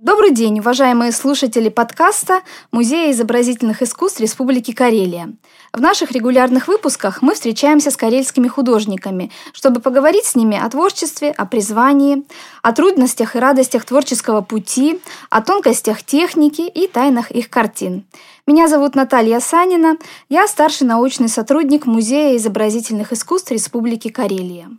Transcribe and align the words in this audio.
Добрый 0.00 0.30
день, 0.30 0.60
уважаемые 0.60 1.10
слушатели 1.10 1.68
подкаста 1.68 2.42
Музея 2.70 3.10
изобразительных 3.10 3.82
искусств 3.82 4.20
Республики 4.20 4.70
Карелия. 4.70 5.32
В 5.72 5.80
наших 5.80 6.12
регулярных 6.12 6.68
выпусках 6.68 7.20
мы 7.20 7.34
встречаемся 7.34 7.90
с 7.90 7.96
карельскими 7.96 8.46
художниками, 8.46 9.32
чтобы 9.52 9.80
поговорить 9.80 10.24
с 10.24 10.36
ними 10.36 10.56
о 10.56 10.70
творчестве, 10.70 11.32
о 11.32 11.46
призвании, 11.46 12.22
о 12.62 12.72
трудностях 12.72 13.34
и 13.34 13.40
радостях 13.40 13.84
творческого 13.84 14.40
пути, 14.40 15.00
о 15.30 15.42
тонкостях 15.42 16.04
техники 16.04 16.60
и 16.60 16.86
тайнах 16.86 17.32
их 17.32 17.50
картин. 17.50 18.04
Меня 18.46 18.68
зовут 18.68 18.94
Наталья 18.94 19.40
Санина, 19.40 19.96
я 20.28 20.46
старший 20.46 20.86
научный 20.86 21.28
сотрудник 21.28 21.86
Музея 21.86 22.36
изобразительных 22.36 23.12
искусств 23.12 23.50
Республики 23.50 24.10
Карелия. 24.10 24.70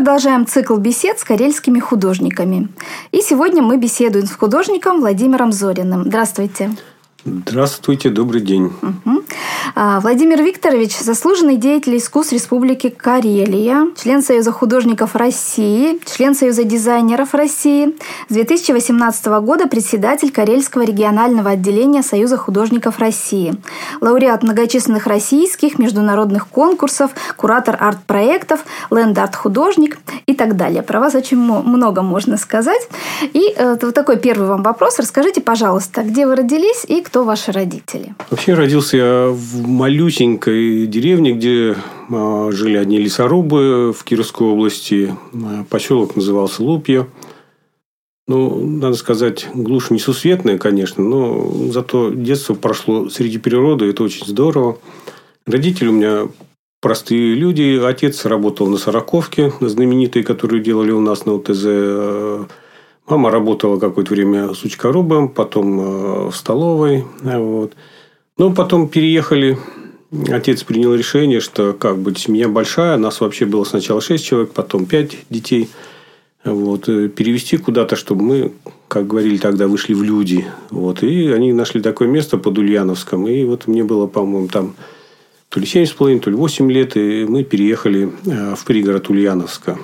Продолжаем 0.00 0.46
цикл 0.46 0.76
бесед 0.78 1.18
с 1.18 1.24
карельскими 1.24 1.78
художниками. 1.78 2.68
И 3.12 3.20
сегодня 3.20 3.60
мы 3.60 3.76
беседуем 3.76 4.26
с 4.26 4.32
художником 4.32 5.00
Владимиром 5.00 5.52
Зориным. 5.52 6.04
Здравствуйте. 6.04 6.70
Здравствуйте, 7.24 8.08
добрый 8.08 8.40
день. 8.40 8.72
Угу. 8.80 9.24
Владимир 9.76 10.42
Викторович– 10.42 10.98
заслуженный 11.00 11.56
деятель 11.56 11.98
искусств 11.98 12.32
Республики 12.32 12.88
Карелия, 12.88 13.88
член 13.94 14.22
Союза 14.22 14.52
художников 14.52 15.14
России, 15.14 16.00
член 16.06 16.34
Союза 16.34 16.64
дизайнеров 16.64 17.34
России, 17.34 17.94
с 18.28 18.32
2018 18.32 19.26
года 19.42 19.66
председатель 19.68 20.32
Карельского 20.32 20.82
регионального 20.82 21.50
отделения 21.50 22.02
Союза 22.02 22.38
художников 22.38 22.98
России, 22.98 23.54
лауреат 24.00 24.42
многочисленных 24.42 25.06
российских 25.06 25.78
международных 25.78 26.48
конкурсов, 26.48 27.10
куратор 27.36 27.76
арт-проектов, 27.78 28.64
ленд-арт-художник 28.90 29.98
и 30.24 30.34
так 30.34 30.56
далее. 30.56 30.82
Про 30.82 31.00
вас 31.00 31.14
очень 31.14 31.36
много 31.36 32.00
можно 32.00 32.38
сказать. 32.38 32.88
И 33.22 33.54
э, 33.54 33.76
вот 33.80 33.94
такой 33.94 34.16
первый 34.16 34.48
вам 34.48 34.62
вопрос. 34.62 34.98
Расскажите, 34.98 35.42
пожалуйста, 35.42 36.02
где 36.02 36.26
вы 36.26 36.34
родились 36.34 36.84
и 36.88 37.02
кто 37.10 37.24
ваши 37.24 37.50
родители? 37.50 38.14
Вообще 38.30 38.54
родился 38.54 38.96
я 38.96 39.28
в 39.30 39.66
малюсенькой 39.66 40.86
деревне, 40.86 41.32
где 41.32 41.74
а, 42.08 42.50
жили 42.52 42.76
одни 42.76 42.98
лесорубы 42.98 43.92
в 43.92 44.04
Кировской 44.04 44.46
области. 44.46 45.16
А, 45.34 45.64
поселок 45.68 46.14
назывался 46.14 46.62
Лупья. 46.62 47.08
Ну, 48.28 48.64
надо 48.64 48.94
сказать, 48.94 49.48
глушь 49.52 49.90
несусветная, 49.90 50.56
конечно, 50.56 51.02
но 51.02 51.52
зато 51.72 52.10
детство 52.10 52.54
прошло 52.54 53.08
среди 53.08 53.38
природы, 53.38 53.86
это 53.86 54.04
очень 54.04 54.24
здорово. 54.24 54.78
Родители 55.46 55.88
у 55.88 55.92
меня 55.92 56.28
простые 56.80 57.34
люди. 57.34 57.80
Отец 57.84 58.24
работал 58.24 58.68
на 58.68 58.76
Сороковке, 58.76 59.52
знаменитой, 59.60 60.22
которую 60.22 60.62
делали 60.62 60.92
у 60.92 61.00
нас 61.00 61.26
на 61.26 61.34
УТЗ. 61.34 62.46
Мама 63.10 63.32
работала 63.32 63.76
какое-то 63.80 64.14
время 64.14 64.54
с 64.54 64.62
учкорубом, 64.62 65.28
потом 65.28 65.80
э, 65.80 66.30
в 66.30 66.36
столовой. 66.36 67.04
Вот. 67.22 67.72
Ну, 68.38 68.54
потом 68.54 68.88
переехали. 68.88 69.58
Отец 70.28 70.62
принял 70.62 70.94
решение, 70.94 71.40
что 71.40 71.72
как 71.72 71.98
бы 71.98 72.14
семья 72.14 72.48
большая, 72.48 72.96
нас 72.98 73.20
вообще 73.20 73.46
было 73.46 73.64
сначала 73.64 74.00
шесть 74.00 74.24
человек, 74.24 74.52
потом 74.52 74.86
пять 74.86 75.16
детей. 75.28 75.68
Вот, 76.44 76.88
э, 76.88 77.08
перевести 77.08 77.56
куда-то, 77.56 77.96
чтобы 77.96 78.22
мы, 78.22 78.52
как 78.86 79.08
говорили 79.08 79.38
тогда, 79.38 79.66
вышли 79.66 79.92
в 79.92 80.04
люди. 80.04 80.46
Вот, 80.70 81.02
и 81.02 81.32
они 81.32 81.52
нашли 81.52 81.82
такое 81.82 82.06
место 82.06 82.38
под 82.38 82.58
Ульяновском. 82.58 83.26
И 83.26 83.44
вот 83.44 83.66
мне 83.66 83.82
было, 83.82 84.06
по-моему, 84.06 84.46
там 84.46 84.76
то 85.48 85.58
ли 85.58 85.66
семь 85.66 85.84
с 85.84 85.90
половиной, 85.90 86.20
то 86.20 86.30
ли 86.30 86.36
восемь 86.36 86.70
лет, 86.70 86.96
и 86.96 87.24
мы 87.28 87.42
переехали 87.42 88.08
э, 88.24 88.54
в 88.54 88.64
пригород 88.64 89.10
Ульяновска. 89.10 89.80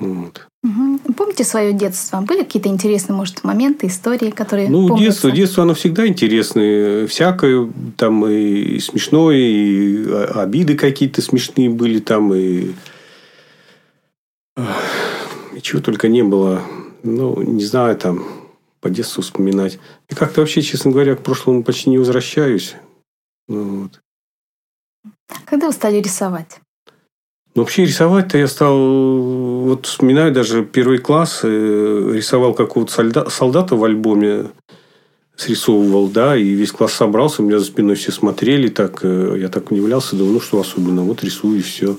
Вот. 0.00 0.48
Угу. 0.64 1.12
Помните 1.14 1.44
свое 1.44 1.74
детство? 1.74 2.22
Были 2.22 2.42
какие-то 2.42 2.70
интересные, 2.70 3.14
может, 3.14 3.44
моменты, 3.44 3.86
истории, 3.86 4.30
которые 4.30 4.70
Ну, 4.70 4.88
помнятся? 4.88 5.04
детство, 5.04 5.30
детство, 5.30 5.62
оно 5.62 5.74
всегда 5.74 6.06
интересное. 6.06 7.06
Всякое, 7.06 7.70
там 7.98 8.26
и 8.26 8.78
смешное, 8.78 9.36
и 9.36 10.10
обиды 10.10 10.74
какие-то 10.74 11.20
смешные 11.20 11.68
были 11.68 12.00
там, 12.00 12.32
и... 12.32 12.72
и 14.56 15.60
чего 15.60 15.82
только 15.82 16.08
не 16.08 16.22
было. 16.22 16.62
Ну, 17.02 17.42
не 17.42 17.64
знаю, 17.64 17.98
там, 17.98 18.26
по 18.80 18.88
детству 18.88 19.22
вспоминать. 19.22 19.78
И 20.08 20.14
как-то 20.14 20.40
вообще, 20.40 20.62
честно 20.62 20.90
говоря, 20.90 21.14
к 21.14 21.22
прошлому 21.22 21.62
почти 21.62 21.90
не 21.90 21.98
возвращаюсь. 21.98 22.74
Ну, 23.48 23.82
вот. 23.82 24.00
Когда 25.44 25.66
вы 25.66 25.74
стали 25.74 25.96
рисовать? 26.00 26.60
Ну, 27.54 27.62
вообще 27.62 27.84
рисовать-то 27.84 28.36
я 28.36 28.48
стал, 28.48 28.76
вот 28.76 29.86
вспоминаю 29.86 30.32
даже 30.32 30.64
первый 30.64 30.98
класс, 30.98 31.40
э, 31.44 32.10
рисовал 32.12 32.52
какого-то 32.52 32.92
солдата, 33.30 33.76
в 33.76 33.84
альбоме, 33.84 34.50
срисовывал, 35.36 36.08
да, 36.08 36.36
и 36.36 36.42
весь 36.42 36.72
класс 36.72 36.94
собрался, 36.94 37.42
у 37.42 37.44
меня 37.44 37.60
за 37.60 37.66
спиной 37.66 37.94
все 37.94 38.10
смотрели, 38.10 38.68
так, 38.68 39.00
э, 39.02 39.36
я 39.38 39.48
так 39.48 39.70
удивлялся, 39.70 40.16
думаю, 40.16 40.34
ну, 40.34 40.40
что 40.40 40.60
особенно, 40.60 41.02
вот 41.02 41.22
рисую, 41.22 41.58
и 41.58 41.62
все. 41.62 41.96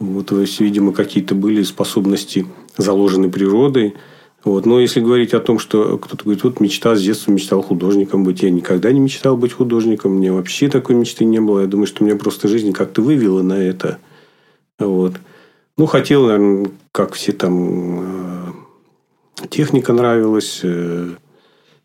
Вот, 0.00 0.32
есть, 0.32 0.58
видимо, 0.58 0.92
какие-то 0.92 1.36
были 1.36 1.62
способности 1.62 2.46
заложены 2.76 3.30
природой. 3.30 3.94
Вот. 4.44 4.66
Но 4.66 4.80
если 4.80 5.00
говорить 5.00 5.32
о 5.32 5.40
том, 5.40 5.58
что 5.58 5.98
кто-то 5.98 6.24
говорит, 6.24 6.44
вот 6.44 6.60
мечта 6.60 6.94
с 6.96 7.02
детства 7.02 7.30
мечтал 7.30 7.62
художником 7.62 8.24
быть, 8.24 8.42
я 8.42 8.50
никогда 8.50 8.92
не 8.92 9.00
мечтал 9.00 9.36
быть 9.36 9.52
художником, 9.52 10.18
меня 10.18 10.32
вообще 10.32 10.68
такой 10.68 10.96
мечты 10.96 11.24
не 11.24 11.40
было. 11.40 11.60
Я 11.60 11.66
думаю, 11.66 11.86
что 11.86 12.04
меня 12.04 12.16
просто 12.16 12.48
жизнь 12.48 12.72
как-то 12.72 13.00
вывела 13.00 13.42
на 13.42 13.54
это. 13.54 13.98
Вот. 14.78 15.14
Ну, 15.76 15.86
хотел, 15.86 16.26
наверное, 16.26 16.70
как 16.92 17.14
все 17.14 17.32
там, 17.32 18.52
э, 19.40 19.46
техника 19.50 19.92
нравилась, 19.92 20.60
э, 20.62 21.10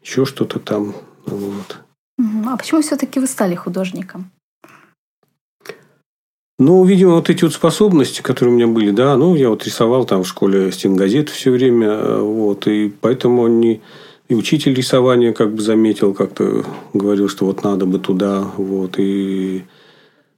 еще 0.04 0.26
что-то 0.26 0.60
там. 0.60 0.94
Вот. 1.26 1.80
А 2.48 2.58
почему 2.58 2.82
все-таки 2.82 3.20
вы 3.20 3.28
стали 3.28 3.56
художником? 3.56 4.32
Ну, 6.60 6.84
видимо, 6.84 7.14
вот 7.14 7.30
эти 7.30 7.46
вот 7.46 7.54
способности, 7.54 8.22
которые 8.22 8.54
у 8.54 8.58
меня 8.58 8.68
были, 8.68 8.92
да, 8.92 9.16
ну, 9.16 9.34
я 9.34 9.50
вот 9.50 9.66
рисовал 9.66 10.06
там 10.06 10.24
в 10.24 10.28
школе 10.28 10.74
стенгазет 10.74 11.30
все 11.30 11.52
время, 11.52 11.88
э, 11.88 12.22
вот, 12.22 12.68
и 12.68 12.90
поэтому 12.90 13.48
не... 13.48 13.82
И 14.28 14.36
учитель 14.36 14.76
рисования 14.76 15.34
как 15.34 15.56
бы 15.56 15.62
заметил, 15.62 16.14
как-то 16.14 16.64
говорил, 16.94 17.30
что 17.30 17.46
вот 17.46 17.64
надо 17.64 17.88
бы 17.88 17.98
туда, 17.98 18.42
вот, 18.58 18.96
и 19.00 19.64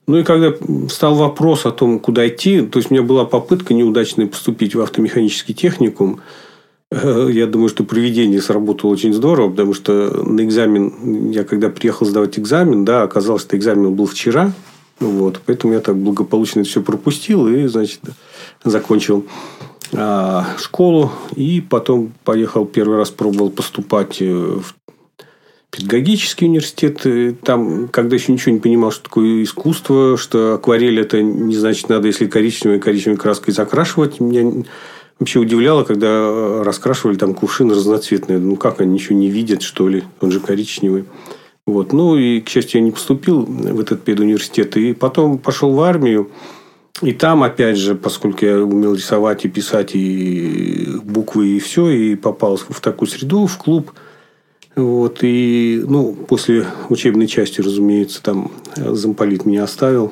ну 0.08 0.18
и 0.18 0.24
когда 0.24 0.54
стал 0.90 1.16
вопрос 1.16 1.66
о 1.66 1.72
том, 1.72 2.00
куда 2.00 2.28
идти, 2.28 2.62
то 2.62 2.80
есть 2.80 2.92
у 2.92 2.94
меня 2.94 3.04
была 3.04 3.26
попытка 3.26 3.74
неудачная 3.74 4.28
поступить 4.28 4.76
в 4.76 4.82
автомеханический 4.82 5.54
техникум, 5.54 6.22
э, 6.92 7.30
я 7.32 7.48
думаю, 7.48 7.70
что 7.70 7.84
проведение 7.84 8.42
сработало 8.42 8.92
очень 8.92 9.14
здорово, 9.14 9.50
потому 9.50 9.74
что 9.74 10.24
на 10.24 10.42
экзамен, 10.44 11.32
я 11.32 11.44
когда 11.44 11.70
приехал 11.70 12.06
сдавать 12.06 12.38
экзамен, 12.40 12.84
да, 12.84 13.04
оказалось, 13.04 13.44
что 13.44 13.56
экзамен 13.56 13.94
был 13.94 14.08
вчера, 14.08 14.54
вот, 15.00 15.42
поэтому 15.46 15.74
я 15.74 15.80
так 15.80 15.96
благополучно 15.98 16.60
это 16.60 16.70
все 16.70 16.82
пропустил 16.82 17.48
и, 17.48 17.66
значит, 17.66 18.02
закончил 18.64 19.26
а, 19.94 20.46
школу. 20.58 21.12
И 21.36 21.62
потом 21.62 22.14
поехал 22.24 22.66
первый 22.66 22.98
раз 22.98 23.10
пробовал 23.10 23.50
поступать 23.50 24.22
в 24.22 24.74
педагогический 25.72 26.46
университет. 26.46 27.06
Там, 27.44 27.88
когда 27.88 28.16
еще 28.16 28.34
ничего 28.34 28.53
не 28.53 28.59
понимал, 28.59 28.91
что 28.91 29.06
такое 29.06 29.41
искусство, 29.41 30.18
что 30.18 30.56
акварель 30.56 31.00
это 31.00 31.22
не 31.22 31.56
значит 31.56 31.90
надо, 31.90 32.08
если 32.08 32.28
коричневой 32.28 32.79
коричневой 32.79 33.18
краской 33.18 33.53
закрашивать. 33.53 34.20
Меня 34.20 34.66
вообще 35.20 35.40
удивляло, 35.40 35.84
когда 35.84 36.64
раскрашивали 36.64 37.16
там 37.16 37.34
кувшин 37.34 37.72
разноцветный. 37.72 38.38
Ну, 38.38 38.58
как 38.58 38.82
они 38.82 38.94
ничего 38.94 39.18
не 39.18 39.29
видят, 39.29 39.62
что 39.62 39.88
ли? 39.88 40.03
Он 40.20 40.32
же 40.32 40.41
коричневый. 40.41 41.06
Вот. 41.66 41.94
Ну, 41.94 42.18
и, 42.18 42.41
к 42.41 42.50
счастью, 42.50 42.82
я 42.82 42.85
не 42.85 42.91
поступил 42.91 43.44
в 43.44 43.79
этот 43.79 44.03
педуниверситет. 44.03 44.76
И 44.76 44.94
потом 44.94 45.38
пошел 45.38 45.72
в 45.72 45.82
армию. 45.82 46.29
И 47.02 47.14
там, 47.14 47.44
опять 47.44 47.78
же, 47.78 47.96
поскольку 47.96 48.46
я 48.46 48.59
умел 48.59 48.94
рисовать 48.94 49.46
и 49.46 49.50
писать, 49.50 49.91
и 49.94 51.00
буквы, 51.02 51.47
и 51.47 51.59
все, 51.59 51.90
и 51.90 52.16
попал 52.16 52.58
в 52.58 52.82
такую 52.82 53.08
среду, 53.08 53.47
в 53.47 53.58
клуб– 53.58 53.91
вот, 54.82 55.20
и, 55.22 55.84
ну, 55.88 56.14
после 56.14 56.66
учебной 56.90 57.28
части, 57.28 57.62
разумеется, 57.62 58.22
там 58.22 58.52
замполит 58.76 59.46
меня 59.46 59.64
оставил. 59.64 60.12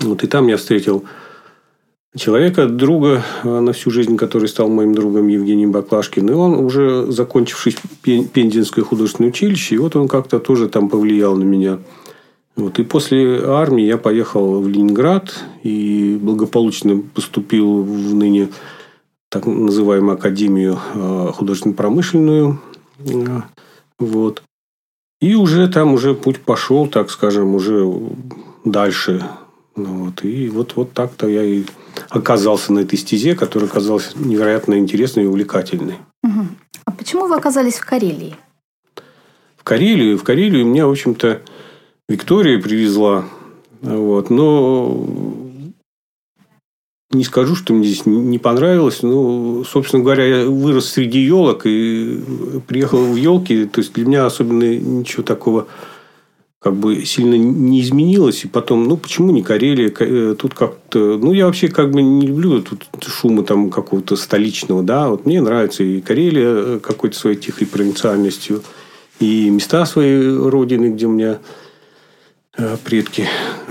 Вот, 0.00 0.22
и 0.24 0.26
там 0.26 0.46
я 0.46 0.56
встретил 0.56 1.04
человека, 2.16 2.66
друга 2.66 3.24
на 3.44 3.72
всю 3.72 3.90
жизнь, 3.90 4.16
который 4.16 4.48
стал 4.48 4.68
моим 4.68 4.94
другом 4.94 5.28
Евгений 5.28 5.66
Баклашкин. 5.66 6.28
И 6.28 6.32
он 6.32 6.54
уже, 6.54 7.10
закончивший 7.10 7.76
Пензенское 8.02 8.84
художественное 8.84 9.30
училище, 9.30 9.74
и 9.74 9.78
вот 9.78 9.96
он 9.96 10.08
как-то 10.08 10.38
тоже 10.38 10.68
там 10.68 10.88
повлиял 10.88 11.36
на 11.36 11.44
меня. 11.44 11.78
Вот. 12.56 12.78
И 12.78 12.84
после 12.84 13.42
армии 13.44 13.84
я 13.84 13.98
поехал 13.98 14.60
в 14.60 14.68
Ленинград 14.68 15.34
и 15.62 16.18
благополучно 16.20 17.02
поступил 17.14 17.82
в 17.82 18.14
ныне 18.14 18.48
так 19.28 19.46
называемую 19.46 20.14
Академию 20.14 20.78
э, 20.94 21.32
художественно-промышленную 21.34 22.58
вот. 23.98 24.42
И 25.20 25.34
уже 25.34 25.68
там 25.68 25.94
уже 25.94 26.14
путь 26.14 26.40
пошел, 26.40 26.86
так 26.86 27.10
скажем, 27.10 27.54
уже 27.54 27.90
дальше. 28.64 29.24
Ну, 29.74 30.06
вот, 30.06 30.24
и 30.24 30.48
вот, 30.48 30.76
вот 30.76 30.92
так-то 30.92 31.28
я 31.28 31.42
и 31.42 31.64
оказался 32.08 32.72
на 32.72 32.80
этой 32.80 32.98
стезе, 32.98 33.34
которая 33.34 33.68
оказалась 33.68 34.12
невероятно 34.14 34.78
интересной 34.78 35.24
и 35.24 35.26
увлекательной. 35.26 35.96
Угу. 36.22 36.46
А 36.86 36.90
почему 36.92 37.26
вы 37.26 37.36
оказались 37.36 37.74
в 37.74 37.84
Карелии? 37.84 38.36
В 39.56 39.64
Карелию? 39.64 40.18
В 40.18 40.22
Карелию 40.22 40.66
меня, 40.66 40.86
в 40.86 40.90
общем-то, 40.90 41.42
Виктория 42.08 42.60
привезла. 42.60 43.24
Вот. 43.82 44.30
Но 44.30 45.06
не 47.10 47.24
скажу, 47.24 47.54
что 47.54 47.72
мне 47.72 47.86
здесь 47.86 48.06
не 48.06 48.38
понравилось. 48.38 49.02
Ну, 49.02 49.64
собственно 49.64 50.02
говоря, 50.02 50.24
я 50.24 50.46
вырос 50.46 50.88
среди 50.90 51.20
елок 51.20 51.62
и 51.64 52.20
приехал 52.66 52.98
в 52.98 53.16
елки. 53.16 53.66
То 53.66 53.80
есть 53.80 53.92
для 53.92 54.06
меня 54.06 54.26
особенно 54.26 54.76
ничего 54.76 55.22
такого 55.22 55.66
как 56.58 56.74
бы 56.74 57.04
сильно 57.04 57.36
не 57.36 57.80
изменилось. 57.80 58.44
И 58.44 58.48
потом, 58.48 58.88
ну, 58.88 58.96
почему 58.96 59.30
не 59.30 59.44
Карелия? 59.44 59.92
Э, 60.00 60.34
тут 60.36 60.54
как-то... 60.54 61.16
Ну, 61.16 61.32
я 61.32 61.46
вообще 61.46 61.68
как 61.68 61.92
бы 61.92 62.02
не 62.02 62.26
люблю 62.26 62.60
тут 62.60 62.84
шума 63.06 63.44
там 63.44 63.70
какого-то 63.70 64.16
столичного, 64.16 64.82
да. 64.82 65.08
Вот 65.08 65.26
мне 65.26 65.40
нравится 65.40 65.84
и 65.84 66.00
Карелия 66.00 66.48
э, 66.48 66.80
какой-то 66.82 67.16
своей 67.16 67.36
тихой 67.36 67.68
провинциальностью, 67.68 68.64
и 69.20 69.48
места 69.48 69.86
своей 69.86 70.36
родины, 70.36 70.86
где 70.86 71.06
у 71.06 71.12
меня 71.12 71.38
предки, 72.84 73.28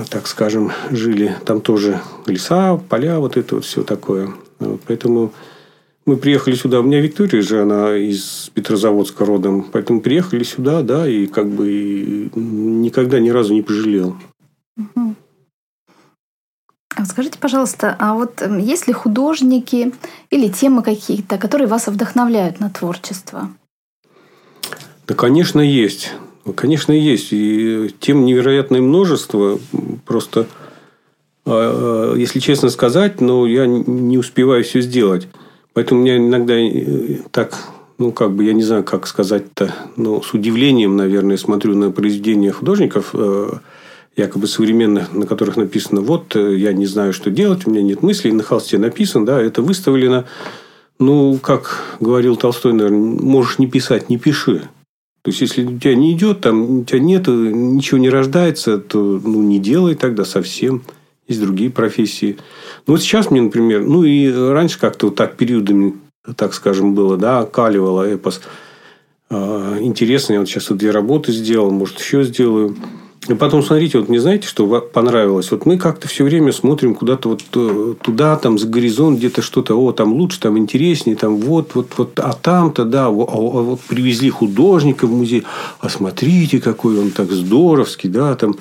так 0.09 0.27
скажем, 0.27 0.71
жили. 0.91 1.35
Там 1.45 1.61
тоже 1.61 2.01
леса, 2.25 2.77
поля, 2.77 3.19
вот 3.19 3.37
это 3.37 3.55
вот 3.55 3.65
все 3.65 3.83
такое. 3.83 4.29
Вот, 4.59 4.81
поэтому 4.87 5.33
мы 6.05 6.17
приехали 6.17 6.55
сюда. 6.55 6.79
У 6.79 6.83
меня 6.83 7.01
Виктория 7.01 7.41
же, 7.41 7.63
она 7.63 7.95
из 7.95 8.51
Петрозаводска 8.53 9.25
родом. 9.25 9.65
Поэтому 9.71 10.01
приехали 10.01 10.43
сюда, 10.43 10.83
да, 10.83 11.09
и 11.09 11.25
как 11.25 11.49
бы 11.49 12.29
никогда 12.35 13.19
ни 13.19 13.29
разу 13.29 13.53
не 13.53 13.63
пожалел. 13.63 14.15
Угу. 14.77 15.15
Скажите, 17.03 17.39
пожалуйста, 17.39 17.95
а 17.99 18.13
вот 18.13 18.41
эм, 18.41 18.57
есть 18.57 18.87
ли 18.87 18.93
художники 18.93 19.93
или 20.29 20.47
темы 20.47 20.81
какие-то, 20.81 21.37
которые 21.37 21.67
вас 21.67 21.87
вдохновляют 21.87 22.59
на 22.59 22.69
творчество? 22.69 23.49
Да, 25.07 25.13
конечно, 25.13 25.59
есть. 25.59 26.13
Конечно, 26.53 26.91
есть. 26.91 27.29
И 27.31 27.93
тем 27.99 28.25
невероятное 28.25 28.81
множество. 28.81 29.59
Просто, 30.05 30.47
а, 31.45 32.13
а, 32.13 32.15
если 32.15 32.39
честно 32.39 32.69
сказать, 32.69 33.19
но 33.21 33.47
я 33.47 33.65
не 33.65 34.17
успеваю 34.17 34.63
все 34.63 34.81
сделать. 34.81 35.27
Поэтому 35.73 36.01
меня 36.01 36.17
иногда 36.17 36.53
э, 36.53 37.17
так, 37.31 37.57
ну, 37.97 38.11
как 38.11 38.31
бы, 38.31 38.45
я 38.45 38.53
не 38.53 38.63
знаю, 38.63 38.85
как 38.85 39.07
сказать-то, 39.07 39.75
но 39.97 40.21
с 40.21 40.33
удивлением, 40.33 40.95
наверное, 40.95 41.35
смотрю 41.35 41.75
на 41.75 41.91
произведения 41.91 42.51
художников, 42.51 43.09
э, 43.13 43.49
якобы 44.15 44.47
современных, 44.47 45.11
на 45.13 45.27
которых 45.27 45.57
написано, 45.57 45.99
вот, 45.99 46.33
э, 46.37 46.55
я 46.55 46.71
не 46.71 46.85
знаю, 46.85 47.11
что 47.11 47.29
делать, 47.29 47.67
у 47.67 47.71
меня 47.71 47.81
нет 47.81 48.03
мыслей, 48.03 48.31
на 48.31 48.41
холсте 48.41 48.77
написано, 48.77 49.25
да, 49.25 49.41
это 49.41 49.61
выставлено, 49.61 50.23
ну, 50.97 51.37
как 51.39 51.97
говорил 51.99 52.37
Толстой, 52.37 52.71
наверное, 52.71 52.99
можешь 52.99 53.59
не 53.59 53.67
писать, 53.67 54.09
не 54.09 54.17
пиши. 54.17 54.69
То 55.25 55.31
есть, 55.31 55.41
если 55.41 55.63
у 55.63 55.79
тебя 55.79 55.95
не 55.95 56.13
идет, 56.13 56.41
там, 56.41 56.81
у 56.81 56.83
тебя 56.83 56.99
нет, 56.99 57.25
ничего 57.25 57.97
не 57.97 58.11
рождается, 58.11 58.77
то 58.77 58.99
ну, 58.99 59.41
не 59.41 59.57
делай 59.57 59.95
тогда 59.95 60.23
совсем. 60.23 60.83
Есть 61.27 61.41
другие 61.41 61.71
профессии. 61.71 62.37
Ну, 62.85 62.93
вот 62.93 63.01
сейчас 63.01 63.31
мне, 63.31 63.41
например, 63.41 63.83
ну, 63.83 64.03
и 64.03 64.31
раньше 64.31 64.79
как-то 64.79 65.07
вот 65.07 65.15
так 65.15 65.35
периодами, 65.35 65.95
так 66.35 66.53
скажем, 66.53 66.93
было, 66.93 67.17
да, 67.17 67.43
каливало 67.43 68.03
эпос. 68.03 68.39
А, 69.31 69.79
интересно, 69.79 70.33
я 70.33 70.39
вот 70.41 70.47
сейчас 70.47 70.69
вот 70.69 70.77
две 70.77 70.91
работы 70.91 71.31
сделал, 71.31 71.71
может, 71.71 71.99
еще 71.99 72.21
сделаю. 72.23 72.75
И 73.27 73.33
потом, 73.33 73.63
смотрите, 73.63 73.97
вот 73.97 74.07
мне 74.07 74.19
знаете, 74.19 74.47
что 74.47 74.67
понравилось? 74.81 75.49
Вот 75.51 75.65
мы 75.65 75.77
как-то 75.77 76.07
все 76.07 76.23
время 76.23 76.51
смотрим 76.51 76.93
куда-то 76.93 77.29
вот 77.29 77.41
э, 77.55 77.95
туда, 78.01 78.35
там, 78.35 78.59
за 78.59 78.67
горизонт, 78.67 79.17
где-то 79.17 79.41
что-то, 79.41 79.75
о, 79.75 79.91
там 79.93 80.13
лучше, 80.13 80.39
там 80.39 80.57
интереснее, 80.59 81.15
там 81.15 81.37
вот, 81.37 81.73
вот, 81.73 81.87
вот, 81.97 82.19
а 82.19 82.33
там-то, 82.33 82.85
да, 82.85 83.07
а 83.07 83.09
вот 83.09 83.79
привезли 83.81 84.29
художника 84.29 85.07
в 85.07 85.11
музей, 85.11 85.43
а 85.79 85.89
смотрите, 85.89 86.61
какой 86.61 86.99
он 86.99 87.09
так 87.09 87.31
здоровский, 87.31 88.09
да, 88.09 88.35
там, 88.35 88.55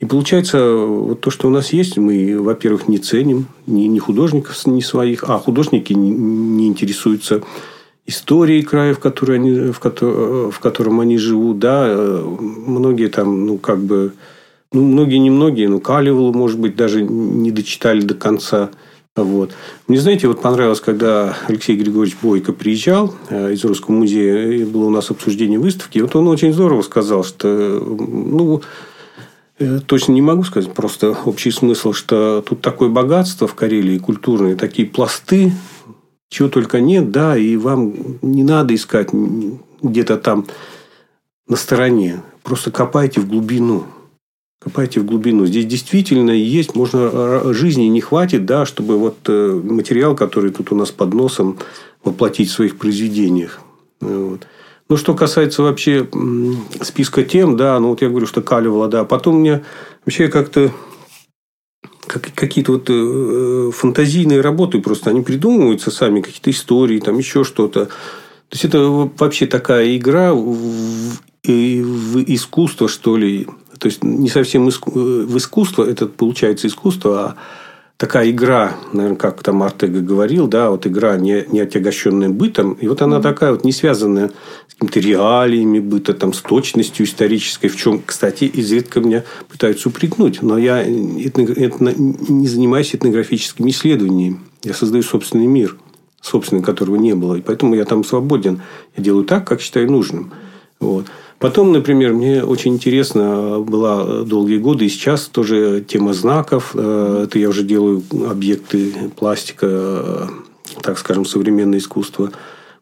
и 0.00 0.06
получается, 0.06 0.76
вот 0.76 1.20
то, 1.20 1.30
что 1.30 1.48
у 1.48 1.50
нас 1.50 1.72
есть, 1.72 1.98
мы, 1.98 2.40
во-первых, 2.40 2.88
не 2.88 2.98
ценим 2.98 3.46
ни, 3.66 3.82
ни 3.82 3.98
художников, 3.98 4.64
ни 4.66 4.80
своих, 4.80 5.24
а 5.24 5.38
художники 5.38 5.92
не, 5.92 6.10
не 6.10 6.68
интересуются 6.68 7.42
историей 8.08 8.62
края, 8.62 8.94
в, 8.94 8.98
которой 8.98 9.36
они, 9.36 9.70
в, 9.70 9.78
ко- 9.78 10.50
в 10.50 10.58
котором 10.58 10.98
они 10.98 11.16
живут. 11.18 11.60
Да, 11.60 11.86
многие 12.40 13.08
там, 13.08 13.46
ну, 13.46 13.58
как 13.58 13.78
бы, 13.78 14.14
ну, 14.72 14.82
многие, 14.82 15.18
немногие, 15.18 15.68
ну, 15.68 15.78
Каливал, 15.78 16.32
может 16.32 16.58
быть, 16.58 16.74
даже 16.74 17.02
не 17.02 17.52
дочитали 17.52 18.00
до 18.00 18.14
конца. 18.14 18.70
Вот. 19.14 19.52
Мне, 19.88 20.00
знаете, 20.00 20.28
вот 20.28 20.40
понравилось, 20.40 20.80
когда 20.80 21.36
Алексей 21.48 21.76
Григорьевич 21.76 22.18
Бойко 22.22 22.52
приезжал 22.52 23.14
э, 23.30 23.52
из 23.52 23.64
Русского 23.64 23.94
музея, 23.94 24.52
и 24.52 24.64
было 24.64 24.86
у 24.86 24.90
нас 24.90 25.10
обсуждение 25.10 25.58
выставки, 25.58 25.98
вот 25.98 26.14
он 26.16 26.28
очень 26.28 26.52
здорово 26.52 26.82
сказал, 26.82 27.24
что 27.24 27.48
ну, 27.48 28.62
Э, 29.60 29.80
точно 29.84 30.12
не 30.12 30.22
могу 30.22 30.44
сказать, 30.44 30.72
просто 30.72 31.16
общий 31.24 31.50
смысл, 31.50 31.92
что 31.92 32.44
тут 32.46 32.60
такое 32.60 32.88
богатство 32.88 33.48
в 33.48 33.54
Карелии 33.54 33.98
культурные, 33.98 34.54
такие 34.54 34.86
пласты, 34.86 35.52
чего 36.28 36.48
только 36.48 36.80
нет, 36.80 37.10
да, 37.10 37.36
и 37.36 37.56
вам 37.56 37.94
не 38.22 38.44
надо 38.44 38.74
искать 38.74 39.10
где-то 39.82 40.16
там 40.16 40.46
на 41.46 41.56
стороне. 41.56 42.22
Просто 42.42 42.70
копайте 42.70 43.20
в 43.20 43.28
глубину. 43.28 43.84
Копайте 44.60 45.00
в 45.00 45.04
глубину. 45.04 45.46
Здесь 45.46 45.66
действительно 45.66 46.32
есть, 46.32 46.74
можно 46.74 47.52
жизни 47.54 47.84
не 47.84 48.00
хватит, 48.00 48.44
да, 48.44 48.66
чтобы 48.66 48.98
вот 48.98 49.16
э, 49.28 49.60
материал, 49.64 50.16
который 50.16 50.50
тут 50.50 50.72
у 50.72 50.74
нас 50.74 50.90
под 50.90 51.14
носом, 51.14 51.58
воплотить 52.02 52.50
в 52.50 52.52
своих 52.52 52.76
произведениях. 52.76 53.60
Вот. 54.00 54.46
Ну, 54.88 54.96
что 54.96 55.14
касается 55.14 55.62
вообще 55.62 56.08
списка 56.80 57.22
тем, 57.22 57.56
да, 57.56 57.78
ну, 57.78 57.90
вот 57.90 58.02
я 58.02 58.08
говорю, 58.08 58.26
что 58.26 58.42
каливала, 58.42 58.88
да. 58.88 59.04
Потом 59.04 59.40
мне 59.40 59.62
вообще 60.04 60.28
как-то 60.28 60.72
как, 62.08 62.34
какие-то 62.34 62.72
вот 62.72 62.86
э, 62.88 63.70
фантазийные 63.72 64.40
работы 64.40 64.80
просто, 64.80 65.10
они 65.10 65.20
придумываются 65.20 65.90
сами, 65.90 66.20
какие-то 66.20 66.50
истории, 66.50 66.98
там 66.98 67.18
еще 67.18 67.44
что-то. 67.44 67.86
То 67.86 68.54
есть, 68.54 68.64
это 68.64 68.80
вообще 68.80 69.46
такая 69.46 69.96
игра 69.96 70.34
в, 70.34 71.18
в 71.44 72.22
искусство, 72.26 72.88
что 72.88 73.16
ли. 73.16 73.46
То 73.78 73.86
есть, 73.86 74.02
не 74.02 74.28
совсем 74.28 74.68
иску... 74.68 74.90
Э, 74.90 75.24
в 75.26 75.36
искусство, 75.36 75.84
это 75.84 76.06
получается 76.06 76.66
искусство, 76.66 77.20
а 77.20 77.36
такая 77.98 78.30
игра, 78.30 78.76
наверное, 78.92 79.18
как 79.18 79.42
там 79.42 79.62
Артега 79.62 80.00
говорил, 80.00 80.46
да, 80.46 80.70
вот 80.70 80.86
игра, 80.86 81.16
не, 81.16 81.44
не 81.48 81.60
отягощенная 81.60 82.28
бытом, 82.28 82.74
и 82.74 82.86
вот 82.86 83.02
она 83.02 83.20
такая 83.20 83.50
вот 83.50 83.64
не 83.64 83.72
связанная 83.72 84.30
с 84.68 84.74
какими-то 84.74 85.00
реалиями 85.00 85.80
быта, 85.80 86.14
там, 86.14 86.32
с 86.32 86.40
точностью 86.40 87.04
исторической, 87.04 87.68
в 87.68 87.76
чем, 87.76 88.00
кстати, 88.00 88.44
изредка 88.44 89.00
меня 89.00 89.24
пытаются 89.48 89.88
упрекнуть, 89.88 90.42
но 90.42 90.56
я 90.56 90.80
этно, 90.80 91.42
этно, 91.42 91.92
не 91.96 92.46
занимаюсь 92.46 92.94
этнографическими 92.94 93.70
исследованиями, 93.70 94.38
я 94.62 94.74
создаю 94.74 95.02
собственный 95.02 95.46
мир, 95.46 95.76
собственный, 96.20 96.62
которого 96.62 96.96
не 96.96 97.14
было, 97.14 97.34
и 97.34 97.40
поэтому 97.40 97.74
я 97.74 97.84
там 97.84 98.04
свободен, 98.04 98.62
я 98.96 99.02
делаю 99.02 99.24
так, 99.24 99.46
как 99.46 99.60
считаю 99.60 99.90
нужным, 99.90 100.32
вот. 100.78 101.06
Потом, 101.38 101.72
например, 101.72 102.14
мне 102.14 102.42
очень 102.42 102.74
интересно 102.74 103.60
была 103.60 104.24
долгие 104.24 104.58
годы, 104.58 104.86
и 104.86 104.88
сейчас 104.88 105.26
тоже 105.26 105.84
тема 105.86 106.12
знаков. 106.12 106.72
Э, 106.74 107.24
это 107.24 107.38
я 107.38 107.48
уже 107.48 107.62
делаю 107.62 108.02
объекты 108.28 108.92
пластика, 109.16 109.66
э, 109.70 110.26
так 110.82 110.98
скажем, 110.98 111.24
современное 111.24 111.78
искусство. 111.78 112.32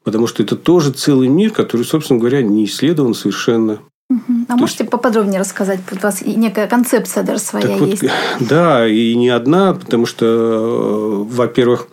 Потому 0.04 0.26
что 0.26 0.42
это 0.42 0.56
тоже 0.56 0.92
целый 0.92 1.28
мир, 1.28 1.50
который, 1.50 1.82
собственно 1.82 2.18
говоря, 2.18 2.40
не 2.40 2.64
исследован 2.64 3.12
совершенно. 3.12 3.80
Угу. 4.08 4.46
А 4.48 4.52
То 4.52 4.56
можете 4.56 4.84
есть... 4.84 4.90
поподробнее 4.90 5.40
рассказать? 5.40 5.80
У 5.92 6.02
вас 6.02 6.22
некая 6.24 6.66
концепция 6.66 7.24
даже 7.24 7.40
своя 7.40 7.66
так 7.66 7.80
есть. 7.82 8.02
Вот, 8.02 8.10
да, 8.48 8.88
и 8.88 9.14
не 9.16 9.28
одна, 9.28 9.74
потому 9.74 10.06
что, 10.06 10.24
э, 10.26 11.34
во-первых, 11.34 11.88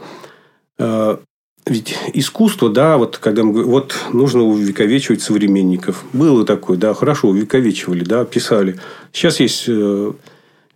ведь 1.65 1.97
искусство, 2.13 2.69
да, 2.69 2.97
вот 2.97 3.17
когда 3.17 3.43
мы 3.43 3.63
вот 3.63 3.95
нужно 4.11 4.43
увековечивать 4.43 5.21
современников. 5.21 6.03
Было 6.11 6.45
такое, 6.45 6.77
да, 6.77 6.93
хорошо, 6.93 7.29
увековечивали, 7.29 8.03
да, 8.03 8.25
писали. 8.25 8.79
Сейчас 9.13 9.39
есть 9.39 9.65
э, 9.67 10.11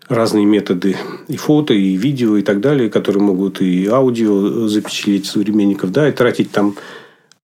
разные 0.07 0.45
методы 0.45 0.95
и 1.27 1.35
фото, 1.35 1.73
и 1.73 1.97
видео, 1.97 2.37
и 2.37 2.41
так 2.41 2.61
далее, 2.61 2.89
которые 2.89 3.21
могут 3.21 3.61
и 3.61 3.87
аудио 3.87 4.67
запечатлеть 4.67 5.25
современников, 5.25 5.91
да, 5.91 6.07
и 6.07 6.13
тратить 6.13 6.51
там 6.51 6.75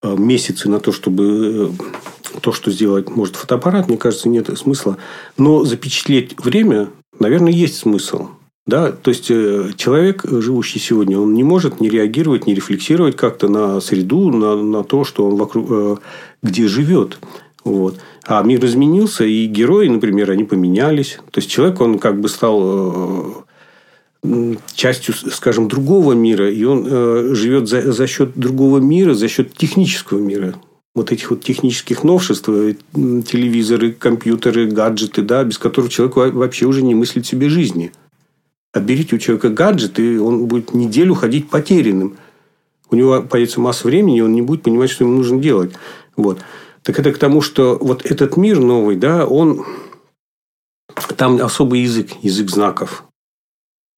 э, 0.02 0.16
месяцы 0.18 0.70
на 0.70 0.80
то, 0.80 0.94
чтобы 0.94 1.74
э, 2.34 2.40
то, 2.40 2.54
что 2.54 2.72
сделать 2.72 3.10
может 3.10 3.36
фотоаппарат, 3.36 3.90
мне 3.90 3.98
кажется, 3.98 4.30
нет 4.30 4.50
смысла. 4.58 4.98
Но 5.38 5.66
запечатлеть 5.66 6.36
время, 6.38 6.90
наверное, 7.20 7.52
есть 7.52 7.76
смысл. 7.76 8.30
Да, 8.66 8.94
то 8.94 9.10
есть 9.10 9.30
э, 9.30 9.72
человек, 9.76 10.24
живущий 10.24 10.80
сегодня, 10.80 11.20
он 11.20 11.34
не 11.34 11.44
может 11.44 11.82
не 11.82 11.90
реагировать, 11.90 12.48
не 12.48 12.56
рефлексировать 12.56 13.18
как-то 13.18 13.50
на 13.50 13.82
среду, 13.82 14.30
на, 14.32 14.56
на 14.56 14.84
то, 14.86 15.04
что 15.04 15.28
он 15.28 15.36
вокруг, 15.36 15.68
э, 15.70 15.96
где 16.42 16.68
живет. 16.70 17.20
Вот. 17.66 17.98
А 18.26 18.42
мир 18.42 18.64
изменился, 18.66 19.26
и 19.26 19.48
герои, 19.48 19.90
например, 19.90 20.32
они 20.32 20.46
поменялись. 20.46 21.20
То 21.32 21.40
есть 21.40 21.50
человек, 21.50 21.82
он 21.82 22.00
как 22.00 22.22
бы 22.22 22.30
стал 22.30 23.44
э, 24.24 24.56
частью, 24.74 25.14
скажем, 25.14 25.68
другого 25.68 26.14
мира, 26.14 26.50
и 26.50 26.64
он 26.64 26.86
живет 27.36 27.68
за, 27.68 27.92
за 27.92 28.08
счет 28.08 28.32
другого 28.36 28.80
мира, 28.80 29.14
за 29.14 29.28
счет 29.28 29.54
технического 29.54 30.20
мира. 30.20 30.56
Вот 30.96 31.12
этих 31.12 31.32
вот 31.32 31.44
технических 31.44 32.06
новшеств, 32.06 32.46
телевизоры, 32.96 33.92
компьютеры, 33.92 34.68
гаджеты, 34.68 35.22
да, 35.22 35.44
без 35.44 35.58
которых 35.58 35.92
человек 35.92 36.16
вообще 36.16 36.66
уже 36.66 36.82
не 36.82 36.96
мыслит 36.96 37.26
себе 37.26 37.50
жизни. 37.50 37.92
Отберите 38.74 39.16
у 39.16 39.20
человека 39.20 39.50
гаджет, 39.50 40.00
и 40.00 40.18
он 40.18 40.48
будет 40.48 40.74
неделю 40.74 41.14
ходить 41.14 41.50
потерянным. 41.50 42.18
У 42.90 42.96
него 42.96 43.22
появится 43.22 43.62
масса 43.62 43.88
времени, 43.88 44.18
и 44.18 44.22
он 44.22 44.34
не 44.34 44.42
будет 44.42 44.64
понимать, 44.64 44.90
что 44.90 45.04
ему 45.04 45.16
нужно 45.16 45.40
делать. 45.40 45.74
Вот. 46.16 46.40
Так 46.82 47.00
это 47.00 47.14
к 47.14 47.18
тому, 47.20 47.42
что 47.42 47.78
вот 47.80 48.06
этот 48.06 48.36
мир 48.36 48.60
новый, 48.60 48.96
да, 48.96 49.26
он... 49.26 49.66
Там 51.16 51.42
особый 51.42 51.82
язык, 51.82 52.10
язык 52.22 52.50
знаков. 52.50 53.04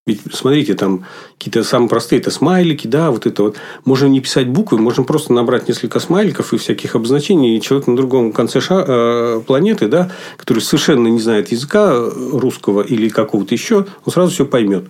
Ведь, 0.08 0.22
смотрите, 0.32 0.76
там 0.76 1.04
какие-то 1.38 1.64
самые 1.64 1.90
простые, 1.90 2.20
это 2.20 2.30
смайлики, 2.30 2.86
да, 2.86 3.10
вот 3.10 3.26
это 3.26 3.42
вот. 3.42 3.58
Можно 3.86 4.06
не 4.06 4.22
писать 4.22 4.48
буквы, 4.48 4.78
можно 4.78 5.04
просто 5.04 5.34
набрать 5.34 5.68
несколько 5.68 6.00
смайликов 6.00 6.54
и 6.54 6.58
всяких 6.58 6.96
обозначений, 6.96 7.58
и 7.58 7.62
человек 7.62 7.88
на 7.88 7.96
другом 7.96 8.32
конце 8.32 8.62
ша- 8.62 8.86
э, 8.88 9.42
планеты, 9.48 9.88
да, 9.88 10.12
который 10.38 10.60
совершенно 10.60 11.08
не 11.08 11.20
знает 11.20 11.52
языка 11.52 12.08
русского 12.32 12.82
или 12.82 13.10
какого-то 13.10 13.56
еще, 13.56 13.88
он 14.06 14.14
сразу 14.14 14.32
все 14.32 14.46
поймет. 14.46 14.86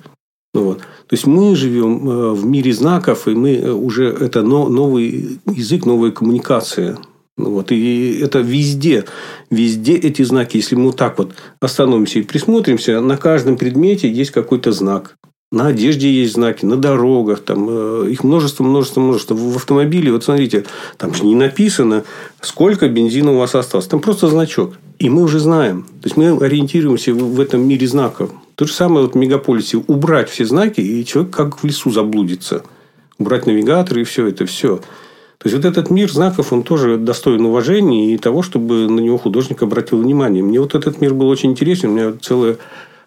Ну 0.53 0.63
вот. 0.63 0.79
То 0.79 1.13
есть 1.13 1.25
мы 1.25 1.55
живем 1.55 2.09
э, 2.09 2.31
в 2.31 2.45
мире 2.45 2.73
знаков, 2.73 3.27
и 3.29 3.31
мы 3.31 3.73
уже 3.73 4.07
это 4.07 4.41
новый 4.41 5.39
язык, 5.45 5.85
новая 5.85 6.11
коммуникация. 6.11 6.97
Ну 7.37 7.51
вот. 7.51 7.71
И 7.71 8.19
это 8.19 8.39
везде, 8.39 9.05
везде 9.49 9.95
эти 9.95 10.23
знаки. 10.23 10.57
Если 10.57 10.75
мы 10.75 10.87
вот 10.87 10.97
так 10.97 11.17
вот 11.17 11.33
остановимся 11.59 12.19
и 12.19 12.23
присмотримся, 12.23 13.01
на 13.01 13.17
каждом 13.17 13.57
предмете 13.57 14.09
есть 14.09 14.31
какой-то 14.31 14.71
знак. 14.71 15.15
На 15.51 15.67
одежде 15.67 16.11
есть 16.11 16.33
знаки, 16.33 16.65
на 16.65 16.75
дорогах, 16.75 17.39
там 17.39 17.67
э, 17.69 18.09
их 18.09 18.23
множество, 18.23 18.63
множество, 18.63 18.99
множество. 18.99 19.35
В 19.35 19.55
автомобиле, 19.55 20.11
вот 20.11 20.23
смотрите, 20.23 20.65
там 20.97 21.13
же 21.13 21.23
не 21.23 21.35
написано, 21.35 22.03
сколько 22.41 22.89
бензина 22.89 23.31
у 23.31 23.37
вас 23.37 23.53
осталось. 23.53 23.87
Там 23.87 23.99
просто 23.99 24.27
значок. 24.27 24.73
И 24.97 25.09
мы 25.09 25.21
уже 25.21 25.39
знаем. 25.39 25.83
То 26.01 26.07
есть 26.07 26.17
мы 26.17 26.35
ориентируемся 26.37 27.13
в 27.13 27.39
этом 27.39 27.65
мире 27.67 27.87
знаков. 27.87 28.31
То 28.55 28.65
же 28.65 28.73
самое 28.73 29.05
вот 29.05 29.13
в 29.13 29.17
мегаполисе. 29.17 29.77
Убрать 29.87 30.29
все 30.29 30.45
знаки, 30.45 30.81
и 30.81 31.05
человек 31.05 31.33
как 31.33 31.61
в 31.61 31.65
лесу 31.65 31.91
заблудится. 31.91 32.63
Убрать 33.19 33.45
навигаторы 33.45 34.01
и 34.01 34.05
все 34.05 34.27
это 34.27 34.45
все. 34.45 34.81
То 35.37 35.49
есть, 35.49 35.55
вот 35.55 35.65
этот 35.65 35.89
мир 35.89 36.11
знаков, 36.11 36.53
он 36.53 36.63
тоже 36.63 36.97
достоин 36.97 37.45
уважения 37.45 38.13
и 38.13 38.17
того, 38.17 38.41
чтобы 38.41 38.89
на 38.89 38.99
него 38.99 39.17
художник 39.17 39.61
обратил 39.61 39.99
внимание. 39.99 40.43
Мне 40.43 40.59
вот 40.59 40.75
этот 40.75 41.01
мир 41.01 41.13
был 41.13 41.27
очень 41.27 41.51
интересен. 41.51 41.89
У 41.89 41.93
меня 41.93 42.13
целая 42.21 42.57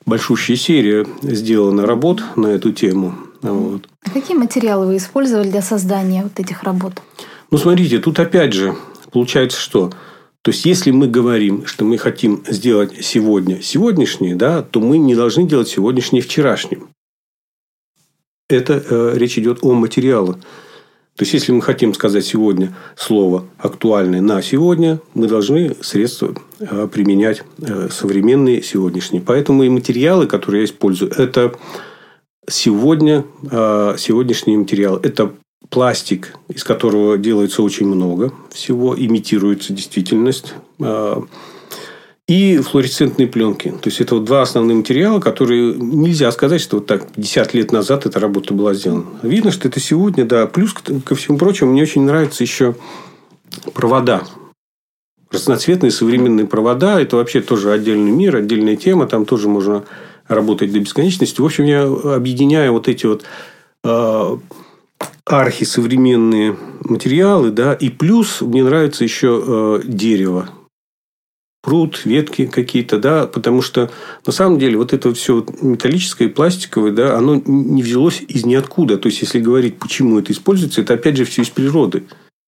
большущая 0.07 0.57
серия 0.57 1.07
сделана 1.23 1.87
работ 1.87 2.23
на 2.37 2.49
эту 2.49 2.73
тему. 2.73 3.15
Вот. 3.43 3.89
А 4.05 4.11
какие 4.11 4.37
материалы 4.37 4.87
вы 4.87 4.97
использовали 4.97 5.51
для 5.51 5.63
создания 5.63 6.23
вот 6.23 6.39
этих 6.39 6.63
работ? 6.63 6.95
Ну, 7.51 7.59
смотрите, 7.59 7.99
тут 7.99 8.19
опять 8.19 8.53
же 8.53 8.75
получается, 9.11 9.59
что 9.59 9.91
то 10.43 10.53
есть, 10.53 10.65
если 10.65 10.93
мы 10.93 11.09
говорим, 11.09 11.67
что 11.67 11.85
мы 11.85 11.99
хотим 11.99 12.43
сделать 12.49 13.05
сегодня 13.05 13.61
сегодняшнее, 13.61 14.35
да, 14.35 14.63
то 14.63 14.81
мы 14.81 14.97
не 14.97 15.15
должны 15.15 15.47
делать 15.47 15.69
сегодняшнее 15.69 16.23
вчерашним. 16.23 16.89
Это 18.49 18.83
э, 18.89 19.13
речь 19.17 19.37
идет 19.39 19.59
о 19.63 19.75
материалах. 19.75 20.39
То 21.19 21.25
есть, 21.25 21.35
если 21.35 21.51
мы 21.51 21.63
хотим 21.63 21.95
сказать 21.95 22.25
сегодня 22.25 22.77
слово 22.97 23.45
актуальное 23.59 24.21
на 24.21 24.41
сегодня, 24.41 25.01
мы 25.15 25.27
должны 25.27 25.75
средства 25.81 26.33
э, 26.61 26.87
применять 26.87 27.43
э, 27.61 27.89
современные 27.91 28.63
сегодняшние. 28.63 29.21
Поэтому 29.21 29.65
и 29.65 29.69
материалы, 29.69 30.29
которые 30.29 30.61
я 30.61 30.67
использую, 30.67 31.11
это 31.11 31.57
сегодня 32.49 33.25
э, 33.51 33.97
сегодняшний 33.99 34.57
материал. 34.57 34.97
Это 34.99 35.33
пластик, 35.71 36.37
из 36.47 36.63
которого 36.63 37.19
делается 37.19 37.65
очень 37.65 37.89
много 37.89 38.33
всего, 38.53 38.97
имитируется 38.97 39.73
действительность 39.73 40.55
и 42.29 42.59
флуоресцентные 42.59 43.27
пленки. 43.27 43.71
То 43.71 43.89
есть, 43.89 44.01
это 44.03 44.15
вот 44.15 44.27
два 44.27 44.43
основных 44.43 44.77
материала, 44.77 45.19
которые 45.19 45.75
нельзя 45.75 46.31
сказать, 46.31 46.61
что 46.61 46.77
вот 46.77 46.87
так 46.87 47.11
50 47.13 47.55
лет 47.55 47.73
назад 47.73 48.05
эта 48.05 48.21
работа 48.21 48.53
была 48.53 48.75
сделана. 48.75 49.07
Видно, 49.23 49.51
что 49.51 49.67
это 49.67 49.81
сегодня, 49.81 50.27
да. 50.27 50.47
Плюс, 50.47 50.75
ко 50.75 51.15
всему 51.15 51.39
прочему, 51.39 51.73
мне 51.73 51.83
очень 51.83 52.03
нравятся 52.03 52.45
еще 52.45 52.77
провода. 53.73 54.25
Разноцветные 55.31 55.91
современные 55.91 56.47
провода. 56.47 57.01
Это 57.01 57.17
вообще 57.17 57.41
тоже 57.41 57.73
отдельный 57.73 58.13
мир, 58.13 58.37
отдельная 58.37 58.77
тема. 58.77 59.07
Там 59.07 59.25
тоже 59.25 59.49
можно 59.49 59.85
работать 60.27 60.71
до 60.71 60.81
бесконечности. 60.81 61.41
В 61.41 61.47
общем, 61.47 61.65
я 61.65 61.85
объединяю 61.85 62.73
вот 62.73 62.89
эти 62.89 63.07
вот 63.07 63.25
э, 63.85 64.37
архисовременные 65.25 66.59
материалы, 66.85 67.51
да, 67.51 67.73
и 67.73 67.89
плюс 67.89 68.43
мне 68.43 68.63
нравится 68.63 69.05
еще 69.05 69.43
э, 69.47 69.81
дерево 69.87 70.51
пруд, 71.69 72.01
ветки 72.07 72.47
какие-то, 72.47 72.99
да, 72.99 73.27
потому 73.27 73.61
что 73.61 73.91
на 74.25 74.33
самом 74.33 74.59
деле 74.59 74.79
вот 74.79 74.95
это 74.95 75.13
все 75.13 75.45
металлическое 75.61 76.27
и 76.27 76.31
пластиковое, 76.31 76.93
да, 76.93 77.15
оно 77.19 77.43
не 77.45 77.83
взялось 77.83 78.23
из 78.27 78.47
ниоткуда. 78.47 78.97
То 78.97 79.11
есть, 79.11 79.21
если 79.21 79.39
говорить, 79.39 79.79
почему 79.79 80.19
это 80.19 80.33
используется, 80.33 80.81
это 80.81 80.95
опять 80.95 81.19
же 81.19 81.27
все 81.27 81.43
из 81.43 81.51
природы. 81.51 82.05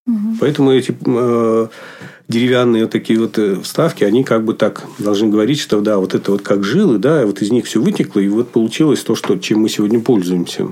Угу. 0.07 0.37
Поэтому 0.41 0.73
эти 0.73 0.97
э, 1.05 1.69
деревянные 2.29 2.85
вот 2.85 2.93
такие 2.93 3.21
вот 3.21 3.37
э, 3.37 3.61
вставки, 3.61 4.05
они 4.05 4.25
как 4.25 4.43
бы 4.43 4.55
так 4.55 4.87
должны 4.99 5.29
говорить, 5.29 5.61
что 5.61 5.83
да, 5.83 5.99
вот 5.99 6.15
это 6.15 6.33
вот 6.33 6.41
как 6.41 6.65
жилы, 6.65 6.97
да, 6.97 7.27
вот 7.27 7.43
из 7.43 7.51
них 7.51 7.67
все 7.67 7.79
вытекло, 7.79 8.21
и 8.21 8.29
вот 8.31 8.49
получилось 8.49 9.03
то, 9.03 9.15
что, 9.15 9.37
чем 9.37 9.61
мы 9.61 9.69
сегодня 9.69 10.01
пользуемся. 10.01 10.69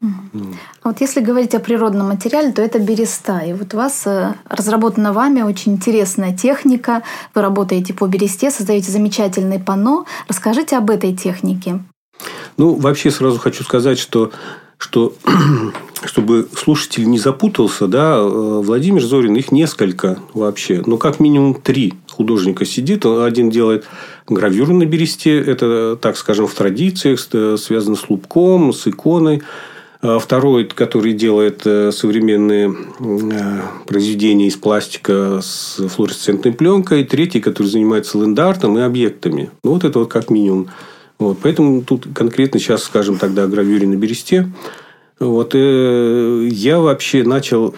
А 0.00 0.06
вот 0.84 1.00
если 1.00 1.20
говорить 1.20 1.54
о 1.54 1.60
природном 1.60 2.08
материале, 2.08 2.52
то 2.52 2.60
это 2.60 2.78
береста. 2.78 3.38
И 3.38 3.54
вот 3.54 3.72
у 3.72 3.78
вас 3.78 4.06
э, 4.06 4.34
разработана 4.48 5.12
вами 5.12 5.40
очень 5.40 5.72
интересная 5.72 6.36
техника. 6.36 7.02
Вы 7.34 7.40
работаете 7.40 7.94
по 7.94 8.06
бересте, 8.06 8.50
создаете 8.50 8.90
замечательные 8.90 9.58
панно. 9.58 10.04
Расскажите 10.28 10.76
об 10.76 10.90
этой 10.90 11.16
технике. 11.16 11.80
Ну, 12.58 12.74
вообще 12.74 13.10
сразу 13.10 13.38
хочу 13.38 13.64
сказать, 13.64 13.98
что 13.98 14.30
что 14.76 15.14
чтобы 16.04 16.46
слушатель 16.54 17.08
не 17.08 17.18
запутался, 17.18 17.86
да, 17.86 18.16
э, 18.16 18.60
Владимир 18.62 19.02
Зорин, 19.02 19.36
их 19.36 19.52
несколько 19.52 20.18
вообще, 20.34 20.82
ну, 20.84 20.98
как 20.98 21.18
минимум 21.18 21.54
три 21.54 21.94
художника 22.10 22.66
сидит. 22.66 23.06
Один 23.06 23.48
делает 23.48 23.86
гравюру 24.28 24.74
на 24.74 24.84
бересте, 24.84 25.40
это, 25.40 25.96
так 25.96 26.16
скажем, 26.16 26.46
в 26.46 26.54
традициях, 26.54 27.20
связано 27.58 27.96
с 27.96 28.08
лубком, 28.10 28.72
с 28.72 28.86
иконой. 28.86 29.42
А 30.06 30.18
второй, 30.18 30.66
который 30.66 31.14
делает 31.14 31.62
э, 31.64 31.90
современные 31.90 32.76
э, 33.00 33.60
произведения 33.86 34.48
из 34.48 34.56
пластика 34.56 35.40
с 35.42 35.80
флуоресцентной 35.88 36.52
пленкой. 36.52 37.04
Третий, 37.04 37.40
который 37.40 37.68
занимается 37.68 38.18
лендартом 38.18 38.76
и 38.76 38.82
объектами. 38.82 39.50
Ну, 39.62 39.72
вот 39.72 39.84
это 39.84 40.00
вот 40.00 40.12
как 40.12 40.28
минимум. 40.28 40.68
Вот. 41.18 41.38
Поэтому 41.42 41.80
тут 41.80 42.06
конкретно 42.14 42.60
сейчас, 42.60 42.82
скажем, 42.82 43.16
тогда 43.16 43.44
о 43.44 43.46
гравюре 43.46 43.86
на 43.86 43.94
бересте. 43.94 44.52
Вот. 45.20 45.52
Э, 45.54 46.48
я 46.52 46.80
вообще 46.80 47.22
начал 47.22 47.74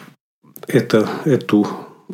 это, 0.67 1.09
эту 1.27 1.65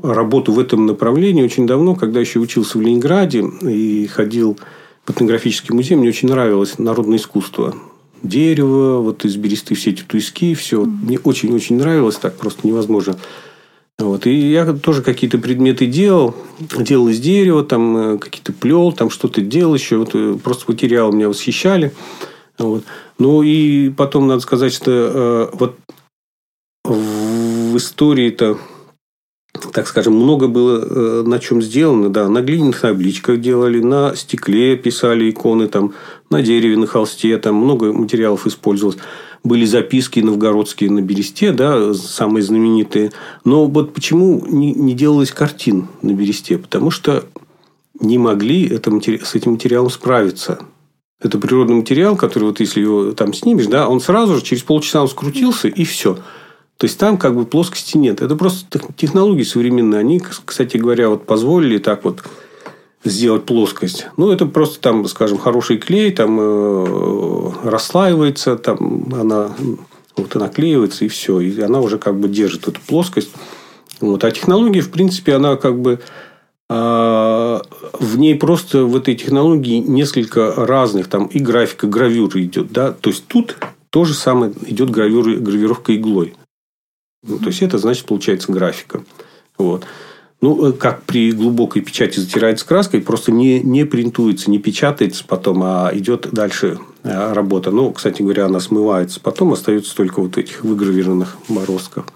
работу 0.03 0.53
в 0.53 0.59
этом 0.59 0.85
направлении 0.85 1.43
очень 1.43 1.67
давно, 1.67 1.95
когда 1.95 2.21
еще 2.21 2.39
учился 2.39 2.77
в 2.77 2.83
Ленинграде 2.83 3.47
и 3.63 4.07
ходил 4.09 4.59
в 5.07 5.11
этнографический 5.11 5.75
музей. 5.75 5.97
Мне 5.97 6.11
очень 6.11 6.29
нравилось 6.29 6.79
народное 6.79 7.17
искусство 7.17 7.75
дерево, 8.23 9.01
вот 9.01 9.25
из 9.25 9.37
бересты 9.37 9.75
все 9.75 9.91
эти 9.91 10.03
туиски, 10.03 10.55
все. 10.55 10.85
Мне 10.85 11.19
очень-очень 11.19 11.77
нравилось, 11.77 12.17
так 12.17 12.37
просто 12.37 12.67
невозможно. 12.67 13.17
Вот. 13.99 14.27
И 14.27 14.51
я 14.51 14.73
тоже 14.73 15.03
какие-то 15.03 15.39
предметы 15.39 15.87
делал. 15.87 16.35
Делал 16.59 17.09
из 17.09 17.21
дерева, 17.21 17.63
там 17.65 17.97
э, 17.97 18.19
какие-то 18.19 18.53
плел, 18.53 18.93
там 18.93 19.11
что-то 19.11 19.41
делал 19.41 19.75
еще. 19.75 19.99
Вот, 19.99 20.11
э, 20.15 20.37
просто 20.43 20.65
материалы 20.69 21.15
меня 21.15 21.29
восхищали. 21.29 21.93
Вот. 22.59 22.85
Ну, 23.19 23.43
и 23.43 23.91
потом 23.91 24.27
надо 24.27 24.41
сказать, 24.41 24.73
что 24.73 24.91
э, 24.91 25.57
вот 25.57 25.77
в 26.85 27.77
истории-то 27.77 28.59
так 29.73 29.87
скажем, 29.87 30.15
много 30.15 30.49
было 30.49 30.81
э, 30.81 31.23
на 31.27 31.39
чем 31.39 31.63
сделано. 31.63 32.09
Да, 32.09 32.29
на 32.29 32.41
глиняных 32.41 32.81
табличках 32.81 33.41
делали, 33.41 33.81
на 33.81 34.15
стекле 34.17 34.77
писали 34.77 35.31
иконы, 35.31 35.69
там, 35.69 35.93
на 36.33 36.43
дереве, 36.43 36.77
на 36.77 36.87
холсте, 36.87 37.39
там 37.39 37.55
много 37.55 37.93
материалов 37.93 38.47
использовалось. 38.47 38.99
Были 39.45 39.65
записки 39.65 40.21
новгородские 40.21 40.91
на 40.91 41.01
бересте, 41.01 41.53
да, 41.53 41.95
самые 41.95 42.43
знаменитые. 42.43 43.13
Но 43.45 43.67
вот 43.67 43.93
почему 43.93 44.45
не, 44.47 44.73
не 44.73 44.95
делалось 44.95 45.31
картин 45.31 45.89
на 46.03 46.13
бересте? 46.13 46.59
Потому 46.59 46.91
что 46.91 47.25
не 48.01 48.19
могли 48.19 48.67
это, 48.67 48.91
с 48.91 49.35
этим 49.35 49.53
материалом 49.53 49.91
справиться. 49.91 50.61
Это 51.21 51.39
природный 51.39 51.77
материал, 51.77 52.17
который 52.17 52.45
вот 52.45 52.61
если 52.61 52.81
его 52.81 53.13
там 53.13 53.33
снимешь, 53.33 53.67
да, 53.67 53.89
он 53.89 54.01
сразу 54.01 54.37
же 54.37 54.43
через 54.43 54.63
полчаса 54.63 55.03
он 55.03 55.09
скрутился 55.09 55.69
и 55.69 55.85
все. 55.85 56.19
То 56.77 56.87
есть 56.87 56.99
там 56.99 57.17
как 57.17 57.37
бы 57.37 57.45
плоскости 57.45 57.97
нет. 57.97 58.23
Это 58.23 58.35
просто 58.35 58.81
технологии 58.97 59.45
современные. 59.45 60.01
Они, 60.01 60.21
кстати 60.21 60.77
говоря, 60.79 61.11
вот 61.11 61.27
позволили 61.27 61.79
так 61.79 62.05
вот 62.05 62.25
сделать 63.05 63.45
плоскость. 63.45 64.07
Ну, 64.17 64.31
это 64.31 64.47
просто 64.47 64.81
там, 64.81 65.07
скажем, 65.07 65.39
хороший 65.39 65.79
клей, 65.79 66.13
там 66.13 66.39
э, 66.41 67.53
расслаивается, 67.65 68.57
там 68.57 69.13
она 69.13 69.51
вот 70.17 70.37
она 70.37 70.49
клеивается 70.49 71.05
и 71.05 71.09
все. 71.09 71.41
И 71.41 71.61
она 71.61 71.81
уже 71.81 71.99
как 71.99 72.19
бы 72.19 72.29
держит 72.29 72.69
эту 72.69 72.81
плоскость. 72.87 73.31
Вот. 74.01 74.25
А 74.25 74.31
технология, 74.31 74.81
в 74.81 74.91
принципе, 74.91 75.35
она 75.35 75.57
как 75.57 75.81
бы 75.81 76.01
а, 76.69 77.63
в 77.93 78.19
ней 78.19 78.35
просто 78.35 78.85
в 78.85 78.97
этой 78.97 79.15
технологии 79.15 79.79
несколько 79.79 80.55
разных, 80.55 81.09
там 81.09 81.27
и 81.27 81.39
графика, 81.39 81.87
гравюра 81.87 82.43
идет, 82.43 82.73
да, 82.73 82.93
то 82.93 83.11
есть 83.11 83.27
тут 83.27 83.57
то 83.91 84.05
же 84.05 84.15
самое 84.15 84.53
идет 84.67 84.91
гравюра, 84.91 85.37
гравировка 85.37 85.95
иглой. 85.95 86.35
Ну, 87.23 87.39
то 87.39 87.49
есть 87.49 87.63
это 87.63 87.79
значит 87.79 88.07
получается 88.07 88.51
графика. 88.51 89.05
Вот. 89.59 89.85
Ну, 90.43 90.71
э, 90.71 90.73
как 90.73 91.05
при 91.05 91.31
глубокой 91.31 91.83
печати 91.83 92.19
затирается 92.19 92.67
краской, 92.67 93.01
просто 93.01 93.31
не, 93.31 93.61
не 93.61 93.85
принтуется, 93.85 94.51
не 94.51 94.59
печатается 94.59 95.25
потом, 95.27 95.63
а 95.63 95.91
идет 95.95 96.29
дальше 96.33 96.81
э, 97.05 97.33
работа. 97.33 97.71
Ну, 97.71 97.93
кстати 97.93 98.23
говоря, 98.23 98.47
она 98.47 98.59
смывается. 98.59 99.21
Потом 99.21 99.53
остается 99.53 99.97
только 99.97 100.21
вот 100.21 100.37
этих 100.37 100.65
выгравированных 100.65 101.39
бороздков. 101.49 102.07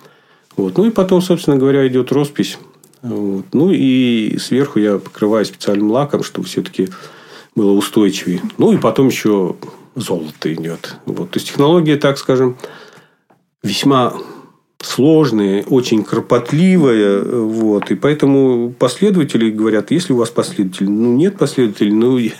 Вот. 0.56 0.76
Ну, 0.76 0.86
и 0.86 0.90
потом, 0.90 1.22
собственно 1.22 1.56
говоря, 1.56 1.86
идет 1.86 2.10
роспись. 2.10 2.58
Вот. 3.00 3.44
Ну, 3.52 3.70
и 3.70 4.36
сверху 4.38 4.80
я 4.80 4.98
покрываю 4.98 5.44
специальным 5.44 5.92
лаком, 5.92 6.24
чтобы 6.24 6.48
все-таки 6.48 6.88
было 7.54 7.70
устойчивее. 7.70 8.42
Ну, 8.58 8.72
и 8.72 8.76
потом 8.76 9.06
еще 9.06 9.54
золото 9.94 10.52
идет. 10.52 10.96
Вот. 11.06 11.30
То 11.30 11.36
есть, 11.36 11.46
технология, 11.46 11.96
так 11.96 12.18
скажем, 12.18 12.56
весьма 13.62 14.14
сложная, 14.80 15.62
очень 15.64 16.04
кропотливая. 16.04 17.22
Вот. 17.22 17.90
И 17.90 17.94
поэтому 17.94 18.74
последователи 18.78 19.50
говорят, 19.50 19.90
если 19.90 20.12
у 20.12 20.16
вас 20.16 20.30
последователи, 20.30 20.88
ну, 20.88 21.14
нет 21.16 21.38
последователей, 21.38 21.92
ну, 21.92 22.18
я 22.18 22.32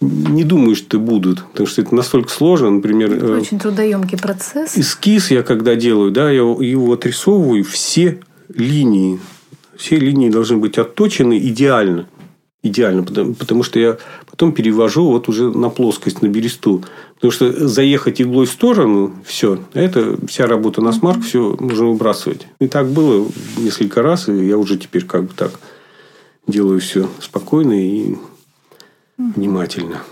не 0.00 0.44
думаю, 0.44 0.76
что 0.76 0.98
будут. 0.98 1.44
Потому 1.46 1.66
что 1.66 1.82
это 1.82 1.94
настолько 1.94 2.30
сложно. 2.30 2.70
Например, 2.70 3.12
это 3.12 3.26
э, 3.26 3.40
очень 3.40 3.58
трудоемкий 3.58 4.18
процесс. 4.18 4.76
Эскиз 4.76 5.30
я 5.30 5.42
когда 5.42 5.74
делаю, 5.74 6.10
да, 6.10 6.30
я 6.30 6.40
его 6.40 6.92
отрисовываю 6.92 7.64
все 7.64 8.20
линии. 8.54 9.20
Все 9.76 9.96
линии 9.96 10.30
должны 10.30 10.58
быть 10.58 10.78
отточены 10.78 11.38
идеально 11.38 12.06
идеально, 12.64 13.04
потому, 13.04 13.34
потому 13.34 13.62
что 13.62 13.78
я 13.78 13.98
потом 14.28 14.52
перевожу 14.52 15.06
вот 15.06 15.28
уже 15.28 15.50
на 15.50 15.68
плоскость, 15.68 16.22
на 16.22 16.26
бересту. 16.26 16.82
Потому 17.14 17.30
что 17.30 17.68
заехать 17.68 18.20
иглой 18.20 18.46
в 18.46 18.50
сторону, 18.50 19.12
все, 19.24 19.60
это 19.74 20.16
вся 20.26 20.46
работа 20.46 20.80
на 20.80 20.92
смарк, 20.92 21.22
все 21.22 21.56
можно 21.60 21.86
выбрасывать. 21.86 22.48
И 22.58 22.66
так 22.66 22.88
было 22.88 23.28
несколько 23.58 24.02
раз, 24.02 24.28
и 24.28 24.46
я 24.46 24.58
уже 24.58 24.76
теперь 24.78 25.04
как 25.04 25.24
бы 25.24 25.32
так 25.36 25.60
делаю 26.46 26.80
все 26.80 27.08
спокойно 27.20 27.72
и 27.72 28.16
внимательно. 29.18 30.02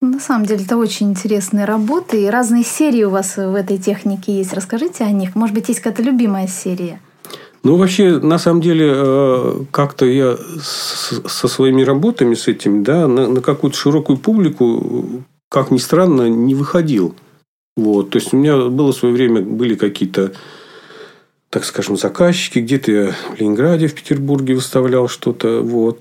На 0.00 0.20
самом 0.20 0.46
деле, 0.46 0.64
это 0.64 0.76
очень 0.76 1.10
интересные 1.10 1.64
работы, 1.64 2.22
и 2.22 2.26
разные 2.26 2.62
серии 2.62 3.02
у 3.02 3.10
вас 3.10 3.36
в 3.36 3.54
этой 3.54 3.78
технике 3.78 4.36
есть. 4.36 4.52
Расскажите 4.52 5.02
о 5.02 5.10
них. 5.10 5.34
Может 5.34 5.54
быть, 5.54 5.68
есть 5.68 5.80
какая-то 5.80 6.02
любимая 6.02 6.46
серия? 6.46 7.00
Ну, 7.64 7.76
вообще, 7.76 8.18
на 8.18 8.38
самом 8.38 8.60
деле, 8.60 8.92
э, 8.94 9.64
как-то 9.70 10.06
я 10.06 10.36
со 10.60 11.48
своими 11.48 11.82
работами, 11.82 12.34
с 12.34 12.46
этим, 12.48 12.84
да, 12.84 13.08
на, 13.08 13.40
какую-то 13.40 13.76
широкую 13.76 14.18
публику, 14.18 15.24
как 15.48 15.70
ни 15.70 15.78
странно, 15.78 16.28
не 16.28 16.54
выходил. 16.54 17.14
Вот. 17.76 18.10
То 18.10 18.18
есть, 18.18 18.32
у 18.32 18.36
меня 18.36 18.56
было 18.68 18.92
в 18.92 18.96
свое 18.96 19.14
время, 19.14 19.42
были 19.42 19.74
какие-то, 19.74 20.32
так 21.50 21.64
скажем, 21.64 21.96
заказчики. 21.96 22.60
Где-то 22.60 22.92
я 22.92 23.12
в 23.34 23.40
Ленинграде, 23.40 23.88
в 23.88 23.94
Петербурге 23.94 24.54
выставлял 24.54 25.08
что-то. 25.08 25.60
Вот. 25.60 26.00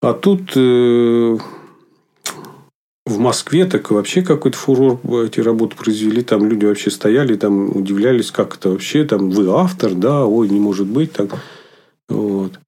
А 0.00 0.14
тут 0.14 0.52
э, 0.56 1.38
в 3.06 3.18
Москве 3.18 3.64
так 3.66 3.92
вообще 3.92 4.20
какой-то 4.20 4.58
фурор 4.58 4.98
эти 5.24 5.38
работы 5.38 5.76
произвели. 5.76 6.22
Там 6.22 6.48
люди 6.48 6.66
вообще 6.66 6.90
стояли, 6.90 7.36
там 7.36 7.74
удивлялись, 7.74 8.32
как 8.32 8.56
это 8.56 8.70
вообще, 8.70 9.04
там 9.04 9.30
вы 9.30 9.48
автор, 9.48 9.94
да, 9.94 10.26
ой, 10.26 10.48
не 10.48 10.58
может 10.58 10.88
быть 10.88 11.12
так. 11.12 11.30
Вот. 12.08 12.58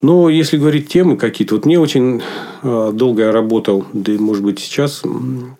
Но 0.00 0.28
если 0.28 0.56
говорить 0.56 0.88
темы 0.88 1.16
какие-то, 1.16 1.56
вот 1.56 1.64
мне 1.64 1.78
очень 1.78 2.22
э, 2.62 2.90
долго 2.92 3.22
я 3.22 3.32
работал, 3.32 3.84
да 3.92 4.12
и 4.12 4.18
может 4.18 4.42
быть 4.42 4.58
сейчас, 4.58 5.02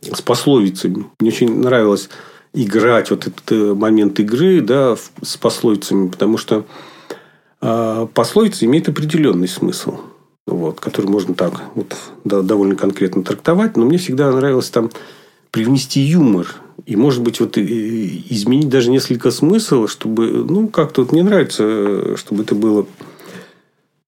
с 0.00 0.22
пословицами. 0.22 1.06
Мне 1.20 1.30
очень 1.30 1.60
нравилось 1.60 2.08
играть 2.52 3.10
вот 3.10 3.26
этот 3.26 3.52
э, 3.52 3.74
момент 3.74 4.18
игры 4.20 4.60
да, 4.60 4.96
с 5.22 5.36
пословицами, 5.36 6.08
потому 6.08 6.38
что 6.38 6.64
э, 7.60 8.06
пословица 8.14 8.64
имеет 8.64 8.88
определенный 8.88 9.48
смысл 9.48 9.98
вот, 10.46 10.80
который 10.80 11.06
можно 11.06 11.34
так 11.34 11.62
вот, 11.74 11.96
да, 12.24 12.42
довольно 12.42 12.76
конкретно 12.76 13.22
трактовать, 13.22 13.76
но 13.76 13.84
мне 13.84 13.98
всегда 13.98 14.30
нравилось 14.32 14.70
там 14.70 14.90
привнести 15.50 16.00
юмор. 16.00 16.46
И, 16.86 16.96
может 16.96 17.22
быть, 17.22 17.38
вот 17.38 17.56
изменить 17.58 18.68
даже 18.68 18.90
несколько 18.90 19.30
смысл, 19.30 19.86
чтобы, 19.86 20.28
ну, 20.28 20.68
как-то 20.68 21.02
вот 21.02 21.12
мне 21.12 21.22
нравится, 21.22 22.16
чтобы 22.16 22.42
это 22.42 22.54
было 22.56 22.86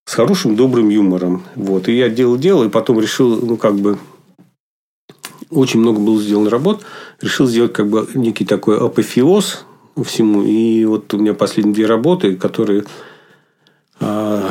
с 0.06 0.14
хорошим, 0.14 0.56
добрым 0.56 0.88
юмором. 0.88 1.44
Вот. 1.54 1.88
И 1.88 1.96
я 1.96 2.08
делал-делал, 2.08 2.64
и 2.64 2.68
потом 2.68 2.98
решил, 2.98 3.40
ну, 3.40 3.56
как 3.56 3.76
бы, 3.76 3.98
очень 5.50 5.80
много 5.80 6.00
было 6.00 6.20
сделано 6.20 6.50
работ, 6.50 6.84
решил 7.20 7.46
сделать 7.46 7.72
как 7.72 7.88
бы 7.88 8.08
некий 8.14 8.44
такой 8.44 8.78
апофеоз 8.78 9.64
всему. 10.04 10.42
И 10.42 10.84
вот 10.84 11.12
у 11.14 11.18
меня 11.18 11.34
последние 11.34 11.74
две 11.74 11.86
работы, 11.86 12.34
которые 12.36 12.84
а, 14.00 14.50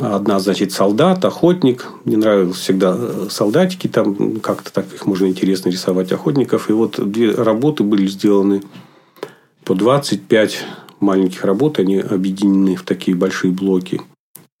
Одна, 0.00 0.38
значит, 0.40 0.72
солдат, 0.72 1.24
охотник. 1.24 1.86
Мне 2.04 2.16
нравились 2.16 2.56
всегда 2.56 2.96
э, 2.98 3.26
солдатики. 3.28 3.86
Там 3.86 4.40
как-то 4.40 4.72
так 4.72 4.86
их 4.94 5.04
можно 5.04 5.26
интересно 5.26 5.68
рисовать, 5.68 6.10
охотников. 6.10 6.70
И 6.70 6.72
вот 6.72 6.98
две 6.98 7.32
работы 7.32 7.84
были 7.84 8.06
сделаны 8.06 8.62
по 9.64 9.74
25 9.74 10.64
маленьких 11.00 11.44
работ. 11.44 11.78
Они 11.78 11.98
объединены 11.98 12.76
в 12.76 12.82
такие 12.82 13.14
большие 13.14 13.52
блоки. 13.52 14.00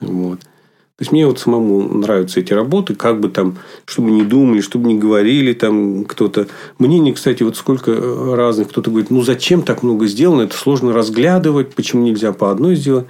Вот. 0.00 0.40
То 0.40 1.02
есть, 1.04 1.12
мне 1.12 1.26
вот 1.26 1.38
самому 1.38 1.80
нравятся 1.82 2.40
эти 2.40 2.52
работы, 2.52 2.94
как 2.94 3.20
бы 3.20 3.30
там, 3.30 3.56
чтобы 3.86 4.10
не 4.10 4.22
думали, 4.22 4.60
чтобы 4.60 4.88
не 4.88 4.98
говорили 4.98 5.54
там 5.54 6.04
кто-то. 6.04 6.48
Мнение, 6.78 7.14
кстати, 7.14 7.42
вот 7.42 7.56
сколько 7.56 7.92
э, 7.92 8.34
разных. 8.34 8.68
Кто-то 8.68 8.90
говорит, 8.90 9.10
ну, 9.10 9.22
зачем 9.22 9.62
так 9.62 9.82
много 9.82 10.06
сделано? 10.06 10.42
Это 10.42 10.54
сложно 10.54 10.92
разглядывать. 10.92 11.74
Почему 11.74 12.02
нельзя 12.02 12.34
по 12.34 12.50
одной 12.50 12.76
сделать? 12.76 13.06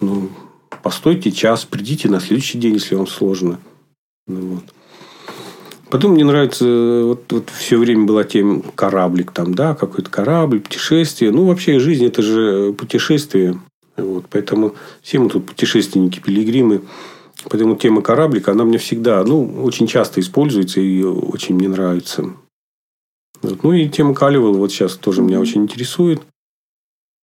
Ну, 0.00 0.30
постойте 0.86 1.32
час, 1.32 1.64
придите 1.64 2.08
на 2.08 2.20
следующий 2.20 2.58
день, 2.58 2.74
если 2.74 2.94
вам 2.94 3.08
сложно. 3.08 3.58
Ну, 4.28 4.40
вот. 4.54 4.64
Потом 5.90 6.12
мне 6.12 6.24
нравится, 6.24 6.64
вот, 7.04 7.24
вот 7.32 7.50
все 7.50 7.76
время 7.76 8.06
была 8.06 8.22
тема 8.22 8.62
кораблик, 8.76 9.32
там, 9.32 9.52
да, 9.52 9.74
какой-то 9.74 10.08
корабль, 10.08 10.60
путешествие. 10.60 11.32
Ну, 11.32 11.44
вообще 11.46 11.80
жизнь– 11.80 12.04
это 12.06 12.22
же 12.22 12.72
путешествие. 12.72 13.58
Вот, 13.96 14.26
поэтому 14.30 14.76
все 15.02 15.18
мы 15.18 15.28
тут 15.28 15.46
путешественники, 15.46 16.20
пилигримы. 16.20 16.82
Поэтому 17.50 17.74
тема 17.74 18.00
кораблика, 18.00 18.52
она 18.52 18.62
мне 18.62 18.78
всегда, 18.78 19.24
ну, 19.24 19.64
очень 19.64 19.88
часто 19.88 20.20
используется 20.20 20.80
и 20.80 21.02
очень 21.02 21.56
мне 21.56 21.66
нравится. 21.66 22.30
Вот. 23.42 23.64
Ну, 23.64 23.72
и 23.72 23.88
тема 23.88 24.14
Каливала 24.14 24.56
вот 24.56 24.70
сейчас 24.70 24.94
тоже 24.94 25.20
меня 25.20 25.40
очень 25.40 25.64
интересует. 25.64 26.22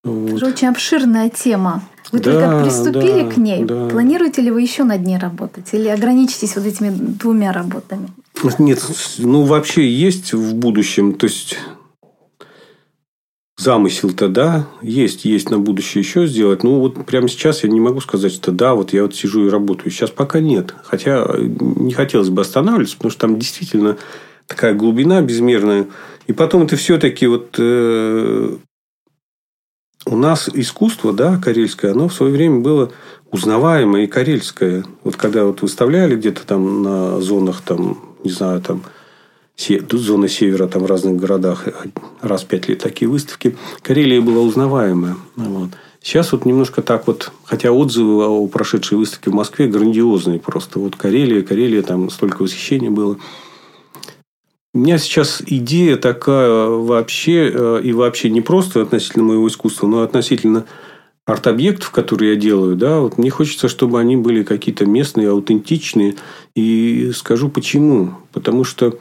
Вот. 0.03 0.33
Это 0.33 0.47
очень 0.47 0.67
обширная 0.67 1.29
тема. 1.29 1.83
Вы 2.11 2.19
да, 2.19 2.33
только 2.33 2.63
приступили 2.63 3.23
да, 3.23 3.31
к 3.31 3.37
ней. 3.37 3.63
Да. 3.63 3.87
Планируете 3.87 4.41
ли 4.41 4.51
вы 4.51 4.61
еще 4.61 4.83
над 4.83 5.01
ней 5.01 5.17
работать? 5.17 5.69
Или 5.71 5.87
ограничитесь 5.87 6.55
вот 6.55 6.65
этими 6.65 6.89
двумя 6.89 7.53
работами? 7.53 8.09
Нет, 8.59 8.83
ну 9.19 9.43
вообще 9.43 9.89
есть 9.89 10.33
в 10.33 10.55
будущем. 10.55 11.13
То 11.13 11.25
есть 11.25 11.57
замысел-то, 13.57 14.27
да, 14.27 14.67
есть, 14.81 15.25
есть 15.25 15.49
на 15.49 15.57
будущее 15.57 16.01
еще 16.01 16.27
сделать. 16.27 16.63
Ну, 16.63 16.79
вот 16.79 17.05
прямо 17.05 17.29
сейчас 17.29 17.63
я 17.63 17.69
не 17.69 17.79
могу 17.79 18.01
сказать, 18.01 18.33
что 18.33 18.51
да, 18.51 18.73
вот 18.73 18.93
я 18.93 19.03
вот 19.03 19.15
сижу 19.15 19.47
и 19.47 19.49
работаю. 19.49 19.89
Сейчас 19.91 20.09
пока 20.09 20.39
нет. 20.39 20.75
Хотя 20.83 21.25
не 21.37 21.93
хотелось 21.93 22.29
бы 22.29 22.41
останавливаться, 22.41 22.97
потому 22.97 23.11
что 23.11 23.21
там 23.21 23.39
действительно 23.39 23.97
такая 24.47 24.73
глубина 24.73 25.21
безмерная. 25.21 25.87
И 26.27 26.33
потом 26.33 26.63
это 26.63 26.75
все-таки 26.75 27.27
вот 27.27 27.55
э, 27.57 28.57
у 30.13 30.17
нас 30.17 30.47
искусство, 30.53 31.11
да, 31.11 31.37
карельское, 31.37 31.91
оно 31.91 32.07
в 32.07 32.13
свое 32.13 32.31
время 32.31 32.59
было 32.59 32.91
узнаваемое 33.31 34.03
и 34.03 34.07
карельское. 34.07 34.85
Вот 35.03 35.15
когда 35.15 35.43
вот 35.45 35.63
выставляли 35.63 36.15
где-то 36.15 36.45
там 36.45 36.83
на 36.83 37.19
зонах, 37.19 37.61
там, 37.61 37.97
не 38.23 38.29
знаю, 38.29 38.61
там, 38.61 38.83
зона 39.57 40.27
севера 40.27 40.67
там 40.67 40.83
в 40.83 40.85
разных 40.85 41.15
городах 41.15 41.67
раз 42.21 42.43
в 42.43 42.45
пять 42.45 42.67
лет 42.67 42.79
такие 42.79 43.09
выставки. 43.09 43.57
Карелия 43.81 44.21
была 44.21 44.41
узнаваемая. 44.41 45.15
Вот. 45.35 45.69
Сейчас 46.01 46.31
вот 46.31 46.45
немножко 46.45 46.81
так 46.81 47.07
вот, 47.07 47.31
хотя 47.45 47.71
отзывы 47.71 48.25
о 48.25 48.47
прошедшей 48.47 48.97
выставке 48.97 49.31
в 49.31 49.33
Москве 49.33 49.67
грандиозные 49.67 50.39
просто. 50.39 50.79
Вот 50.79 50.95
Карелия, 50.95 51.41
Карелия, 51.41 51.81
там 51.81 52.09
столько 52.09 52.43
восхищения 52.43 52.91
было. 52.91 53.17
У 54.75 54.79
меня 54.79 54.97
сейчас 54.97 55.43
идея 55.45 55.97
такая 55.97 56.49
вообще, 56.67 57.51
э, 57.53 57.81
и 57.83 57.93
вообще 57.93 58.31
не 58.31 58.41
просто 58.41 58.81
относительно 58.81 59.23
моего 59.23 59.47
искусства, 59.47 59.85
но 59.85 60.01
относительно 60.01 60.65
арт-объектов, 61.25 61.91
которые 61.91 62.33
я 62.33 62.39
делаю, 62.39 62.75
да, 62.75 62.99
вот 62.99 63.19
мне 63.19 63.29
хочется, 63.29 63.69
чтобы 63.69 63.99
они 63.99 64.17
были 64.17 64.41
какие-то 64.41 64.87
местные, 64.87 65.29
аутентичные. 65.29 66.15
И 66.55 67.11
скажу 67.15 67.49
почему. 67.49 68.15
Потому 68.31 68.63
что, 68.63 68.97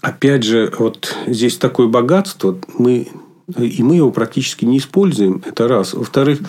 опять 0.00 0.42
же, 0.42 0.72
вот 0.78 1.14
здесь 1.26 1.58
такое 1.58 1.88
богатство, 1.88 2.58
мы, 2.78 3.08
и 3.58 3.82
мы 3.82 3.96
его 3.96 4.10
практически 4.10 4.64
не 4.64 4.78
используем. 4.78 5.42
Это 5.44 5.68
раз. 5.68 5.92
Во-вторых, 5.92 6.40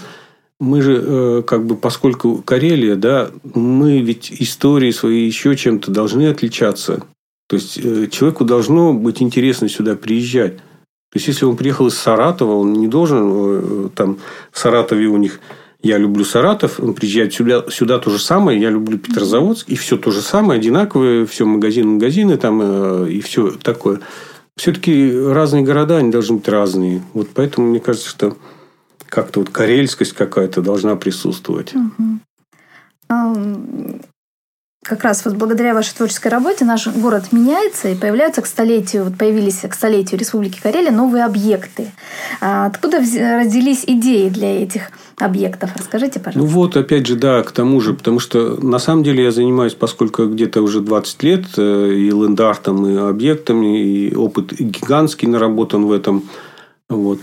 мы 0.62 0.82
же, 0.82 1.04
э, 1.06 1.44
как 1.46 1.66
бы, 1.66 1.76
поскольку 1.76 2.38
Карелия, 2.38 2.96
да, 2.96 3.32
мы 3.54 4.00
ведь 4.00 4.32
истории 4.32 4.92
свои 4.92 5.26
еще 5.26 5.58
чем-то 5.58 5.92
должны 5.92 6.28
отличаться. 6.28 7.04
То 7.54 7.58
есть, 7.58 7.78
э, 7.78 8.08
человеку 8.08 8.46
должно 8.46 8.96
быть 8.96 9.22
интересно 9.22 9.70
сюда 9.70 9.96
приезжать. 9.96 10.58
То 10.58 11.18
есть, 11.18 11.28
если 11.28 11.46
он 11.46 11.56
приехал 11.56 11.86
из 11.86 11.94
Саратова, 11.94 12.56
он 12.56 12.74
не 12.74 12.88
должен 12.88 13.20
э, 13.24 13.89
там 13.94 14.18
в 14.52 14.58
Саратове 14.58 15.06
у 15.06 15.18
них 15.18 15.39
я 15.84 16.00
люблю 16.00 16.26
Саратов, 16.26 16.80
он 16.80 16.96
приезжает 16.96 17.32
сюда, 17.32 17.66
сюда 17.70 18.00
то 18.00 18.10
же 18.10 18.18
самое, 18.18 18.60
я 18.60 18.72
люблю 18.72 18.98
Петрозаводск, 18.98 19.70
и 19.70 19.76
все 19.76 19.98
то 19.98 20.10
же 20.10 20.22
самое, 20.22 20.58
одинаковые, 20.60 21.28
все 21.28 21.46
магазины, 21.46 21.89
магазины 21.89 22.38
там, 22.38 22.60
э, 22.63 23.12
и 23.12 23.22
все 23.22 23.52
такое. 23.52 24.00
Все-таки 24.58 25.16
разные 25.16 25.63
города, 25.63 25.98
они 25.98 26.10
должны 26.10 26.38
быть 26.38 26.48
разные. 26.48 27.04
Вот 27.13 27.30
поэтому 27.36 27.68
мне 27.68 27.80
кажется, 27.82 28.10
что 28.10 28.36
как-то 29.10 29.42
вот 29.42 29.52
карельскость 29.52 30.13
какая-то 30.13 30.63
должна 30.63 30.96
присутствовать. 30.96 31.72
Угу 31.76 32.20
как 34.84 35.04
раз 35.04 35.24
вот 35.26 35.36
благодаря 35.36 35.74
вашей 35.74 35.96
творческой 35.96 36.28
работе 36.28 36.65
наш 36.65 36.88
город 36.88 37.32
меняется 37.32 37.89
и 37.89 37.96
появляются 37.96 38.41
к 38.41 38.46
столетию, 38.46 39.06
вот 39.06 39.17
появились 39.17 39.62
к 39.62 39.74
столетию 39.74 40.19
Республики 40.19 40.60
Карелия 40.62 40.91
новые 40.91 41.24
объекты. 41.24 41.91
А 42.41 42.65
откуда 42.65 42.98
родились 42.98 43.84
идеи 43.88 44.30
для 44.30 44.62
этих 44.62 44.91
объектов? 45.17 45.72
Расскажите, 45.76 46.19
пожалуйста. 46.19 46.39
Ну 46.39 46.62
вот, 46.62 46.78
опять 46.78 47.08
же, 47.08 47.15
да, 47.15 47.41
к 47.43 47.52
тому 47.52 47.80
же, 47.80 47.93
потому 47.93 48.19
что 48.19 48.62
на 48.62 48.78
самом 48.78 49.04
деле 49.04 49.24
я 49.24 49.32
занимаюсь, 49.32 49.74
поскольку 49.74 50.28
где-то 50.28 50.62
уже 50.62 50.82
20 50.82 51.24
лет 51.24 51.46
э, 51.58 51.93
и 51.93 52.10
лендартом, 52.10 52.86
и 52.86 52.98
объектами, 52.98 53.82
и 53.82 54.15
опыт 54.15 54.54
гигантский 54.54 55.28
наработан 55.28 55.86
в 55.86 55.91
этом. 55.91 56.24
Вот. 56.89 57.19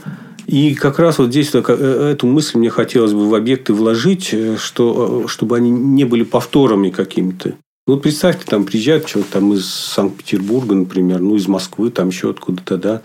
И 0.51 0.75
как 0.75 0.99
раз 0.99 1.19
вот 1.19 1.29
здесь 1.29 1.55
э, 1.55 2.11
эту 2.13 2.27
мысль 2.27 2.59
мне 2.59 2.71
хотелось 2.71 3.13
бы 3.13 3.29
в 3.29 3.35
объекты 3.37 3.73
вложить, 3.73 4.31
э, 4.33 4.57
что, 4.57 5.23
э, 5.23 5.29
чтобы 5.29 5.57
они 5.57 5.71
не 5.71 6.03
были 6.03 6.25
повторами 6.25 6.91
какими-то. 6.91 7.55
Ну, 7.87 7.95
вот 7.95 8.03
представьте, 8.03 8.47
там 8.47 8.65
приезжает 8.65 9.07
человек 9.07 9.31
там, 9.31 9.53
из 9.53 9.65
Санкт-Петербурга, 9.67 10.75
например, 10.75 11.21
ну, 11.21 11.37
из 11.37 11.47
Москвы, 11.47 11.93
там 11.93 12.09
еще 12.09 12.31
откуда-то, 12.31 12.79
да. 12.79 13.03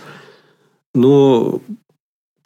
Но 0.95 1.62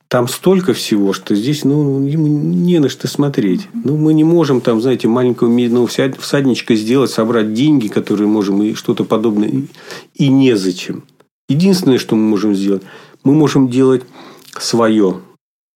там 0.09 0.27
столько 0.27 0.73
всего, 0.73 1.13
что 1.13 1.33
здесь 1.33 1.63
ну, 1.63 2.05
ему 2.05 2.27
не 2.27 2.79
на 2.79 2.89
что 2.89 3.07
смотреть. 3.07 3.69
Ну, 3.73 3.95
мы 3.95 4.13
не 4.13 4.25
можем 4.25 4.59
там, 4.59 4.81
знаете, 4.81 5.07
маленького 5.07 5.47
медного 5.47 5.87
всадничка 5.87 6.75
сделать, 6.75 7.09
собрать 7.09 7.53
деньги, 7.53 7.87
которые 7.87 8.27
можем, 8.27 8.61
и 8.63 8.73
что-то 8.73 9.05
подобное, 9.05 9.49
и 10.15 10.27
незачем. 10.27 11.05
Единственное, 11.47 11.99
что 11.99 12.17
мы 12.17 12.23
можем 12.23 12.53
сделать, 12.53 12.83
мы 13.23 13.33
можем 13.33 13.69
делать 13.69 14.03
свое. 14.59 15.21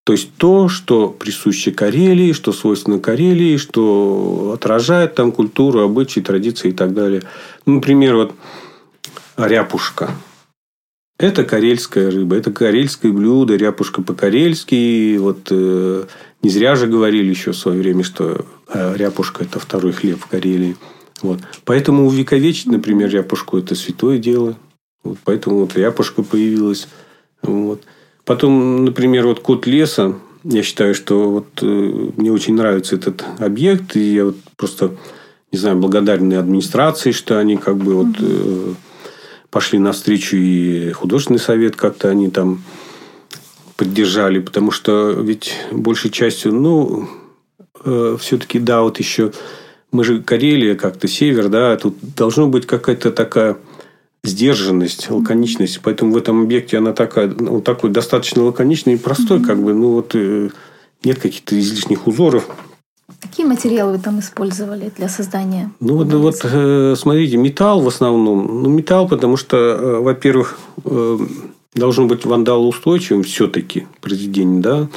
То 0.05 0.13
есть 0.13 0.35
то, 0.35 0.67
что 0.67 1.07
присуще 1.09 1.71
Карелии, 1.71 2.33
что 2.33 2.51
свойственно 2.51 2.99
Карелии, 2.99 3.57
что 3.57 4.51
отражает 4.53 5.15
там 5.15 5.31
культуру, 5.31 5.79
обычаи, 5.79 6.19
традиции 6.19 6.69
и 6.69 6.73
так 6.73 6.93
далее. 6.93 7.23
Ну, 7.65 7.75
например, 7.75 8.15
вот 8.15 8.33
ряпушка. 9.37 10.11
Это 11.17 11.45
карельская 11.45 12.11
рыба, 12.11 12.35
это 12.35 12.51
карельское 12.51 13.11
блюдо, 13.11 13.55
ряпушка 13.55 14.01
по-карельски. 14.01 15.15
Вот 15.17 15.47
э, 15.51 16.05
не 16.41 16.49
зря 16.49 16.75
же 16.75 16.87
говорили 16.87 17.29
еще 17.29 17.51
в 17.51 17.57
свое 17.57 17.79
время, 17.79 18.03
что 18.03 18.45
э, 18.67 18.97
ряпушка– 18.97 19.43
это 19.45 19.59
второй 19.59 19.93
хлеб 19.93 20.19
в 20.19 20.25
Карелии. 20.25 20.75
Вот. 21.21 21.39
Поэтому 21.63 22.07
увековечить, 22.07 22.65
например, 22.65 23.09
ряпушку– 23.09 23.57
это 23.59 23.75
святое 23.75 24.17
дело. 24.17 24.57
Вот. 25.03 25.17
Поэтому 25.23 25.59
вот 25.59 25.77
ряпушка 25.77 26.23
появилась. 26.23 26.87
Вот. 27.41 27.83
Потом, 28.25 28.85
например, 28.85 29.27
вот 29.27 29.39
код 29.39 29.67
леса. 29.67 30.15
Я 30.43 30.63
считаю, 30.63 30.95
что 30.95 31.29
вот 31.29 31.47
э, 31.61 31.65
мне 31.65 32.31
очень 32.31 32.55
нравится 32.55 32.95
этот 32.95 33.23
объект. 33.39 33.95
И 33.95 34.13
я 34.13 34.25
вот 34.25 34.37
просто, 34.57 34.91
не 35.51 35.57
знаю, 35.57 35.77
благодарен 35.77 36.33
администрации, 36.33 37.11
что 37.11 37.39
они 37.39 37.57
как 37.57 37.77
бы 37.77 37.95
вот 37.95 38.15
э, 38.19 38.73
пошли 39.49 39.79
навстречу 39.79 40.37
и 40.37 40.91
художественный 40.91 41.39
совет 41.39 41.75
как-то 41.75 42.09
они 42.09 42.29
там 42.29 42.63
поддержали. 43.75 44.39
Потому 44.39 44.71
что 44.71 45.11
ведь 45.11 45.53
большей 45.71 46.09
частью, 46.09 46.53
ну, 46.53 47.09
э, 47.83 48.17
все-таки, 48.19 48.59
да, 48.59 48.81
вот 48.81 48.99
еще 48.99 49.31
мы 49.91 50.03
же 50.03 50.21
Карелия, 50.21 50.75
как-то 50.75 51.07
север, 51.07 51.49
да, 51.49 51.75
тут 51.77 51.95
должно 52.15 52.47
быть 52.47 52.65
какая-то 52.65 53.11
такая 53.11 53.57
сдержанность, 54.23 55.09
лаконичность. 55.09 55.79
Поэтому 55.83 56.13
в 56.13 56.17
этом 56.17 56.43
объекте 56.43 56.77
она 56.77 56.93
такая, 56.93 57.33
он 57.33 57.61
такой 57.61 57.89
достаточно 57.89 58.43
лаконичный 58.43 58.93
и 58.93 58.97
простой, 58.97 59.39
mm-hmm. 59.39 59.45
как 59.45 59.61
бы, 59.61 59.73
ну 59.73 59.93
вот 59.93 60.15
э, 60.15 60.49
нет 61.03 61.19
каких-то 61.19 61.59
излишних 61.59 62.07
узоров. 62.07 62.47
Какие 63.21 63.45
материалы 63.45 63.93
вы 63.93 63.99
там 63.99 64.19
использовали 64.19 64.91
для 64.95 65.09
создания? 65.09 65.71
Ну 65.79 65.97
вот, 65.97 66.13
вот 66.13 66.39
э, 66.43 66.95
смотрите, 66.97 67.37
металл 67.37 67.81
в 67.81 67.87
основном. 67.87 68.63
Ну 68.63 68.69
металл, 68.69 69.07
потому 69.07 69.37
что, 69.37 69.57
э, 69.57 69.99
во-первых, 69.99 70.57
должно 71.75 72.05
быть 72.05 72.25
вандалоустойчивым 72.25 73.23
все-таки 73.23 73.87
произведение, 74.01 74.61
да. 74.61 74.87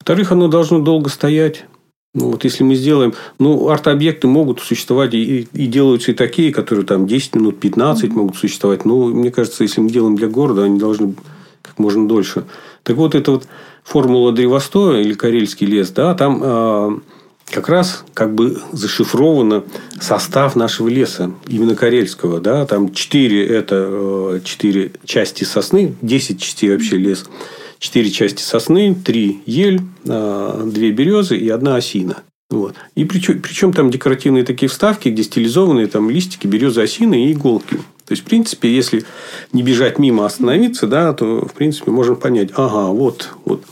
Во-вторых, 0.00 0.32
оно 0.32 0.48
должно 0.48 0.80
долго 0.80 1.08
стоять. 1.08 1.66
Ну, 2.16 2.30
вот 2.30 2.44
если 2.44 2.64
мы 2.64 2.74
сделаем... 2.76 3.12
Ну, 3.38 3.68
арт-объекты 3.68 4.26
могут 4.26 4.60
существовать 4.60 5.12
и, 5.12 5.46
и 5.52 5.66
делаются 5.66 6.12
и 6.12 6.14
такие, 6.14 6.50
которые 6.50 6.86
там 6.86 7.06
10 7.06 7.34
минут, 7.34 7.60
15 7.60 8.04
mm-hmm. 8.04 8.12
могут 8.14 8.36
существовать. 8.36 8.86
Но 8.86 9.08
мне 9.08 9.30
кажется, 9.30 9.64
если 9.64 9.82
мы 9.82 9.90
делаем 9.90 10.16
для 10.16 10.28
города, 10.28 10.64
они 10.64 10.78
должны 10.78 11.14
как 11.60 11.78
можно 11.78 12.08
дольше. 12.08 12.46
Так 12.84 12.96
вот, 12.96 13.14
это 13.14 13.32
вот 13.32 13.46
формула 13.84 14.32
древостоя 14.32 15.02
или 15.02 15.12
карельский 15.12 15.66
лес, 15.66 15.90
да, 15.90 16.14
там 16.14 16.40
э, 16.42 16.98
как 17.50 17.68
раз 17.68 18.02
как 18.14 18.34
бы 18.34 18.62
зашифровано 18.72 19.64
состав 20.00 20.56
нашего 20.56 20.88
леса, 20.88 21.32
именно 21.46 21.74
карельского. 21.74 22.40
Да? 22.40 22.64
Там 22.64 22.94
4 22.94 23.46
это 23.46 23.88
э, 23.90 24.40
4 24.42 24.92
части 25.04 25.44
сосны, 25.44 25.94
10 26.00 26.40
частей 26.40 26.70
вообще 26.70 26.96
лес 26.96 27.26
четыре 27.78 28.10
части 28.10 28.42
сосны, 28.42 28.94
три 28.94 29.40
ель, 29.46 29.80
а, 30.06 30.64
две 30.64 30.90
березы 30.90 31.36
и 31.36 31.48
одна 31.48 31.76
осина. 31.76 32.22
Вот. 32.48 32.76
И 32.94 33.04
причем, 33.04 33.42
причем 33.42 33.72
там 33.72 33.90
декоративные 33.90 34.44
такие 34.44 34.68
вставки, 34.68 35.08
где 35.08 35.24
стилизованные 35.24 35.88
там 35.88 36.08
листики, 36.10 36.46
березы, 36.46 36.80
осины 36.80 37.26
и 37.26 37.32
иголки. 37.32 37.76
То 38.06 38.12
есть, 38.12 38.22
в 38.22 38.26
принципе, 38.26 38.72
если 38.72 39.04
не 39.52 39.64
бежать 39.64 39.98
мимо, 39.98 40.22
а 40.22 40.26
остановиться, 40.26 40.86
да, 40.86 41.12
то, 41.12 41.44
в 41.44 41.52
принципе, 41.54 41.90
можно 41.90 42.14
понять, 42.14 42.50
ага, 42.54 42.86
вот, 42.92 43.30
вот. 43.44 43.64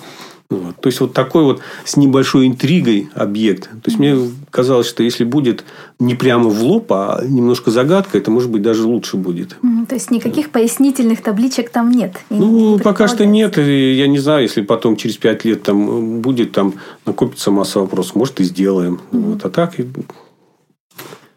Вот. 0.55 0.81
То 0.81 0.89
есть, 0.89 1.01
вот 1.01 1.13
такой 1.13 1.45
вот 1.45 1.61
с 1.85 1.97
небольшой 1.97 2.47
интригой 2.47 3.09
объект. 3.15 3.71
То 3.71 3.91
есть, 3.91 3.99
мне 3.99 4.17
казалось, 4.51 4.87
что 4.87 5.03
если 5.03 5.25
будет 5.25 5.65
не 5.99 6.15
прямо 6.15 6.49
в 6.49 6.63
лоб, 6.63 6.93
а 6.93 7.23
немножко 7.27 7.71
загадка, 7.71 8.19
это, 8.19 8.31
может 8.31 8.51
быть, 8.51 8.63
даже 8.63 8.87
лучше 8.87 9.17
будет. 9.17 9.57
То 9.89 9.95
есть, 9.95 10.11
никаких 10.11 10.51
пояснительных 10.51 11.23
табличек 11.23 11.71
там 11.71 11.91
нет? 11.91 12.17
Ну, 12.31 12.79
пока 12.79 13.09
что 13.09 13.27
нет. 13.27 13.57
Я 13.59 14.07
не 14.07 14.19
знаю, 14.19 14.43
если 14.43 14.63
потом 14.63 14.97
через 14.97 15.17
пять 15.17 15.45
лет 15.45 15.63
там 15.63 16.21
будет, 16.21 16.53
там 16.53 16.75
накопится 17.07 17.51
масса 17.51 17.81
вопросов, 17.81 18.15
может, 18.17 18.41
и 18.41 18.45
сделаем. 18.45 19.01
Угу. 19.13 19.21
Вот. 19.21 19.45
А 19.45 19.51
так... 19.51 19.75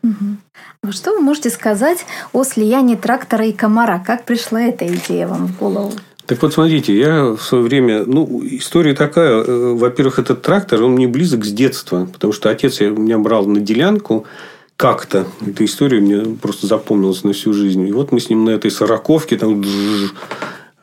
Угу. 0.04 0.92
Что 0.92 1.12
вы 1.12 1.22
можете 1.22 1.50
сказать 1.50 2.06
о 2.32 2.44
слиянии 2.44 2.96
трактора 2.96 3.46
и 3.46 3.52
комара? 3.52 4.02
Как 4.06 4.26
пришла 4.26 4.62
эта 4.62 4.88
идея 4.88 5.28
вам 5.28 5.48
в 5.48 5.58
голову? 5.58 5.92
Так 6.28 6.42
вот, 6.42 6.54
смотрите, 6.54 6.96
я 6.96 7.32
в 7.32 7.42
свое 7.42 7.64
время... 7.64 8.04
Ну, 8.06 8.44
история 8.44 8.94
такая. 8.94 9.44
Э, 9.44 9.74
во-первых, 9.74 10.20
этот 10.20 10.42
трактор, 10.42 10.84
он 10.84 10.92
мне 10.92 11.08
близок 11.08 11.46
с 11.46 11.52
детства. 11.54 12.08
Потому 12.12 12.34
что 12.34 12.50
отец 12.50 12.82
меня 12.82 13.18
брал 13.18 13.46
на 13.46 13.62
делянку 13.62 14.26
как-то. 14.76 15.26
Эта 15.46 15.64
история 15.64 16.02
мне 16.02 16.36
просто 16.36 16.68
запомнилась 16.68 17.24
на 17.24 17.32
всю 17.32 17.54
жизнь. 17.54 17.88
И 17.88 17.94
вот 17.94 18.12
мы 18.12 18.20
с 18.20 18.30
ним 18.30 18.44
на 18.44 18.50
этой 18.50 18.72
сороковке 18.72 19.38
там 19.38 19.64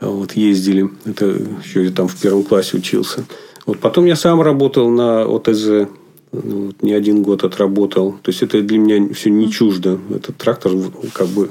вот, 0.00 0.32
ездили. 0.32 0.88
Это 1.04 1.26
еще 1.62 1.84
я 1.84 1.90
там 1.90 2.08
в 2.08 2.16
первом 2.16 2.42
классе 2.42 2.78
учился. 2.78 3.26
Вот 3.66 3.80
потом 3.80 4.06
я 4.06 4.16
сам 4.16 4.40
работал 4.40 4.88
на 4.88 5.24
ОТЗ. 5.24 5.90
Ну, 6.32 6.66
вот, 6.66 6.82
не 6.82 6.94
один 6.94 7.22
год 7.22 7.44
отработал. 7.44 8.12
То 8.22 8.30
есть, 8.30 8.42
это 8.42 8.62
для 8.62 8.78
меня 8.78 9.12
все 9.12 9.28
не 9.28 9.50
чуждо. 9.52 10.00
Этот 10.08 10.38
трактор 10.38 10.72
как 11.12 11.26
бы 11.26 11.50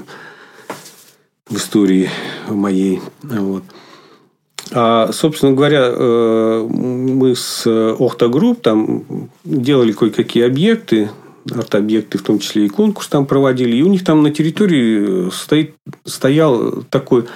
в 1.48 1.56
истории 1.56 2.10
моей. 2.48 3.00
Вот. 3.22 3.62
А, 4.72 5.10
собственно 5.12 5.52
говоря, 5.52 5.86
э, 5.86 6.66
мы 6.68 7.36
с 7.36 7.66
Охта 7.66 8.28
Групп 8.28 8.62
там 8.62 9.04
делали 9.44 9.92
кое-какие 9.92 10.44
объекты. 10.44 11.10
арт-объекты, 11.50 12.18
в 12.18 12.22
том 12.22 12.38
числе 12.38 12.66
и 12.66 12.68
конкурс 12.68 13.08
там 13.08 13.26
проводили. 13.26 13.76
И 13.76 13.82
у 13.82 13.88
них 13.88 14.04
там 14.04 14.22
на 14.22 14.30
территории 14.30 15.30
стоит, 15.30 15.74
стоял 16.04 16.82
такой 16.90 17.26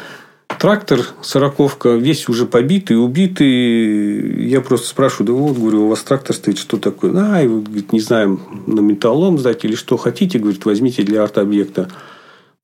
трактор, 0.59 1.01
сороковка, 1.21 1.91
весь 1.91 2.29
уже 2.29 2.47
побитый, 2.47 3.03
убитый. 3.03 4.49
Я 4.49 4.61
просто 4.61 4.88
спрашиваю, 4.88 5.27
да 5.27 5.33
вот, 5.35 5.59
говорю, 5.59 5.85
у 5.85 5.88
вас 5.88 6.03
трактор 6.03 6.35
стоит, 6.35 6.59
что 6.59 6.79
такое? 6.79 7.12
А, 7.14 7.43
и 7.43 7.49
говорит, 7.49 7.93
не 7.93 8.01
знаем, 8.01 8.41
на 8.67 8.81
металлолом 8.81 9.38
сдать 9.38 9.64
или 9.64 9.75
что 9.75 9.97
хотите, 9.97 10.38
говорит, 10.38 10.64
возьмите 10.64 11.03
для 11.03 11.23
арт-объекта. 11.23 11.91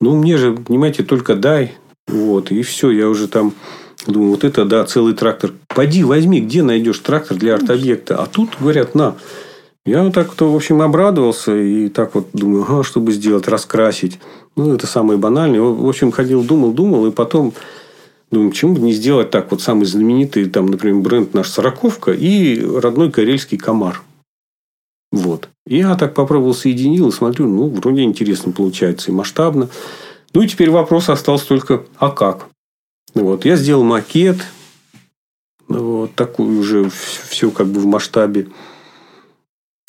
Ну, 0.01 0.15
мне 0.15 0.37
же, 0.37 0.53
понимаете, 0.53 1.03
только 1.03 1.35
дай. 1.35 1.73
Вот, 2.07 2.51
и 2.51 2.61
все, 2.61 2.91
я 2.91 3.07
уже 3.07 3.27
там 3.27 3.53
думаю, 4.07 4.31
вот 4.31 4.43
это, 4.43 4.65
да, 4.65 4.85
целый 4.85 5.13
трактор. 5.13 5.51
Пойди, 5.67 6.03
возьми, 6.03 6.41
где 6.41 6.63
найдешь 6.63 6.99
трактор 6.99 7.37
для 7.37 7.55
арт-объекта? 7.55 8.21
А 8.21 8.25
тут 8.25 8.51
говорят, 8.59 8.95
на. 8.95 9.15
Я 9.85 10.03
вот 10.03 10.13
так-то, 10.13 10.51
в 10.51 10.55
общем, 10.55 10.81
обрадовался. 10.81 11.55
И 11.55 11.89
так 11.89 12.15
вот 12.15 12.29
думаю, 12.33 12.63
ага, 12.63 12.83
чтобы 12.83 13.11
сделать, 13.11 13.47
раскрасить. 13.47 14.19
Ну, 14.55 14.73
это 14.73 14.87
самое 14.87 15.19
банальное. 15.19 15.61
В 15.61 15.87
общем, 15.87 16.11
ходил, 16.11 16.43
думал, 16.43 16.71
думал. 16.73 17.05
И 17.07 17.11
потом 17.11 17.53
думаю, 18.31 18.49
почему 18.49 18.75
бы 18.75 18.81
не 18.81 18.93
сделать 18.93 19.29
так 19.29 19.51
вот 19.51 19.61
самый 19.61 19.85
знаменитый, 19.85 20.49
там, 20.49 20.65
например, 20.67 21.01
бренд 21.01 21.33
наш 21.33 21.49
«Сороковка» 21.49 22.11
и 22.11 22.63
родной 22.65 23.11
карельский 23.11 23.57
«Комар». 23.57 24.01
Вот. 25.11 25.49
Я 25.65 25.95
так 25.95 26.13
попробовал, 26.13 26.53
соединил 26.53 27.09
и 27.09 27.11
смотрю, 27.11 27.47
ну, 27.47 27.69
вроде 27.69 28.03
интересно 28.03 28.51
получается 28.51 29.11
и 29.11 29.13
масштабно. 29.13 29.69
Ну, 30.33 30.41
и 30.41 30.47
теперь 30.47 30.69
вопрос 30.69 31.09
остался 31.09 31.47
только, 31.47 31.83
а 31.97 32.09
как? 32.09 32.47
Вот. 33.15 33.45
Я 33.45 33.55
сделал 33.55 33.83
макет, 33.83 34.37
вот, 35.67 36.13
такую 36.13 36.59
уже 36.59 36.89
все 36.89 37.49
как 37.49 37.67
бы 37.67 37.79
в 37.79 37.85
масштабе. 37.85 38.47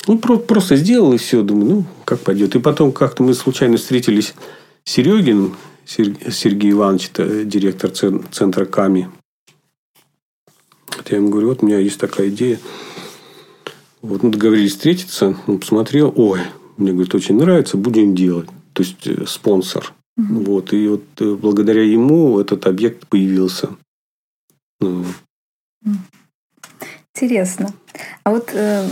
Ну, 0.07 0.17
просто 0.17 0.77
сделал 0.77 1.13
и 1.13 1.17
все. 1.17 1.43
Думаю, 1.43 1.69
ну, 1.69 1.85
как 2.05 2.21
пойдет. 2.21 2.55
И 2.55 2.59
потом 2.59 2.91
как-то 2.91 3.23
мы 3.23 3.33
случайно 3.33 3.77
встретились 3.77 4.33
с 4.85 4.91
Серегин, 4.91 5.55
Сергей 5.85 6.71
Иванович, 6.71 7.09
это 7.13 7.43
директор 7.43 7.91
центра 7.91 8.65
КАМИ. 8.65 9.07
Я 11.09 11.17
ему 11.17 11.29
говорю, 11.29 11.49
вот 11.49 11.63
у 11.63 11.65
меня 11.65 11.79
есть 11.79 11.99
такая 11.99 12.29
идея. 12.29 12.59
Вот 14.01 14.23
мы 14.23 14.31
договорились 14.31 14.71
встретиться, 14.71 15.37
он 15.47 15.59
посмотрел, 15.59 16.13
ой, 16.15 16.41
мне, 16.77 16.91
говорит, 16.91 17.15
очень 17.15 17.37
нравится, 17.37 17.77
будем 17.77 18.15
делать. 18.15 18.49
То 18.73 18.83
есть, 18.83 19.07
э, 19.07 19.25
спонсор. 19.25 19.93
Вот, 20.17 20.73
и 20.73 20.87
вот 20.87 21.03
э, 21.19 21.35
благодаря 21.35 21.83
ему 21.83 22.39
этот 22.39 22.65
объект 22.65 23.07
появился. 23.07 23.69
Ну. 24.79 25.05
Интересно. 27.15 27.69
А 28.23 28.31
вот 28.31 28.49
э, 28.53 28.87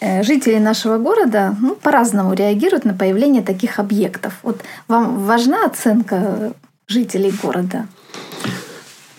э, 0.00 0.22
жители 0.22 0.58
нашего 0.58 0.98
города 0.98 1.54
ну, 1.60 1.74
по-разному 1.74 2.34
реагируют 2.34 2.84
на 2.84 2.94
появление 2.94 3.42
таких 3.42 3.78
объектов. 3.78 4.38
Вот 4.42 4.62
вам 4.88 5.24
важна 5.24 5.66
оценка 5.66 6.54
жителей 6.86 7.32
города? 7.42 7.86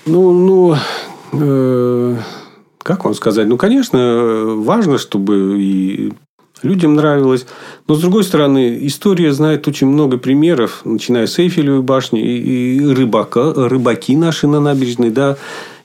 Ну, 0.05 0.31
ну, 0.33 0.75
э, 1.33 2.17
как 2.79 3.05
вам 3.05 3.13
сказать? 3.13 3.47
Ну, 3.47 3.57
конечно, 3.57 4.55
важно, 4.55 4.97
чтобы 4.97 5.61
и 5.61 6.13
людям 6.61 6.95
нравилось. 6.95 7.45
Но, 7.87 7.95
с 7.95 7.99
другой 7.99 8.23
стороны, 8.23 8.79
история 8.81 9.33
знает 9.33 9.67
очень 9.67 9.87
много 9.87 10.17
примеров, 10.17 10.81
начиная 10.85 11.27
с 11.27 11.39
Эйфелевой 11.39 11.81
башни 11.81 12.21
и 12.21 12.85
рыбака, 12.85 13.53
рыбаки 13.53 14.15
наши 14.15 14.47
на 14.47 14.59
набережной. 14.59 15.09
Да. 15.09 15.37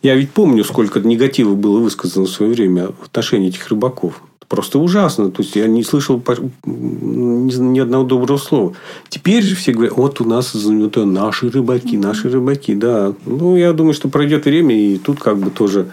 Я 0.02 0.14
ведь 0.16 0.30
помню, 0.30 0.64
сколько 0.64 1.00
негатива 1.00 1.54
было 1.54 1.78
высказано 1.78 2.26
в 2.26 2.30
свое 2.30 2.52
время 2.52 2.88
в 3.00 3.06
отношении 3.06 3.48
этих 3.48 3.68
рыбаков. 3.68 4.20
Просто 4.48 4.78
ужасно. 4.78 5.30
То 5.30 5.42
есть, 5.42 5.56
я 5.56 5.66
не 5.66 5.82
слышал 5.82 6.22
ни 6.66 7.78
одного 7.78 8.04
доброго 8.04 8.36
слова. 8.36 8.74
Теперь 9.08 9.42
же 9.42 9.56
все 9.56 9.72
говорят, 9.72 9.96
вот 9.96 10.20
у 10.20 10.24
нас 10.24 10.54
это 10.54 11.04
наши 11.06 11.48
рыбаки, 11.48 11.96
наши 11.96 12.28
рыбаки. 12.28 12.74
Да. 12.74 13.14
Ну, 13.24 13.56
я 13.56 13.72
думаю, 13.72 13.94
что 13.94 14.08
пройдет 14.08 14.44
время, 14.44 14.78
и 14.78 14.98
тут 14.98 15.18
как 15.20 15.38
бы 15.38 15.50
тоже 15.50 15.86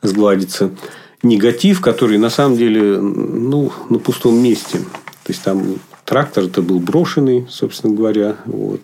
сгладится 0.00 0.70
негатив, 1.22 1.80
который 1.80 2.18
на 2.18 2.30
самом 2.30 2.56
деле 2.56 2.98
ну, 3.00 3.72
на 3.88 3.98
пустом 3.98 4.42
месте. 4.42 4.78
То 4.78 5.32
есть 5.32 5.42
там 5.42 5.76
трактор 6.04 6.44
это 6.44 6.62
был 6.62 6.80
брошенный, 6.80 7.46
собственно 7.48 7.94
говоря. 7.94 8.36
Вот. 8.44 8.80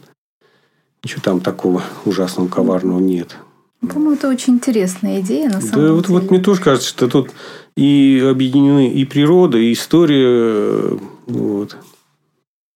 Ничего 1.02 1.22
там 1.22 1.40
такого 1.40 1.82
ужасного, 2.04 2.48
коварного 2.48 3.00
нет. 3.00 3.36
По-моему, 3.80 4.14
это 4.14 4.28
очень 4.28 4.54
интересная 4.54 5.20
идея, 5.20 5.48
на 5.48 5.60
самом 5.60 5.70
да, 5.70 5.76
деле. 5.76 5.92
Вот, 5.92 6.08
вот 6.08 6.30
мне 6.30 6.40
тоже 6.40 6.60
кажется, 6.60 6.88
что 6.88 7.06
тут 7.06 7.30
и 7.76 8.20
объединены 8.28 8.90
и 8.90 9.04
природа, 9.04 9.56
и 9.56 9.72
история. 9.72 10.98
Вот. 11.26 11.76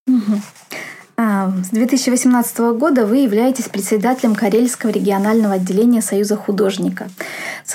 Угу. 0.06 0.40
А, 1.16 1.52
с 1.62 1.68
2018 1.70 2.58
года 2.78 3.06
вы 3.06 3.18
являетесь 3.18 3.68
председателем 3.68 4.34
Карельского 4.34 4.90
регионального 4.90 5.54
отделения 5.54 6.00
Союза 6.00 6.36
художника, 6.36 7.08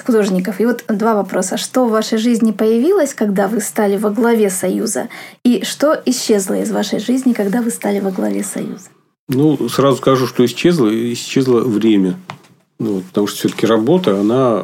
художников. 0.05 0.59
И 0.59 0.65
вот 0.65 0.83
два 0.87 1.15
вопроса. 1.15 1.57
Что 1.57 1.85
в 1.85 1.91
вашей 1.91 2.17
жизни 2.17 2.51
появилось, 2.51 3.13
когда 3.13 3.47
вы 3.47 3.61
стали 3.61 3.97
во 3.97 4.09
главе 4.09 4.49
Союза? 4.49 5.09
И 5.43 5.63
что 5.63 6.01
исчезло 6.05 6.61
из 6.61 6.71
вашей 6.71 6.99
жизни, 6.99 7.33
когда 7.33 7.61
вы 7.61 7.69
стали 7.69 7.99
во 7.99 8.11
главе 8.11 8.43
Союза? 8.43 8.89
Ну, 9.29 9.69
сразу 9.69 9.97
скажу, 9.97 10.25
что 10.25 10.45
исчезло. 10.45 10.89
Исчезло 11.13 11.61
время. 11.61 12.17
Ну, 12.79 13.01
потому 13.01 13.27
что 13.27 13.37
все-таки 13.37 13.65
работа, 13.65 14.19
она 14.19 14.63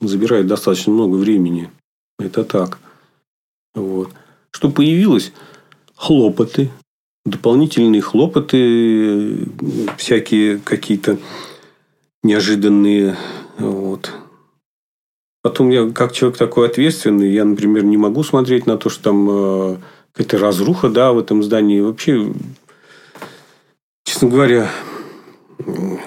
забирает 0.00 0.46
достаточно 0.46 0.92
много 0.92 1.16
времени. 1.16 1.70
Это 2.18 2.44
так. 2.44 2.78
Вот. 3.74 4.10
Что 4.50 4.70
появилось? 4.70 5.32
Хлопоты, 5.94 6.70
дополнительные 7.24 8.00
хлопоты, 8.00 9.48
всякие 9.96 10.58
какие-то 10.58 11.18
неожиданные. 12.22 13.16
Вот. 13.58 14.12
Потом 15.42 15.70
я, 15.70 15.88
как 15.90 16.12
человек 16.12 16.38
такой 16.38 16.66
ответственный, 16.66 17.32
я, 17.32 17.44
например, 17.44 17.84
не 17.84 17.96
могу 17.96 18.22
смотреть 18.24 18.66
на 18.66 18.76
то, 18.76 18.90
что 18.90 19.04
там 19.04 19.28
э, 19.30 19.76
какая-то 20.12 20.38
разруха 20.38 20.88
да, 20.88 21.12
в 21.12 21.18
этом 21.18 21.42
здании. 21.42 21.80
Вообще, 21.80 22.32
честно 24.04 24.28
говоря, 24.28 24.68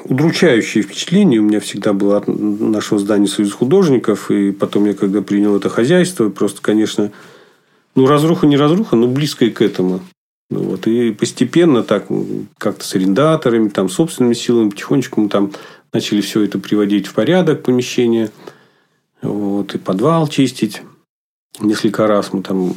удручающее 0.03 0.83
впечатление 0.83 1.39
у 1.39 1.43
меня 1.43 1.59
всегда 1.59 1.93
было 1.93 2.17
от 2.17 2.27
нашего 2.27 2.99
здания 2.99 3.27
Союз 3.27 3.53
художников. 3.53 4.29
И 4.31 4.51
потом 4.51 4.85
я, 4.85 4.93
когда 4.93 5.21
принял 5.21 5.55
это 5.55 5.69
хозяйство, 5.69 6.29
просто, 6.29 6.61
конечно, 6.61 7.11
ну, 7.95 8.07
разруха 8.07 8.47
не 8.47 8.57
разруха, 8.57 8.95
но 8.95 9.07
близкая 9.07 9.49
к 9.49 9.61
этому. 9.61 10.01
Ну, 10.51 10.63
вот. 10.63 10.85
И 10.85 11.11
постепенно 11.11 11.81
так 11.81 12.07
как-то 12.57 12.85
с 12.85 12.93
арендаторами, 12.93 13.69
там, 13.69 13.89
собственными 13.89 14.33
силами, 14.33 14.69
потихонечку 14.69 15.21
мы 15.21 15.29
там 15.29 15.51
начали 15.93 16.19
все 16.19 16.41
это 16.41 16.59
приводить 16.59 17.07
в 17.07 17.13
порядок, 17.13 17.63
помещение. 17.63 18.31
Вот. 19.21 19.73
И 19.73 19.77
подвал 19.77 20.27
чистить. 20.27 20.81
Несколько 21.61 22.05
раз 22.05 22.33
мы 22.33 22.43
там 22.43 22.75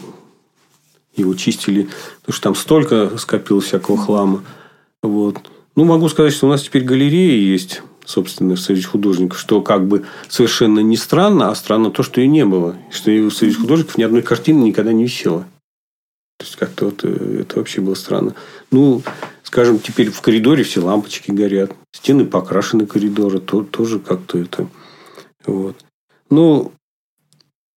его 1.16 1.34
чистили, 1.34 1.88
потому 2.20 2.34
что 2.34 2.42
там 2.42 2.54
столько 2.54 3.18
скопилось 3.18 3.66
всякого 3.66 3.98
хлама. 3.98 4.44
Вот. 5.02 5.38
Ну, 5.74 5.84
могу 5.84 6.08
сказать, 6.08 6.32
что 6.32 6.46
у 6.46 6.50
нас 6.50 6.62
теперь 6.62 6.84
галерея 6.84 7.40
есть, 7.40 7.82
собственно, 8.04 8.56
Союзе 8.56 8.86
художников, 8.86 9.38
что 9.38 9.62
как 9.62 9.86
бы 9.86 10.04
совершенно 10.28 10.78
не 10.78 10.96
странно, 10.96 11.50
а 11.50 11.54
странно 11.56 11.90
то, 11.90 12.04
что 12.04 12.20
ее 12.20 12.28
не 12.28 12.44
было. 12.44 12.76
Что 12.92 13.10
в 13.10 13.30
Союзе 13.30 13.58
художников 13.58 13.98
ни 13.98 14.04
одной 14.04 14.22
картины 14.22 14.64
никогда 14.64 14.92
не 14.92 15.04
висело. 15.04 15.46
То 16.38 16.46
есть, 16.46 16.56
как-то 16.56 16.86
вот 16.86 17.04
э, 17.04 17.40
это 17.40 17.58
вообще 17.58 17.80
было 17.80 17.94
странно. 17.94 18.34
Ну, 18.70 19.02
скажем, 19.42 19.78
теперь 19.78 20.10
в 20.10 20.20
коридоре 20.20 20.64
все 20.64 20.80
лампочки 20.80 21.30
горят. 21.30 21.72
Стены 21.92 22.24
покрашены 22.24 22.86
коридоры. 22.86 23.38
То, 23.40 23.62
тоже 23.62 24.00
как-то 24.00 24.38
это... 24.38 24.68
Вот. 25.46 25.76
Ну, 26.30 26.72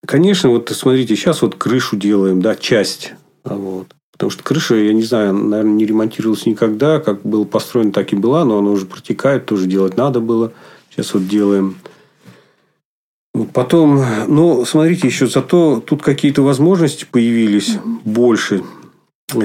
конечно, 0.06 0.50
вот 0.50 0.70
смотрите, 0.70 1.14
сейчас 1.14 1.42
вот 1.42 1.54
крышу 1.54 1.96
делаем, 1.96 2.42
да, 2.42 2.56
часть. 2.56 3.12
А 3.44 3.54
вот. 3.54 3.94
Потому 4.12 4.30
что 4.30 4.42
крыша, 4.42 4.74
я 4.74 4.92
не 4.92 5.04
знаю, 5.04 5.32
наверное, 5.32 5.74
не 5.74 5.86
ремонтировалась 5.86 6.44
никогда. 6.44 6.98
Как 6.98 7.22
был 7.22 7.44
построен, 7.44 7.92
так 7.92 8.12
и 8.12 8.16
была. 8.16 8.44
Но 8.44 8.58
она 8.58 8.70
уже 8.70 8.86
протекает, 8.86 9.46
тоже 9.46 9.66
делать 9.66 9.96
надо 9.96 10.18
было. 10.18 10.52
Сейчас 10.90 11.14
вот 11.14 11.28
делаем. 11.28 11.78
Потом, 13.46 14.02
ну, 14.26 14.64
смотрите, 14.64 15.06
еще 15.06 15.26
зато 15.26 15.82
тут 15.84 16.02
какие-то 16.02 16.42
возможности 16.42 17.06
появились 17.10 17.70
mm-hmm. 17.70 17.98
больше, 18.04 18.62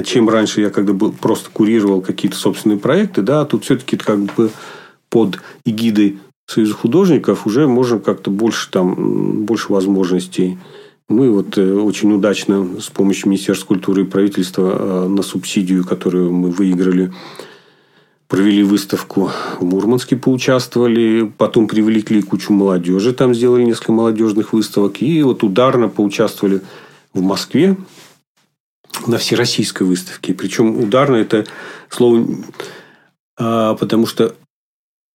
чем 0.04 0.28
раньше 0.28 0.60
я 0.60 0.70
когда 0.70 0.92
был, 0.92 1.12
просто 1.12 1.50
курировал 1.50 2.00
какие-то 2.00 2.36
собственные 2.36 2.78
проекты. 2.78 3.22
Да, 3.22 3.44
тут 3.44 3.64
все-таки 3.64 3.96
как 3.96 4.20
бы 4.20 4.50
под 5.10 5.40
эгидой 5.64 6.18
Союза 6.46 6.74
художников 6.74 7.46
уже 7.46 7.66
можно 7.66 7.98
как-то 7.98 8.30
больше 8.30 8.70
там, 8.70 9.44
больше 9.44 9.72
возможностей. 9.72 10.58
Мы 11.08 11.30
вот 11.30 11.58
э, 11.58 11.72
очень 11.74 12.12
удачно 12.12 12.80
с 12.80 12.88
помощью 12.88 13.28
Министерства 13.28 13.66
культуры 13.66 14.02
и 14.02 14.06
правительства 14.06 14.76
э, 14.78 15.08
на 15.08 15.22
субсидию, 15.22 15.84
которую 15.84 16.32
мы 16.32 16.50
выиграли, 16.50 17.12
провели 18.28 18.62
выставку 18.62 19.30
в 19.60 19.64
Мурманске, 19.64 20.16
поучаствовали, 20.16 21.30
потом 21.36 21.68
привлекли 21.68 22.22
кучу 22.22 22.52
молодежи, 22.52 23.12
там 23.12 23.34
сделали 23.34 23.64
несколько 23.64 23.92
молодежных 23.92 24.52
выставок, 24.52 25.02
и 25.02 25.22
вот 25.22 25.42
ударно 25.42 25.88
поучаствовали 25.88 26.62
в 27.12 27.22
Москве. 27.22 27.76
на 29.08 29.18
всероссийской 29.18 29.86
выставке. 29.86 30.34
Причем 30.34 30.78
ударно 30.78 31.16
это 31.16 31.44
слово, 31.90 32.26
а, 33.36 33.74
потому 33.74 34.06
что 34.06 34.36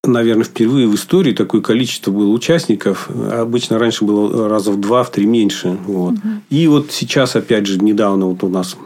наверное, 0.03 0.43
впервые 0.43 0.87
в 0.87 0.95
истории 0.95 1.33
такое 1.33 1.61
количество 1.61 2.11
было 2.11 2.29
участников. 2.29 3.09
Обычно 3.09 3.79
раньше 3.79 4.05
было 4.05 4.47
раза 4.49 4.71
в 4.71 4.79
два, 4.79 5.03
в 5.03 5.11
три 5.11 5.25
меньше. 5.25 5.77
Вот. 5.85 6.13
Угу. 6.13 6.27
И 6.49 6.67
вот 6.67 6.91
сейчас, 6.91 7.35
опять 7.35 7.65
же, 7.65 7.79
недавно 7.79 8.25
вот 8.25 8.43
у 8.43 8.49
нас 8.49 8.77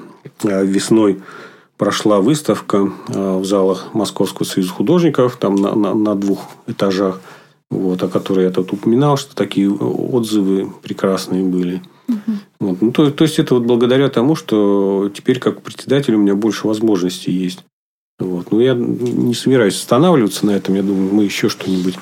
а, 0.43 0.63
весной 0.63 1.21
прошла 1.77 2.19
выставка 2.19 2.91
а, 3.09 3.39
в 3.39 3.45
залах 3.45 3.93
Московского 3.93 4.45
союза 4.45 4.71
художников, 4.71 5.37
там 5.37 5.55
на, 5.55 5.75
на, 5.75 5.93
на 5.93 6.15
двух 6.15 6.41
этажах, 6.67 7.21
вот, 7.69 8.01
о 8.03 8.07
которой 8.07 8.45
я 8.45 8.51
тут 8.51 8.73
упоминал, 8.73 9.17
что 9.17 9.35
такие 9.35 9.71
отзывы 9.71 10.71
прекрасные 10.81 11.43
были. 11.43 11.81
Угу. 12.07 12.37
Вот. 12.59 12.81
Ну, 12.81 12.91
то, 12.91 13.09
то 13.11 13.23
есть, 13.23 13.39
это 13.39 13.55
вот 13.55 13.63
благодаря 13.63 14.09
тому, 14.09 14.35
что 14.35 15.11
теперь 15.13 15.39
как 15.39 15.61
председатель 15.61 16.15
у 16.15 16.19
меня 16.19 16.35
больше 16.35 16.67
возможностей 16.67 17.31
есть. 17.31 17.63
Вот. 18.19 18.51
Но 18.51 18.61
я 18.61 18.73
не 18.75 19.33
собираюсь 19.33 19.75
останавливаться 19.75 20.45
на 20.45 20.51
этом. 20.51 20.75
Я 20.75 20.83
думаю, 20.83 21.13
мы 21.13 21.23
еще 21.23 21.49
что-нибудь 21.49 21.95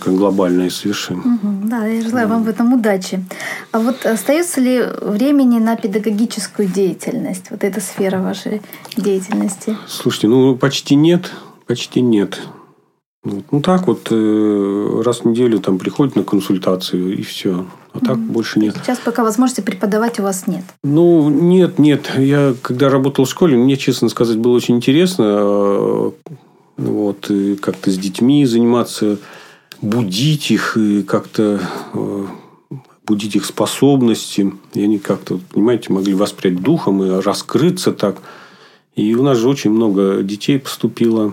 такое 0.00 0.16
глобальное 0.16 0.70
совершим. 0.70 1.18
Угу, 1.20 1.68
да, 1.68 1.86
я 1.86 2.02
желаю 2.02 2.28
вам 2.28 2.44
в 2.44 2.48
этом 2.48 2.72
удачи. 2.72 3.22
А 3.72 3.78
вот 3.78 4.06
остается 4.06 4.60
ли 4.60 4.82
времени 5.02 5.58
на 5.58 5.76
педагогическую 5.76 6.68
деятельность? 6.68 7.50
Вот 7.50 7.64
эта 7.64 7.80
сфера 7.80 8.18
вашей 8.18 8.62
деятельности? 8.96 9.76
Слушайте, 9.86 10.28
ну 10.28 10.56
почти 10.56 10.94
нет, 10.94 11.30
почти 11.66 12.00
нет. 12.00 12.40
Вот. 13.22 13.44
Ну 13.50 13.60
так 13.60 13.86
вот 13.86 14.08
э, 14.10 15.02
раз 15.04 15.20
в 15.20 15.24
неделю 15.26 15.58
там 15.58 15.78
приходит 15.78 16.16
на 16.16 16.24
консультацию 16.24 17.18
и 17.18 17.22
все. 17.22 17.66
А 17.92 17.98
так 17.98 18.16
mm 18.16 18.30
больше 18.30 18.60
нет. 18.60 18.76
Сейчас 18.82 18.98
пока 18.98 19.22
возможности 19.22 19.60
преподавать 19.60 20.18
у 20.20 20.22
вас 20.22 20.46
нет. 20.46 20.64
Ну, 20.84 21.28
нет, 21.28 21.78
нет. 21.78 22.10
Я 22.16 22.54
когда 22.62 22.88
работал 22.88 23.24
в 23.24 23.28
школе, 23.28 23.56
мне, 23.56 23.76
честно 23.76 24.08
сказать, 24.08 24.38
было 24.38 24.52
очень 24.52 24.76
интересно 24.76 25.24
э, 25.26 26.10
вот, 26.76 27.30
как-то 27.60 27.90
с 27.90 27.98
детьми 27.98 28.46
заниматься, 28.46 29.18
будить 29.80 30.50
их 30.50 30.76
и 30.76 31.02
как-то 31.02 31.60
э, 31.94 32.26
будить 33.06 33.36
их 33.36 33.44
способности. 33.44 34.52
И 34.74 34.82
они 34.82 34.98
как-то, 34.98 35.40
понимаете, 35.52 35.92
могли 35.92 36.14
воспрять 36.14 36.60
духом 36.60 37.02
и 37.02 37.20
раскрыться 37.20 37.92
так. 37.92 38.18
И 38.94 39.14
у 39.14 39.22
нас 39.22 39.38
же 39.38 39.48
очень 39.48 39.70
много 39.70 40.22
детей 40.22 40.58
поступило 40.58 41.32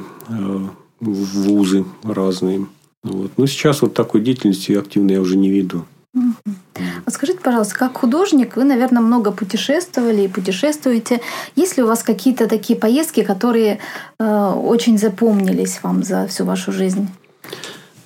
в 1.00 1.42
вузы 1.42 1.86
разные. 2.04 2.68
Вот. 3.04 3.32
Но 3.38 3.46
сейчас 3.48 3.82
вот 3.82 3.94
такой 3.94 4.22
деятельности 4.22 4.74
активной 4.74 5.16
я 5.16 5.22
уже 5.22 5.38
не 5.38 5.50
веду. 5.50 5.86
Вот 6.14 7.14
скажите, 7.14 7.40
пожалуйста, 7.40 7.76
как 7.76 7.98
художник, 7.98 8.56
вы, 8.56 8.64
наверное, 8.64 9.02
много 9.02 9.32
путешествовали 9.32 10.24
и 10.24 10.28
путешествуете. 10.28 11.22
Есть 11.56 11.78
ли 11.78 11.84
у 11.84 11.88
вас 11.88 12.04
какие-то 12.04 12.48
такие 12.48 12.78
поездки, 12.78 13.24
которые 13.24 13.80
э, 14.20 14.52
очень 14.52 14.98
запомнились 14.98 15.80
вам 15.84 16.04
за 16.04 16.28
всю 16.28 16.46
вашу 16.46 16.72
жизнь? 16.72 17.08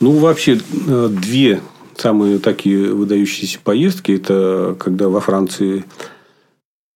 Ну, 0.02 0.18
вообще, 0.18 0.60
э, 0.88 1.08
две 1.10 1.62
самые 1.96 2.40
такие 2.40 2.92
выдающиеся 2.92 3.60
поездки. 3.64 4.14
Это 4.14 4.76
когда 4.80 5.10
во 5.10 5.22
Франции 5.22 5.86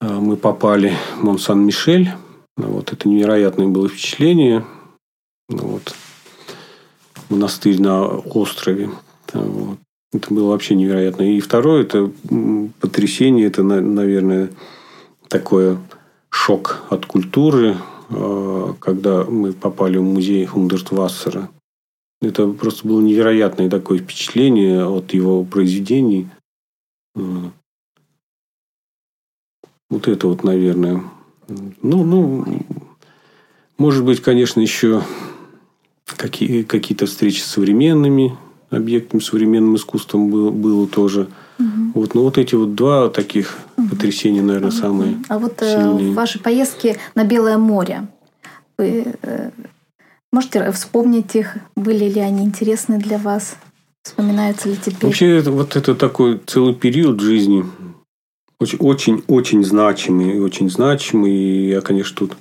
э, 0.01 0.07
мы 0.07 0.35
попали 0.35 0.91
в 1.19 1.23
Монсан-Мишель. 1.23 2.11
Вот, 2.57 2.91
это 2.91 3.07
невероятное 3.07 3.67
было 3.67 3.87
впечатление. 3.87 4.65
Вот. 5.49 5.93
Монастырь 7.29 7.79
на 7.79 8.07
острове. 8.07 8.89
Вот. 9.33 9.77
Это 10.11 10.33
было 10.33 10.49
вообще 10.49 10.73
невероятно. 10.73 11.23
И 11.23 11.39
второе, 11.41 11.83
это 11.83 12.11
потрясение, 12.79 13.45
это, 13.45 13.61
наверное, 13.61 14.49
такое 15.27 15.77
шок 16.29 16.83
от 16.89 17.05
культуры, 17.05 17.77
а, 18.09 18.73
когда 18.79 19.25
мы 19.25 19.53
попали 19.53 19.97
в 19.97 20.03
музей 20.03 20.45
Хундертвассера. 20.45 21.49
Это 22.21 22.47
просто 22.47 22.87
было 22.87 23.01
невероятное 23.01 23.69
такое 23.69 23.99
впечатление 23.99 24.85
от 24.85 25.13
его 25.13 25.43
произведений. 25.43 26.27
Вот 27.13 27.51
это 30.07 30.27
вот, 30.27 30.43
наверное. 30.43 31.03
Ну, 31.47 32.03
ну, 32.03 32.45
может 33.77 34.03
быть, 34.03 34.21
конечно, 34.21 34.59
еще 34.59 35.03
какие, 36.05 36.63
какие-то 36.63 37.05
встречи 37.05 37.41
с 37.41 37.45
современными 37.45 38.37
объектами, 38.69 39.21
современным 39.21 39.75
искусством 39.75 40.29
было, 40.29 40.49
было 40.49 40.87
тоже. 40.87 41.27
Угу. 41.59 41.91
Вот, 41.93 42.15
ну, 42.15 42.23
вот 42.23 42.37
эти 42.37 42.55
вот 42.55 42.75
два 42.75 43.09
таких 43.09 43.57
угу. 43.77 43.89
потрясения, 43.89 44.41
наверное, 44.41 44.69
угу. 44.69 44.77
самые 44.77 45.17
А 45.29 45.37
вот 45.37 45.61
э, 45.61 45.71
сильные. 45.71 46.13
ваши 46.13 46.39
поездки 46.39 46.97
на 47.13 47.23
Белое 47.23 47.57
море, 47.57 48.07
вы 48.77 49.13
э, 49.21 49.51
можете 50.35 50.71
вспомнить 50.71 51.33
их? 51.35 51.57
Были 51.75 52.09
ли 52.09 52.19
они 52.19 52.43
интересны 52.43 52.99
для 52.99 53.17
вас? 53.17 53.55
Вспоминаются 54.03 54.69
ли 54.69 54.75
теперь? 54.75 55.05
Вообще, 55.07 55.37
это, 55.37 55.51
вот 55.51 55.75
это 55.75 55.95
такой 55.95 56.41
целый 56.45 56.75
период 56.75 57.21
жизни, 57.21 57.65
очень, 58.59 58.77
очень, 58.79 59.23
очень 59.27 59.63
значимый, 59.63 60.39
очень 60.41 60.69
значимый. 60.69 61.31
И 61.31 61.69
я, 61.69 61.81
конечно, 61.81 62.15
тут 62.17 62.37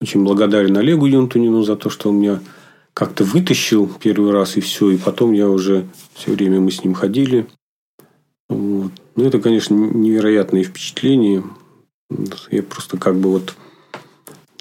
очень 0.00 0.24
благодарен 0.24 0.76
Олегу 0.76 1.06
Юнтунину 1.06 1.62
за 1.62 1.76
то, 1.76 1.90
что 1.90 2.10
он 2.10 2.16
меня 2.16 2.40
как-то 2.92 3.24
вытащил 3.24 3.88
первый 4.00 4.32
раз 4.32 4.56
и 4.56 4.60
все, 4.60 4.90
и 4.90 4.96
потом 4.96 5.32
я 5.32 5.48
уже 5.48 5.86
все 6.14 6.32
время 6.32 6.60
мы 6.60 6.70
с 6.70 6.82
ним 6.82 6.94
ходили. 6.94 7.46
Вот. 8.48 8.92
Ну, 9.14 9.24
это, 9.24 9.40
конечно, 9.40 9.74
невероятное 9.74 10.64
впечатление. 10.64 11.44
Я 12.50 12.62
просто 12.62 12.98
как 12.98 13.16
бы 13.16 13.30
вот 13.30 13.54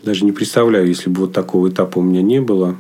даже 0.06 0.24
не 0.24 0.32
представляю, 0.32 0.88
если 0.88 1.10
бы 1.10 1.22
вот 1.22 1.34
такого 1.34 1.70
этапа 1.70 1.98
у 1.98 2.04
меня 2.04 2.22
не 2.22 2.40
было, 2.40 2.78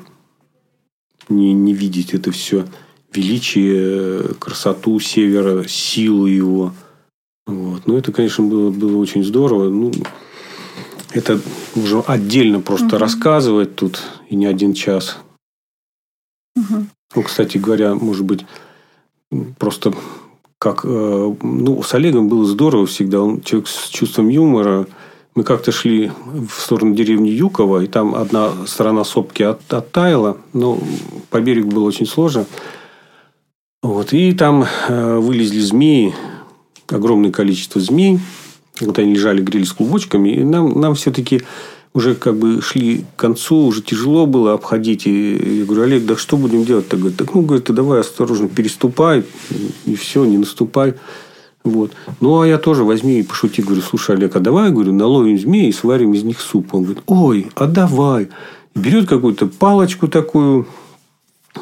не, 1.28 1.54
не 1.54 1.74
видеть 1.74 2.14
это 2.14 2.32
все 2.32 2.66
величие, 3.12 4.36
красоту 4.40 5.00
севера, 5.00 5.68
силу 5.68 6.28
его. 6.28 6.74
Вот. 7.48 7.88
Ну, 7.88 7.98
это, 7.98 8.12
конечно, 8.12 8.44
было, 8.44 8.70
было 8.70 8.98
очень 8.98 9.24
здорово. 9.24 9.70
Ну, 9.70 9.92
это 11.14 11.40
уже 11.76 12.00
отдельно 12.02 12.60
просто 12.60 12.88
угу. 12.88 12.98
рассказывать 12.98 13.76
тут 13.76 14.02
и 14.30 14.36
не 14.36 14.46
один 14.46 14.74
час. 14.74 15.18
Угу. 16.56 16.86
Ну, 17.16 17.24
кстати 17.24 17.58
говоря, 17.58 17.96
может 17.96 18.26
быть, 18.26 18.46
просто 19.58 19.94
как... 20.60 20.82
Э, 20.84 21.36
ну, 21.42 21.82
с 21.82 21.94
Олегом 21.94 22.28
было 22.28 22.46
здорово 22.46 22.86
всегда. 22.86 23.22
Он 23.22 23.42
человек 23.42 23.68
с 23.68 23.88
чувством 23.90 24.30
юмора. 24.30 24.88
Мы 25.36 25.44
как-то 25.44 25.74
шли 25.74 26.12
в 26.26 26.62
сторону 26.62 26.96
деревни 26.96 27.28
Юкова, 27.28 27.84
и 27.84 27.88
там 27.88 28.16
одна 28.16 28.54
сторона 28.68 29.04
сопки 29.04 29.44
от, 29.44 29.62
оттаяла, 29.74 30.38
но 30.54 30.80
по 31.30 31.42
берегу 31.42 31.72
было 31.72 31.84
очень 31.84 32.06
сложно. 32.06 32.46
Вот. 33.84 34.14
И 34.14 34.32
там 34.32 34.66
э, 34.88 35.18
вылезли 35.18 35.60
змеи, 35.60 36.16
огромное 36.88 37.32
количество 37.32 37.82
змей. 37.82 38.20
Вот 38.80 38.98
они 38.98 39.14
лежали, 39.14 39.42
грелись 39.42 39.74
клубочками. 39.74 40.30
И 40.30 40.44
нам, 40.44 40.80
нам 40.80 40.96
все-таки 40.96 41.42
уже 41.94 42.16
как 42.16 42.38
бы 42.38 42.62
шли 42.62 43.06
к 43.16 43.20
концу, 43.20 43.58
уже 43.58 43.82
тяжело 43.82 44.26
было 44.26 44.54
обходить. 44.54 45.06
И 45.06 45.60
я 45.60 45.66
говорю, 45.66 45.84
Олег, 45.84 46.06
да 46.06 46.16
что 46.16 46.38
будем 46.38 46.64
делать? 46.64 46.88
Так, 46.88 47.00
говорит, 47.00 47.18
так 47.18 47.34
ну, 47.34 47.42
говорит, 47.42 47.66
ты 47.66 47.74
давай 47.74 48.00
осторожно 48.00 48.48
переступай, 48.48 49.24
и 49.86 49.96
все, 49.96 50.24
не 50.26 50.38
наступай. 50.38 50.96
Вот. 51.66 51.94
Ну, 52.22 52.42
а 52.42 52.48
я 52.48 52.60
тоже 52.60 52.84
возьми 52.84 53.20
и 53.20 53.24
пошути. 53.24 53.64
Говорю, 53.64 53.82
слушай, 53.82 54.16
Олег, 54.16 54.36
а 54.36 54.40
давай, 54.40 54.70
говорю, 54.70 54.94
наловим 54.94 55.38
змей 55.38 55.70
и 55.70 55.74
сварим 55.74 56.14
из 56.14 56.24
них 56.24 56.40
суп. 56.40 56.74
Он 56.76 56.84
говорит, 56.84 57.04
ой, 57.08 57.48
а 57.56 57.66
давай. 57.66 58.30
берет 58.76 59.10
какую-то 59.10 59.48
палочку 59.48 60.08
такую 60.08 60.68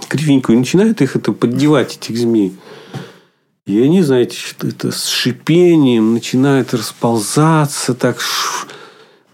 кривенькую 0.09 0.57
и 0.57 0.59
начинает 0.59 1.01
их 1.01 1.15
это 1.15 1.31
поддевать, 1.31 1.95
этих 1.95 2.17
змей. 2.17 2.53
И 3.65 3.79
они, 3.79 4.01
знаете, 4.01 4.37
это 4.61 4.91
с 4.91 5.07
шипением 5.07 6.13
начинает 6.13 6.73
расползаться 6.73 7.93
так. 7.93 8.19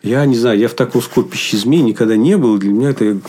Я 0.04 0.24
не 0.26 0.36
знаю, 0.36 0.60
я 0.60 0.68
в 0.68 0.76
таком 0.76 1.02
скопище 1.02 1.58
змей 1.58 1.82
никогда 1.82 2.16
не 2.16 2.38
был. 2.38 2.60
Для 2.60 2.72
меня 2.72 2.92
это 2.92 3.20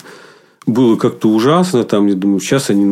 было 0.72 0.96
как-то 0.96 1.28
ужасно. 1.28 1.84
Там, 1.84 2.06
я 2.06 2.14
думаю, 2.14 2.40
сейчас 2.40 2.70
они 2.70 2.84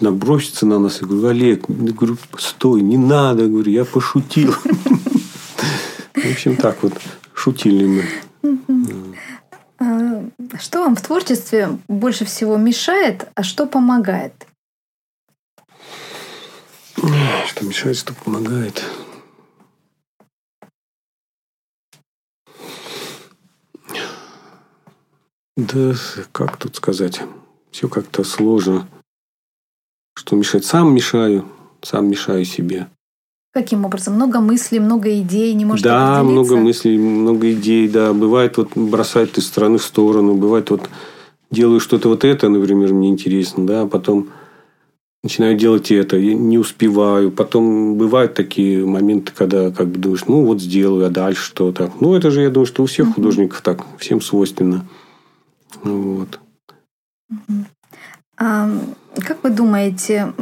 набросятся 0.00 0.66
на 0.66 0.78
нас. 0.78 1.00
Я 1.00 1.06
говорю, 1.06 1.28
Олег, 1.28 1.64
я 1.68 1.92
говорю, 1.92 2.16
стой, 2.38 2.80
не 2.82 2.96
надо. 2.96 3.42
Я 3.42 3.48
говорю, 3.48 3.70
я 3.70 3.84
пошутил. 3.84 4.52
В 6.14 6.30
общем, 6.30 6.56
так 6.56 6.82
вот, 6.82 6.94
шутили 7.34 7.86
мы. 7.86 8.04
А, 9.78 10.24
что 10.60 10.80
вам 10.80 10.96
в 10.96 11.02
творчестве 11.02 11.78
больше 11.88 12.24
всего 12.24 12.56
мешает, 12.56 13.28
а 13.34 13.42
что 13.42 13.66
помогает? 13.66 14.32
Что 17.46 17.64
мешает, 17.64 17.96
что 17.96 18.14
помогает. 18.14 18.82
Да, 25.56 25.94
как 26.32 26.56
тут 26.56 26.74
сказать? 26.76 27.22
Все 27.70 27.88
как-то 27.88 28.24
сложно. 28.24 28.88
Что 30.16 30.34
мешать? 30.34 30.64
Сам 30.64 30.92
мешаю, 30.94 31.44
сам 31.80 32.08
мешаю 32.08 32.44
себе. 32.44 32.88
Каким 33.52 33.84
образом? 33.84 34.14
Много 34.14 34.40
мыслей, 34.40 34.80
много 34.80 35.16
идей, 35.20 35.54
не 35.54 35.64
можете 35.64 35.88
Да, 35.88 36.24
много 36.24 36.56
мыслей, 36.56 36.98
много 36.98 37.52
идей, 37.52 37.88
да. 37.88 38.12
Бывает 38.12 38.56
вот 38.56 38.76
бросает 38.76 39.38
из 39.38 39.46
стороны 39.46 39.78
в 39.78 39.84
сторону, 39.84 40.34
бывает 40.34 40.70
вот 40.70 40.90
делаю 41.52 41.78
что-то 41.78 42.08
вот 42.08 42.24
это, 42.24 42.48
например, 42.48 42.92
мне 42.92 43.08
интересно, 43.08 43.64
да, 43.64 43.82
а 43.82 43.86
потом 43.86 44.30
начинаю 45.22 45.56
делать 45.56 45.92
это, 45.92 46.16
я 46.16 46.34
не 46.34 46.58
успеваю. 46.58 47.30
Потом 47.30 47.96
бывают 47.96 48.34
такие 48.34 48.84
моменты, 48.84 49.32
когда 49.32 49.70
как 49.70 49.86
бы 49.86 49.98
думаешь, 49.98 50.26
ну 50.26 50.44
вот 50.44 50.60
сделаю, 50.60 51.06
а 51.06 51.10
дальше 51.10 51.44
что 51.44 51.70
то 51.70 51.92
Ну, 52.00 52.16
это 52.16 52.32
же, 52.32 52.42
я 52.42 52.50
думаю, 52.50 52.66
что 52.66 52.82
у 52.82 52.86
всех 52.86 53.14
художников 53.14 53.60
так, 53.60 53.84
всем 53.98 54.20
свойственно. 54.20 54.84
Вот. 55.84 56.40
А, 58.36 58.68
как 59.16 59.44
вы 59.44 59.50
думаете, 59.50 60.32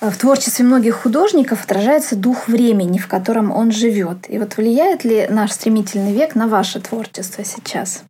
в 0.00 0.16
творчестве 0.16 0.64
многих 0.64 0.94
художников 0.94 1.64
отражается 1.64 2.16
дух 2.16 2.48
времени, 2.48 2.96
в 2.98 3.08
котором 3.08 3.52
он 3.52 3.70
живет. 3.70 4.30
И 4.30 4.38
вот 4.38 4.56
влияет 4.56 5.04
ли 5.04 5.26
наш 5.28 5.52
стремительный 5.52 6.14
век 6.14 6.34
на 6.34 6.48
ваше 6.48 6.80
творчество 6.80 7.44
сейчас? 7.44 8.04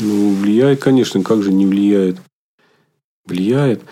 Ну, 0.00 0.34
влияет, 0.34 0.80
конечно, 0.80 1.22
как 1.22 1.42
же 1.42 1.52
не 1.52 1.66
влияет. 1.66 2.18
Влияет. 3.26 3.82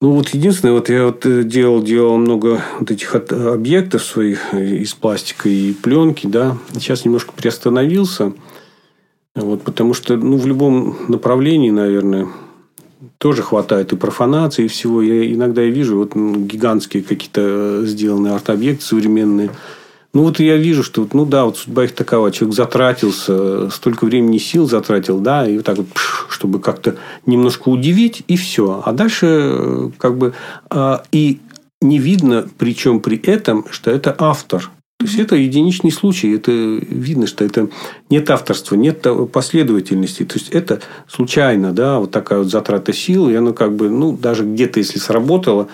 Ну, 0.00 0.12
вот 0.12 0.30
единственное, 0.30 0.74
вот 0.74 0.88
я 0.88 1.04
вот 1.06 1.26
э, 1.26 1.42
делал, 1.44 1.82
делал 1.82 2.16
много 2.16 2.62
вот 2.78 2.90
этих 2.90 3.14
объектов 3.14 4.02
своих 4.02 4.54
э, 4.54 4.76
из 4.76 4.94
пластика 4.94 5.48
и 5.48 5.74
пленки, 5.74 6.26
да. 6.26 6.56
Сейчас 6.72 7.04
немножко 7.04 7.32
приостановился. 7.32 8.32
Вот, 9.34 9.62
потому 9.62 9.94
что, 9.94 10.16
ну, 10.16 10.36
в 10.36 10.46
любом 10.46 10.96
направлении, 11.08 11.70
наверное, 11.70 12.28
тоже 13.18 13.42
хватает 13.42 13.92
и 13.92 13.96
профанации, 13.96 14.64
и 14.64 14.68
всего. 14.68 15.02
Я 15.02 15.32
иногда 15.32 15.62
я 15.62 15.70
вижу 15.70 15.98
вот 15.98 16.14
гигантские 16.14 17.02
какие-то 17.02 17.40
э, 17.42 17.82
сделанные 17.86 18.34
арт-объекты 18.34 18.84
современные. 18.84 19.50
Ну, 20.12 20.22
вот 20.24 20.40
я 20.40 20.56
вижу, 20.56 20.82
что, 20.82 21.06
ну, 21.12 21.24
да, 21.24 21.44
вот 21.44 21.56
судьба 21.56 21.84
их 21.84 21.94
такова. 21.94 22.32
Человек 22.32 22.56
затратился, 22.56 23.70
столько 23.70 24.04
времени 24.04 24.36
и 24.36 24.40
сил 24.40 24.68
затратил, 24.68 25.20
да, 25.20 25.46
и 25.46 25.56
вот 25.56 25.64
так 25.64 25.76
вот, 25.76 25.86
чтобы 26.28 26.58
как-то 26.58 26.96
немножко 27.26 27.68
удивить, 27.68 28.24
и 28.26 28.36
все. 28.36 28.82
А 28.84 28.92
дальше 28.92 29.26
э, 29.26 29.90
как 29.98 30.18
бы 30.18 30.34
а, 30.68 31.04
и 31.12 31.38
не 31.80 31.98
видно, 31.98 32.48
причем 32.58 33.00
при 33.00 33.18
этом, 33.18 33.64
что 33.70 33.90
это 33.90 34.14
автор. 34.18 34.70
То 35.00 35.06
есть 35.06 35.18
это 35.18 35.34
единичный 35.34 35.90
случай, 35.90 36.34
это 36.34 36.52
видно, 36.52 37.26
что 37.26 37.42
это 37.42 37.70
нет 38.10 38.28
авторства, 38.28 38.74
нет 38.74 39.06
последовательности. 39.32 40.26
То 40.26 40.38
есть 40.38 40.50
это 40.50 40.82
случайно, 41.08 41.72
да, 41.72 41.98
вот 41.98 42.10
такая 42.10 42.40
вот 42.40 42.50
затрата 42.50 42.92
сил, 42.92 43.30
и 43.30 43.34
оно 43.34 43.54
как 43.54 43.74
бы, 43.74 43.88
ну, 43.88 44.14
даже 44.14 44.44
где-то, 44.44 44.78
если 44.78 44.98
сработало, 44.98 45.68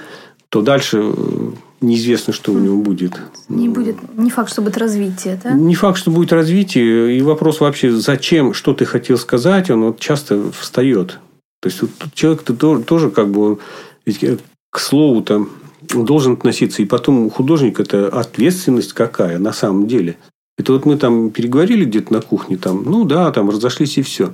то 0.48 0.62
дальше 0.62 1.00
э, 1.02 1.50
неизвестно, 1.80 2.32
что 2.32 2.52
у 2.52 2.58
него 2.60 2.80
будет. 2.80 3.20
Не 3.48 3.68
будет, 3.68 3.96
не 4.16 4.30
факт, 4.30 4.52
что 4.52 4.62
будет 4.62 4.78
развитие, 4.78 5.40
да? 5.42 5.50
Не 5.50 5.74
факт, 5.74 5.98
что 5.98 6.12
будет 6.12 6.32
развитие. 6.32 7.18
И 7.18 7.20
вопрос 7.20 7.58
вообще, 7.58 7.90
зачем, 7.90 8.54
что 8.54 8.74
ты 8.74 8.84
хотел 8.84 9.18
сказать, 9.18 9.70
он 9.70 9.82
вот 9.86 9.98
часто 9.98 10.52
встает. 10.52 11.18
То 11.60 11.68
есть, 11.68 11.82
вот 11.82 11.90
человек-то 12.14 12.54
тоже 12.78 13.10
как 13.10 13.28
бы 13.28 13.58
э, 14.06 14.36
к 14.70 14.78
слову 14.78 15.22
там 15.22 15.50
должен 15.94 16.34
относиться. 16.34 16.82
И 16.82 16.86
потом 16.86 17.26
у 17.26 17.30
художника 17.30 17.82
это 17.82 18.08
ответственность 18.08 18.92
какая 18.92 19.38
на 19.38 19.52
самом 19.52 19.86
деле. 19.86 20.16
Это 20.58 20.72
вот 20.72 20.86
мы 20.86 20.96
там 20.96 21.30
переговорили 21.30 21.84
где-то 21.84 22.12
на 22.12 22.20
кухне, 22.22 22.56
там, 22.56 22.82
ну 22.84 23.04
да, 23.04 23.30
там 23.30 23.50
разошлись 23.50 23.98
и 23.98 24.02
все. 24.02 24.32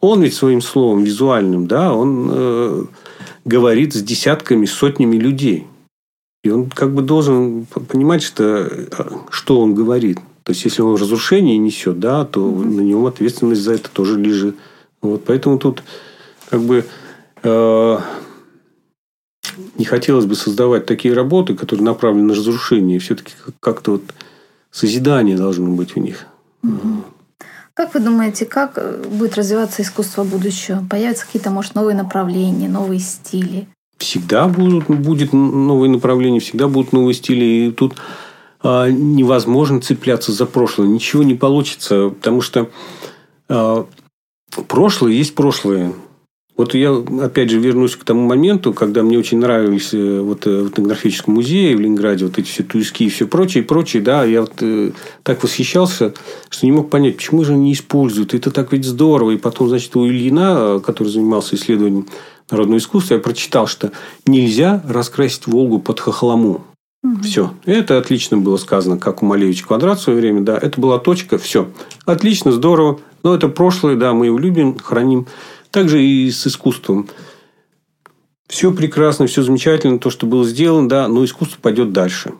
Он 0.00 0.22
ведь 0.22 0.34
своим 0.34 0.62
словом 0.62 1.02
визуальным, 1.02 1.66
да, 1.66 1.92
он 1.92 2.30
э, 2.30 2.84
говорит 3.44 3.94
с 3.94 4.02
десятками, 4.02 4.64
сотнями 4.64 5.16
людей. 5.16 5.66
И 6.44 6.50
он 6.50 6.70
как 6.70 6.94
бы 6.94 7.02
должен 7.02 7.66
понимать, 7.66 8.22
что, 8.22 8.70
что 9.30 9.60
он 9.60 9.74
говорит. 9.74 10.18
То 10.44 10.52
есть, 10.52 10.64
если 10.64 10.82
он 10.82 10.94
разрушение 10.94 11.58
несет, 11.58 11.98
да, 11.98 12.24
то 12.24 12.40
mm-hmm. 12.40 12.64
на 12.64 12.80
него 12.80 13.06
ответственность 13.06 13.60
за 13.60 13.74
это 13.74 13.90
тоже 13.90 14.18
лежит. 14.18 14.56
Вот, 15.02 15.24
поэтому 15.26 15.58
тут 15.58 15.82
как 16.48 16.62
бы 16.62 16.84
э, 17.42 17.98
не 19.76 19.84
хотелось 19.84 20.26
бы 20.26 20.34
создавать 20.34 20.86
такие 20.86 21.14
работы, 21.14 21.54
которые 21.54 21.84
направлены 21.84 22.28
на 22.28 22.34
разрушение. 22.34 22.98
Все-таки 22.98 23.32
как-то 23.60 23.92
вот 23.92 24.02
созидание 24.70 25.36
должно 25.36 25.70
быть 25.70 25.94
в 25.94 25.98
них. 25.98 26.26
Угу. 26.62 27.04
Как 27.74 27.94
вы 27.94 28.00
думаете, 28.00 28.44
как 28.44 28.72
э, 28.76 29.04
будет 29.08 29.36
развиваться 29.36 29.82
искусство 29.82 30.24
будущего? 30.24 30.84
Появятся 30.90 31.26
какие-то, 31.26 31.50
может, 31.50 31.76
новые 31.76 31.96
направления, 31.96 32.68
новые 32.68 32.98
стили? 32.98 33.68
Всегда 33.98 34.48
будут, 34.48 34.88
будет 34.88 35.32
новые 35.32 35.90
направления, 35.90 36.40
всегда 36.40 36.66
будут 36.66 36.92
новые 36.92 37.14
стили. 37.14 37.44
И 37.44 37.70
тут 37.70 37.94
а, 38.60 38.88
невозможно 38.88 39.80
цепляться 39.80 40.32
за 40.32 40.46
прошлое. 40.46 40.88
Ничего 40.88 41.22
не 41.22 41.34
получится, 41.34 42.08
потому 42.08 42.40
что 42.40 42.68
а, 43.48 43.86
прошлое 44.66 45.12
есть 45.12 45.34
прошлое. 45.34 45.92
Вот 46.58 46.74
я, 46.74 46.92
опять 47.22 47.50
же, 47.50 47.60
вернусь 47.60 47.94
к 47.94 48.02
тому 48.02 48.26
моменту, 48.26 48.74
когда 48.74 49.04
мне 49.04 49.16
очень 49.16 49.38
нравились 49.38 49.94
э, 49.94 50.20
вот 50.20 50.44
э, 50.48 50.62
в 50.62 50.70
этнографическом 50.70 51.34
музее 51.34 51.76
в 51.76 51.80
Ленинграде 51.80 52.24
вот 52.24 52.36
эти 52.36 52.48
все 52.48 52.64
туиски 52.64 53.04
и 53.04 53.08
все 53.08 53.28
прочее, 53.28 53.62
прочее, 53.62 54.02
да, 54.02 54.24
я 54.24 54.40
вот 54.40 54.54
э, 54.60 54.90
так 55.22 55.40
восхищался, 55.44 56.14
что 56.48 56.66
не 56.66 56.72
мог 56.72 56.90
понять, 56.90 57.16
почему 57.16 57.44
же 57.44 57.52
они 57.52 57.66
не 57.66 57.72
используют. 57.74 58.34
Это 58.34 58.50
так 58.50 58.72
ведь 58.72 58.84
здорово. 58.84 59.30
И 59.30 59.36
потом, 59.36 59.68
значит, 59.68 59.94
у 59.94 60.04
Ильина, 60.04 60.82
который 60.84 61.08
занимался 61.08 61.54
исследованием 61.54 62.08
народного 62.50 62.78
искусства, 62.78 63.14
я 63.14 63.20
прочитал, 63.20 63.68
что 63.68 63.92
нельзя 64.26 64.82
раскрасить 64.88 65.46
Волгу 65.46 65.78
под 65.78 66.00
хохлому. 66.00 66.64
Угу. 67.04 67.22
Все. 67.22 67.52
Это 67.66 67.98
отлично 67.98 68.36
было 68.36 68.56
сказано, 68.56 68.98
как 68.98 69.22
у 69.22 69.26
Малевич 69.26 69.62
Квадрат 69.62 70.00
в 70.00 70.02
свое 70.02 70.18
время. 70.18 70.40
Да, 70.40 70.58
это 70.58 70.80
была 70.80 70.98
точка. 70.98 71.38
Все. 71.38 71.68
Отлично, 72.04 72.50
здорово. 72.50 72.98
Но 73.22 73.34
это 73.34 73.48
прошлое, 73.48 73.94
да, 73.96 74.12
мы 74.12 74.26
его 74.26 74.38
любим, 74.38 74.76
храним. 74.78 75.26
Также 75.70 76.02
и 76.02 76.30
с 76.30 76.46
искусством. 76.46 77.08
Все 78.48 78.72
прекрасно, 78.72 79.26
все 79.26 79.42
замечательно, 79.42 79.98
то, 79.98 80.10
что 80.10 80.26
было 80.26 80.44
сделано, 80.44 80.88
да, 80.88 81.06
но 81.08 81.24
искусство 81.24 81.58
пойдет 81.60 81.92
дальше. 81.92 82.32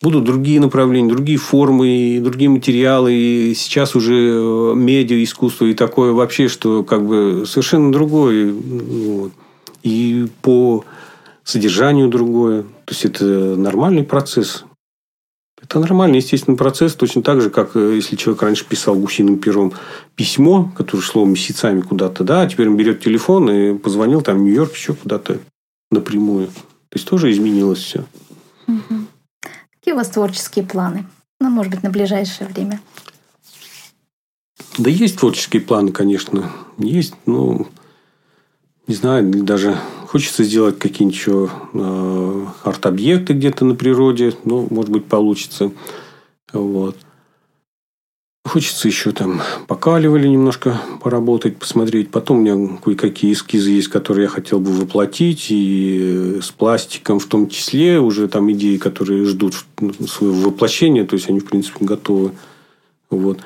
Будут 0.00 0.22
другие 0.24 0.60
направления, 0.60 1.08
другие 1.08 1.38
формы, 1.38 2.20
другие 2.22 2.48
материалы. 2.48 3.12
И 3.12 3.54
сейчас 3.56 3.96
уже 3.96 4.14
э, 4.14 4.72
медиа, 4.76 5.20
искусство 5.24 5.64
и 5.64 5.74
такое 5.74 6.12
вообще, 6.12 6.46
что 6.46 6.84
как 6.84 7.04
бы 7.04 7.44
совершенно 7.46 7.90
другое. 7.90 8.52
Вот. 8.52 9.32
И 9.82 10.28
по 10.40 10.84
содержанию 11.42 12.08
другое. 12.08 12.62
То 12.62 12.92
есть 12.92 13.04
это 13.04 13.24
нормальный 13.56 14.04
процесс. 14.04 14.64
Это 15.68 15.80
нормальный, 15.80 16.16
естественный 16.16 16.56
процесс, 16.56 16.94
точно 16.94 17.20
так 17.20 17.42
же, 17.42 17.50
как 17.50 17.76
э, 17.76 17.96
если 17.96 18.16
человек 18.16 18.42
раньше 18.42 18.64
писал 18.64 18.94
гусиным 18.94 19.38
пером 19.38 19.74
письмо, 20.14 20.72
которое 20.74 21.02
шло 21.02 21.26
месяцами 21.26 21.82
куда-то, 21.82 22.24
да, 22.24 22.40
а 22.40 22.46
теперь 22.46 22.70
он 22.70 22.78
берет 22.78 23.02
телефон 23.02 23.50
и 23.50 23.76
позвонил 23.76 24.22
там 24.22 24.38
в 24.38 24.40
Нью-Йорк 24.40 24.72
еще 24.72 24.94
куда-то 24.94 25.40
напрямую. 25.90 26.46
То 26.46 26.94
есть 26.94 27.06
тоже 27.06 27.30
изменилось 27.30 27.80
все. 27.80 28.06
Угу. 28.66 28.94
Какие 29.74 29.92
у 29.92 29.96
вас 29.98 30.08
творческие 30.08 30.64
планы? 30.64 31.04
Ну, 31.38 31.50
может 31.50 31.70
быть, 31.70 31.82
на 31.82 31.90
ближайшее 31.90 32.48
время? 32.48 32.80
Да 34.78 34.88
есть 34.88 35.18
творческие 35.18 35.60
планы, 35.60 35.92
конечно. 35.92 36.50
Есть, 36.78 37.12
ну, 37.26 37.68
не 38.88 38.94
знаю, 38.94 39.44
даже 39.44 39.78
Хочется 40.08 40.42
сделать 40.42 40.78
какие-нибудь 40.78 41.50
э, 41.74 42.46
арт-объекты 42.64 43.34
где-то 43.34 43.66
на 43.66 43.74
природе. 43.74 44.32
Ну, 44.44 44.66
может 44.70 44.90
быть, 44.90 45.04
получится. 45.04 45.70
Вот. 46.50 46.96
Хочется 48.46 48.88
еще 48.88 49.12
там 49.12 49.42
покаливали 49.66 50.26
немножко 50.26 50.80
поработать, 51.02 51.58
посмотреть. 51.58 52.10
Потом 52.10 52.38
у 52.38 52.40
меня 52.40 52.78
кое-какие 52.82 53.34
эскизы 53.34 53.68
есть, 53.68 53.88
которые 53.88 54.24
я 54.24 54.30
хотел 54.30 54.60
бы 54.60 54.72
воплотить. 54.72 55.48
И 55.50 56.38
с 56.40 56.50
пластиком 56.52 57.18
в 57.18 57.26
том 57.26 57.50
числе. 57.50 58.00
Уже 58.00 58.28
там 58.28 58.50
идеи, 58.52 58.78
которые 58.78 59.26
ждут 59.26 59.56
своего 60.06 60.48
воплощения. 60.48 61.04
То 61.04 61.16
есть, 61.16 61.28
они, 61.28 61.40
в 61.40 61.44
принципе, 61.44 61.84
готовы. 61.84 62.32
Вот. 63.10 63.40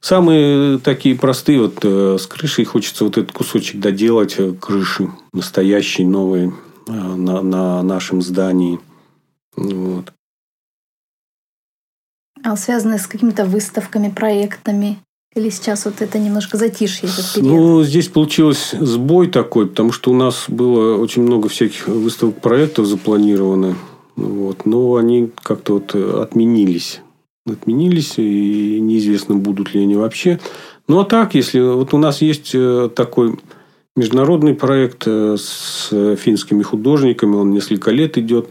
Самые 0.00 0.78
такие 0.78 1.16
простые, 1.16 1.60
вот 1.60 1.78
э, 1.82 2.16
с 2.20 2.26
крышей 2.26 2.64
хочется 2.64 3.04
вот 3.04 3.18
этот 3.18 3.32
кусочек 3.32 3.80
доделать, 3.80 4.36
э, 4.38 4.52
крыши 4.52 5.10
настоящей, 5.32 6.04
новой 6.04 6.52
э, 6.86 6.92
на, 6.92 7.42
на 7.42 7.82
нашем 7.82 8.22
здании. 8.22 8.78
Вот. 9.56 10.12
А 12.44 12.56
связанные 12.56 12.98
с 12.98 13.06
какими-то 13.06 13.44
выставками, 13.44 14.08
проектами? 14.08 14.98
Или 15.34 15.50
сейчас 15.50 15.84
вот 15.84 16.00
это 16.00 16.18
немножко 16.18 16.56
затишье 16.56 17.08
этот 17.08 17.34
период? 17.34 17.52
Ну, 17.52 17.82
здесь 17.82 18.08
получилось 18.08 18.74
сбой 18.78 19.28
такой, 19.28 19.66
потому 19.66 19.92
что 19.92 20.12
у 20.12 20.14
нас 20.14 20.44
было 20.48 20.96
очень 20.96 21.22
много 21.22 21.48
всяких 21.48 21.88
выставок 21.88 22.40
проектов 22.40 22.86
запланировано. 22.86 23.76
Вот, 24.14 24.64
но 24.64 24.94
они 24.94 25.30
как-то 25.42 25.74
вот 25.74 25.94
отменились 25.94 27.00
отменились, 27.46 28.14
и 28.18 28.80
неизвестно, 28.80 29.36
будут 29.36 29.74
ли 29.74 29.82
они 29.82 29.94
вообще. 29.94 30.40
Ну, 30.88 31.00
а 31.00 31.04
так, 31.04 31.34
если 31.34 31.60
вот 31.60 31.94
у 31.94 31.98
нас 31.98 32.22
есть 32.22 32.52
э, 32.54 32.90
такой 32.94 33.38
международный 33.94 34.54
проект 34.54 35.04
э, 35.06 35.36
с 35.38 35.88
финскими 36.16 36.62
художниками, 36.62 37.34
он 37.36 37.50
несколько 37.50 37.90
лет 37.90 38.18
идет. 38.18 38.48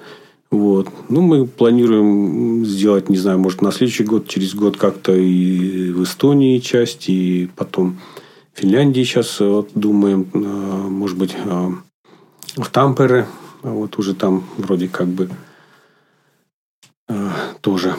Вот. 0.52 0.89
Ну, 1.10 1.22
мы 1.22 1.46
планируем 1.46 2.66
сделать, 2.66 3.10
не 3.10 3.18
знаю, 3.18 3.39
может, 3.39 3.62
на 3.62 3.72
следующий 3.72 4.04
год, 4.04 4.28
через 4.28 4.54
год 4.54 4.78
как-то 4.78 5.14
и 5.14 5.91
в 5.91 6.04
Эстонии 6.04 6.60
часть, 6.60 7.10
и 7.10 7.50
потом 7.56 8.00
в 8.54 8.60
Финляндии 8.60 9.04
сейчас 9.04 9.39
вот, 9.39 9.70
думаем, 9.76 10.28
может 10.34 11.18
быть, 11.18 11.36
в 12.56 12.70
Тампере. 12.72 13.28
Вот 13.64 13.98
уже 13.98 14.14
там 14.14 14.43
вроде 14.58 14.88
как 14.88 15.08
бы 15.08 15.30
тоже 17.62 17.96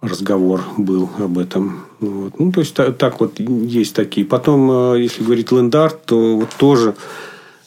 разговор 0.00 0.62
был 0.76 1.08
об 1.18 1.38
этом. 1.38 1.84
Вот. 2.00 2.38
Ну, 2.38 2.52
то 2.52 2.60
есть, 2.60 2.74
так, 2.74 2.96
так 2.96 3.20
вот 3.20 3.40
есть 3.40 3.94
такие. 3.94 4.26
Потом, 4.26 4.70
э, 4.94 5.02
если 5.02 5.24
говорить 5.24 5.50
лендарт, 5.50 6.04
то 6.06 6.36
вот 6.36 6.50
тоже 6.56 6.94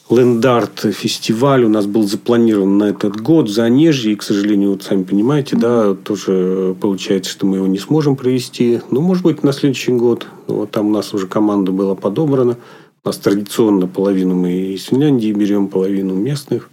лендарт 0.08 0.80
фестиваль 0.94 1.64
у 1.64 1.68
нас 1.68 1.86
был 1.86 2.04
запланирован 2.04 2.78
на 2.78 2.84
этот 2.84 3.20
год 3.20 3.48
в 3.48 3.52
Занежье. 3.52 4.12
И, 4.12 4.16
к 4.16 4.22
сожалению, 4.22 4.70
вот 4.70 4.82
сами 4.82 5.02
понимаете, 5.02 5.56
да, 5.56 5.94
тоже 5.94 6.74
получается, 6.80 7.30
что 7.30 7.46
мы 7.46 7.56
его 7.56 7.66
не 7.66 7.78
сможем 7.78 8.16
провести. 8.16 8.80
Ну, 8.90 9.02
может 9.02 9.24
быть, 9.24 9.42
на 9.42 9.52
следующий 9.52 9.92
год. 9.92 10.26
Вот 10.46 10.70
там 10.70 10.86
у 10.86 10.90
нас 10.90 11.12
уже 11.12 11.26
команда 11.26 11.70
была 11.72 11.94
подобрана. 11.94 12.56
У 13.04 13.08
нас 13.08 13.18
традиционно 13.18 13.86
половину 13.86 14.34
мы 14.34 14.52
из 14.52 14.84
Финляндии 14.84 15.32
берем, 15.32 15.68
половину 15.68 16.14
местных. 16.14 16.70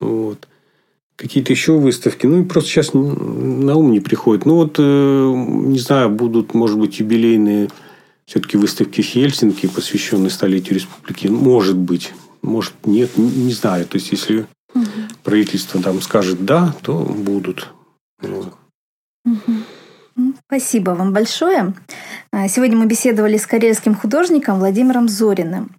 Вот 0.00 0.48
какие-то 1.16 1.52
еще 1.52 1.78
выставки. 1.78 2.26
Ну, 2.26 2.42
и 2.42 2.44
просто 2.44 2.70
сейчас 2.70 2.94
на 2.94 3.76
ум 3.76 3.92
не 3.92 4.00
приходит. 4.00 4.46
Ну, 4.46 4.56
вот, 4.56 4.76
э, 4.78 5.32
не 5.34 5.78
знаю, 5.78 6.10
будут, 6.10 6.54
может 6.54 6.78
быть, 6.78 6.98
юбилейные 6.98 7.68
все-таки 8.26 8.56
выставки 8.56 9.00
Хельсинки, 9.00 9.66
посвященные 9.66 10.30
столетию 10.30 10.76
республики. 10.76 11.26
Может 11.26 11.76
быть. 11.76 12.12
Может, 12.42 12.74
нет, 12.84 13.16
не 13.16 13.52
знаю. 13.52 13.86
То 13.86 13.96
есть, 13.96 14.12
если 14.12 14.46
угу. 14.74 14.86
правительство 15.22 15.80
там 15.80 16.00
скажет 16.02 16.44
«да», 16.44 16.74
то 16.82 16.98
будут. 16.98 17.68
Вот. 18.20 18.54
Угу. 19.24 19.52
Спасибо 20.46 20.90
вам 20.90 21.12
большое. 21.12 21.72
А, 22.30 22.48
сегодня 22.48 22.76
мы 22.76 22.86
беседовали 22.86 23.38
с 23.38 23.46
карельским 23.46 23.94
художником 23.94 24.58
Владимиром 24.58 25.08
Зориным. 25.08 25.70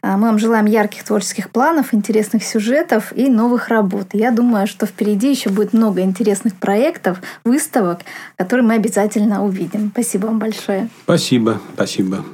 А, 0.00 0.16
мы 0.16 0.28
вам 0.28 0.38
желаем 0.38 0.64
ярких 0.64 1.04
творческих 1.04 1.50
планов, 1.50 1.92
интересных 1.92 2.42
сюжетов 2.42 3.12
и 3.14 3.28
новых 3.28 3.68
работ. 3.68 4.08
Я 4.14 4.30
думаю, 4.30 4.66
что 4.66 4.86
впереди 4.86 5.30
еще 5.30 5.50
будет 5.50 5.74
много 5.74 6.00
интересных 6.00 6.54
проектов, 6.56 7.20
выставок, 7.44 8.00
которые 8.36 8.66
мы 8.66 8.74
обязательно 8.74 9.44
увидим. 9.44 9.90
Спасибо 9.92 10.26
вам 10.26 10.38
большое. 10.38 10.88
Спасибо, 11.04 11.60
спасибо. 11.74 12.24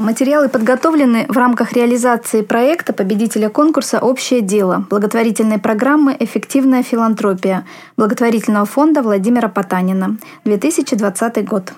Материалы 0.00 0.48
подготовлены 0.48 1.26
в 1.28 1.36
рамках 1.36 1.74
реализации 1.74 2.40
проекта 2.40 2.94
победителя 2.94 3.50
конкурса 3.50 3.98
«Общее 3.98 4.40
дело» 4.40 4.86
благотворительной 4.88 5.58
программы 5.58 6.16
«Эффективная 6.18 6.82
филантропия» 6.82 7.66
благотворительного 7.98 8.64
фонда 8.64 9.02
Владимира 9.02 9.50
Потанина. 9.50 10.16
2020 10.46 11.44
год. 11.46 11.74